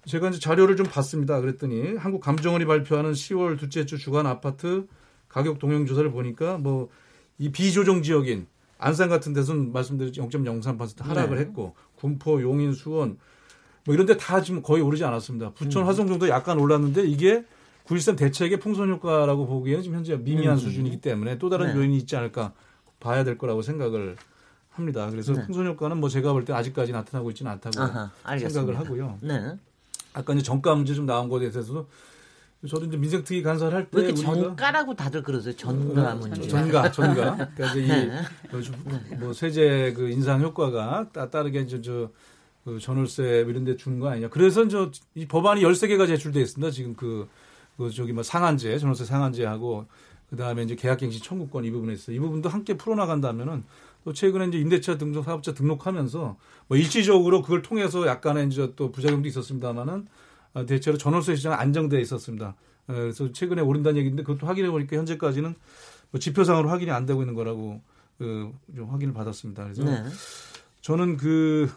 제가 0.06 0.30
이제 0.30 0.40
자료를 0.40 0.76
좀 0.76 0.86
봤습니다. 0.86 1.42
그랬더니 1.42 1.96
한국감정원이 1.98 2.66
발표하는 2.66 3.12
10월 3.14 3.58
둘째 3.60 3.86
주 3.86 3.98
주간 3.98 4.26
아파트 4.28 4.88
가격 5.36 5.60
동향 5.60 5.86
조사를 5.86 6.10
보니까 6.12 6.58
뭐 6.58 6.90
이 7.38 7.52
비조정 7.52 8.02
지역인 8.02 8.48
안산 8.78 9.10
같은 9.10 9.34
데서는 9.34 9.74
말씀드렸지 9.74 10.22
0.03% 10.22 11.04
하락을 11.04 11.36
네. 11.38 11.44
했고 11.44 11.76
군포, 11.96 12.42
용인, 12.42 12.72
수원 12.74 13.18
뭐 13.86 13.94
이런 13.94 14.06
데 14.06 14.16
다 14.18 14.42
지금 14.42 14.62
거의 14.62 14.82
오르지 14.82 15.04
않았습니다. 15.04 15.52
부천, 15.52 15.84
음. 15.84 15.88
화성 15.88 16.08
정도 16.08 16.30
약간 16.30 16.58
올랐는데 16.60 17.06
이게 17.06 17.44
9.13 17.88 18.18
대책의 18.18 18.60
풍선 18.62 18.90
효과라고 18.90 19.46
보기에는 19.48 19.84
지금 19.84 19.98
현재 19.98 20.16
미미한 20.16 20.56
음. 20.56 20.60
수준이기 20.60 21.02
때문에 21.02 21.38
또 21.38 21.50
다른 21.50 21.68
네. 21.68 21.76
요인이 21.76 21.98
있지 21.98 22.16
않을까 22.16 22.54
봐야 23.00 23.24
될 23.26 23.38
거라고 23.38 23.62
생각을 23.62 24.16
합니다. 24.72 25.10
그래서 25.10 25.34
네. 25.34 25.46
풍선 25.46 25.68
효과는 25.68 25.98
뭐 26.00 26.08
제가 26.10 26.32
볼 26.32 26.46
때 26.46 26.54
아직까지 26.54 26.94
나타나고 26.94 27.30
있지는 27.32 27.52
않다고 27.52 27.82
아하, 27.82 28.12
생각을 28.40 28.80
하고요. 28.80 29.18
네. 29.22 29.58
아까 30.14 30.34
이제 30.34 30.42
정가 30.42 30.74
문제 30.76 30.94
좀 30.94 31.06
나온 31.06 31.28
것에 31.30 31.52
대해서도 31.52 31.88
저도 32.68 32.86
이제 32.86 32.98
민생특위 32.98 33.42
간사를 33.44 33.74
할 33.74 33.90
때. 33.90 33.98
왜 33.98 34.04
이렇게 34.06 34.22
전가라고 34.22 34.96
다들 34.96 35.24
그러세요? 35.24 35.56
전가 35.56 36.14
어, 36.14 36.16
문제. 36.16 36.48
전가, 36.48 36.92
전가. 36.92 37.36
그러니까 37.56 37.76
이, 37.76 37.88
네. 37.88 38.22
뭐 39.18 39.34
세제 39.34 39.94
그 39.96 40.10
인상 40.10 40.42
효과가 40.42 41.10
따, 41.12 41.30
따르게 41.30 41.62
이제 41.62 41.82
저, 41.82 42.10
그 42.64 42.80
전월세 42.80 43.44
뭐 43.44 43.52
이런 43.52 43.64
데 43.64 43.76
주는 43.76 44.00
거 44.00 44.10
아니냐. 44.10 44.30
그래서 44.30 44.68
저, 44.68 44.92
이 45.14 45.26
법안이 45.26 45.62
13개가 45.62 46.08
제출돼 46.08 46.42
있습니다. 46.42 46.72
지금 46.72 46.96
그, 46.96 47.28
그 47.78 47.90
저기 47.92 48.14
뭐 48.14 48.24
상한제, 48.24 48.78
전월세 48.80 49.06
상한제하고 49.06 49.86
그 50.30 50.36
다음에 50.36 50.64
이제 50.64 50.76
계약갱신 50.76 51.22
청구권 51.22 51.66
이 51.66 51.72
부분에 51.72 51.94
있어. 51.94 52.12
이 52.12 52.20
부분도 52.20 52.50
함께 52.50 52.76
풀어 52.76 52.96
나간다면은 52.96 53.64
또 54.04 54.14
최근에 54.14 54.48
이제 54.48 54.58
임대차 54.60 54.98
등록 54.98 55.24
사업자 55.24 55.54
등록하면서 55.54 56.38
뭐 56.68 56.78
일시적으로 56.78 57.42
그걸 57.42 57.62
통해서 57.62 58.06
약간의 58.06 58.48
이제 58.48 58.72
또 58.76 58.92
부작용도 58.92 59.28
있었습니다만은 59.28 59.94
어, 59.94 60.06
대체로 60.64 60.98
전월세 60.98 61.36
시장은 61.36 61.58
안정돼 61.58 62.00
있었습니다. 62.02 62.56
어, 62.88 62.94
그래서 62.94 63.32
최근에 63.32 63.62
오른다는 63.62 63.98
얘기인데 63.98 64.24
그것도 64.24 64.48
확인해 64.48 64.70
보니까 64.70 64.96
현재까지는 64.96 65.56
뭐 66.12 66.20
지표상으로 66.20 66.70
확인이 66.70 66.92
안 66.92 67.06
되고 67.06 67.22
있는 67.22 67.34
거라고 67.34 67.82
그좀 68.18 68.90
확인을 68.90 69.14
받았습니다. 69.14 69.64
그래서 69.64 69.84
네. 69.84 70.04
저는 70.82 71.18
그 71.18 71.70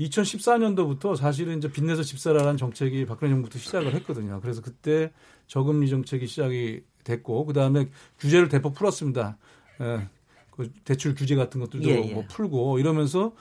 2014년도부터 0.00 1.14
사실은 1.14 1.58
이제 1.58 1.70
빚내서 1.70 2.02
집사라는 2.02 2.56
정책이 2.56 3.04
박근혜 3.04 3.30
정부부터 3.32 3.58
시작을 3.58 3.94
했거든요. 3.96 4.40
그래서 4.40 4.62
그때 4.62 5.12
저금리 5.46 5.88
정책이 5.88 6.26
시작이 6.26 6.82
됐고 7.04 7.44
그 7.44 7.52
다음에 7.52 7.90
규제를 8.18 8.48
대폭 8.48 8.74
풀었습니다. 8.74 9.36
예, 9.82 10.08
그 10.50 10.70
대출 10.84 11.14
규제 11.14 11.34
같은 11.34 11.60
것들도 11.60 11.88
예, 11.88 12.08
예. 12.08 12.14
뭐 12.14 12.24
풀고 12.28 12.78
이러면서 12.78 13.34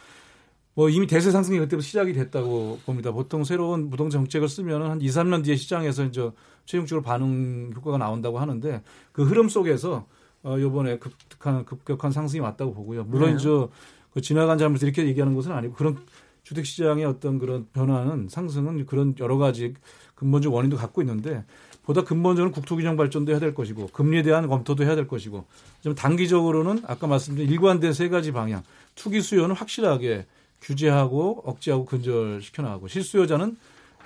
뭐 0.80 0.90
이미 0.90 1.08
대세 1.08 1.30
상승이 1.30 1.60
그때부터 1.60 1.86
시작이 1.86 2.14
됐다고 2.14 2.80
봅니다. 2.86 3.12
보통 3.12 3.44
새로운 3.44 3.90
부동산 3.90 4.22
정책을 4.22 4.48
쓰면 4.48 4.90
한 4.90 5.02
2, 5.02 5.08
3년 5.08 5.44
뒤에 5.44 5.58
시장에서 5.58 6.06
이제 6.06 6.32
최종적으로 6.64 7.04
반응 7.04 7.74
효과가 7.76 7.98
나온다고 7.98 8.40
하는데 8.40 8.82
그 9.12 9.26
흐름 9.26 9.50
속에서 9.50 10.08
어 10.42 10.56
요번에 10.58 10.98
급격한 11.00 11.66
급격한 11.66 12.14
상승이 12.14 12.40
왔다고 12.40 12.74
보고요. 12.74 13.04
물론 13.04 13.32
네. 13.32 13.38
저그 13.40 14.22
지나간 14.22 14.58
잘못 14.58 14.82
이렇게 14.82 15.06
얘기하는 15.06 15.36
것은 15.36 15.52
아니고 15.52 15.74
그런 15.74 15.98
주택 16.44 16.66
시장의 16.66 17.04
어떤 17.04 17.40
그런 17.40 17.68
변화는 17.74 18.30
상승은 18.30 18.86
그런 18.86 19.16
여러 19.20 19.38
가지 19.38 19.74
근본적 20.16 20.54
원인도 20.54 20.78
갖고 20.78 21.02
있는데 21.02 21.44
보다 21.84 22.06
근본적으로 22.06 22.54
국토균형 22.54 22.96
발전도 22.96 23.34
해야 23.34 23.42
될 23.42 23.54
것이고 23.54 23.88
금리에 23.88 24.22
대한 24.22 24.48
검토도 24.48 24.86
해야 24.86 24.96
될 24.96 25.10
것이고 25.10 25.44
좀 25.82 25.94
단기적으로는 25.94 26.84
아까 26.88 27.06
말씀드린 27.06 27.52
일관된 27.52 27.92
세 27.92 28.08
가지 28.08 28.32
방향 28.32 28.64
투기 28.96 29.20
수요는 29.20 29.56
확실하게 29.56 30.26
규제하고 30.62 31.44
억제하고 31.46 31.86
근절시켜 31.86 32.62
나가고 32.62 32.88
실수요자는 32.88 33.58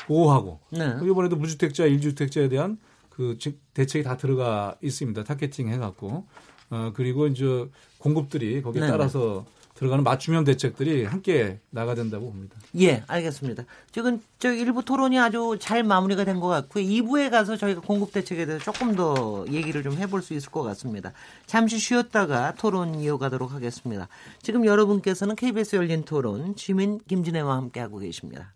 보호하고 0.07 0.59
네. 0.71 0.97
이번에도 1.03 1.35
무주택자, 1.35 1.85
일주택자에 1.85 2.49
대한 2.49 2.77
그 3.09 3.37
대책이 3.73 4.03
다 4.03 4.17
들어가 4.17 4.75
있습니다. 4.81 5.23
targeting 5.23 5.69
해갖고 5.69 6.25
어 6.71 6.91
그리고 6.95 7.27
이제 7.27 7.67
공급들이 7.99 8.61
거기에 8.61 8.81
네. 8.81 8.87
따라서 8.87 9.45
들어가는 9.83 10.03
맞춤형 10.03 10.43
대책들이 10.45 11.05
함께 11.05 11.59
나가야 11.69 11.95
된다고 11.95 12.31
봅니다. 12.31 12.55
예, 12.79 13.03
알겠습니다. 13.07 13.63
지금 13.91 14.21
저 14.39 14.51
일부 14.51 14.83
토론이 14.83 15.19
아주 15.19 15.57
잘 15.59 15.83
마무리가 15.83 16.23
된 16.25 16.39
것 16.39 16.47
같고요. 16.47 16.83
2부에 16.83 17.29
가서 17.29 17.55
저희가 17.57 17.81
공급 17.81 18.11
대책에 18.11 18.45
대해서 18.45 18.63
조금 18.71 18.95
더 18.95 19.45
얘기를 19.51 19.83
좀 19.83 19.93
해볼 19.93 20.21
수 20.23 20.33
있을 20.33 20.49
것 20.51 20.63
같습니다. 20.63 21.13
잠시 21.45 21.77
쉬었다가 21.77 22.55
토론 22.55 22.95
이어가도록 22.95 23.51
하겠습니다. 23.51 24.07
지금 24.41 24.65
여러분께서는 24.65 25.35
KBS 25.35 25.75
열린 25.75 26.03
토론 26.03 26.55
주민 26.55 26.99
김진애와 27.07 27.55
함께하고 27.55 27.99
계십니다. 27.99 28.53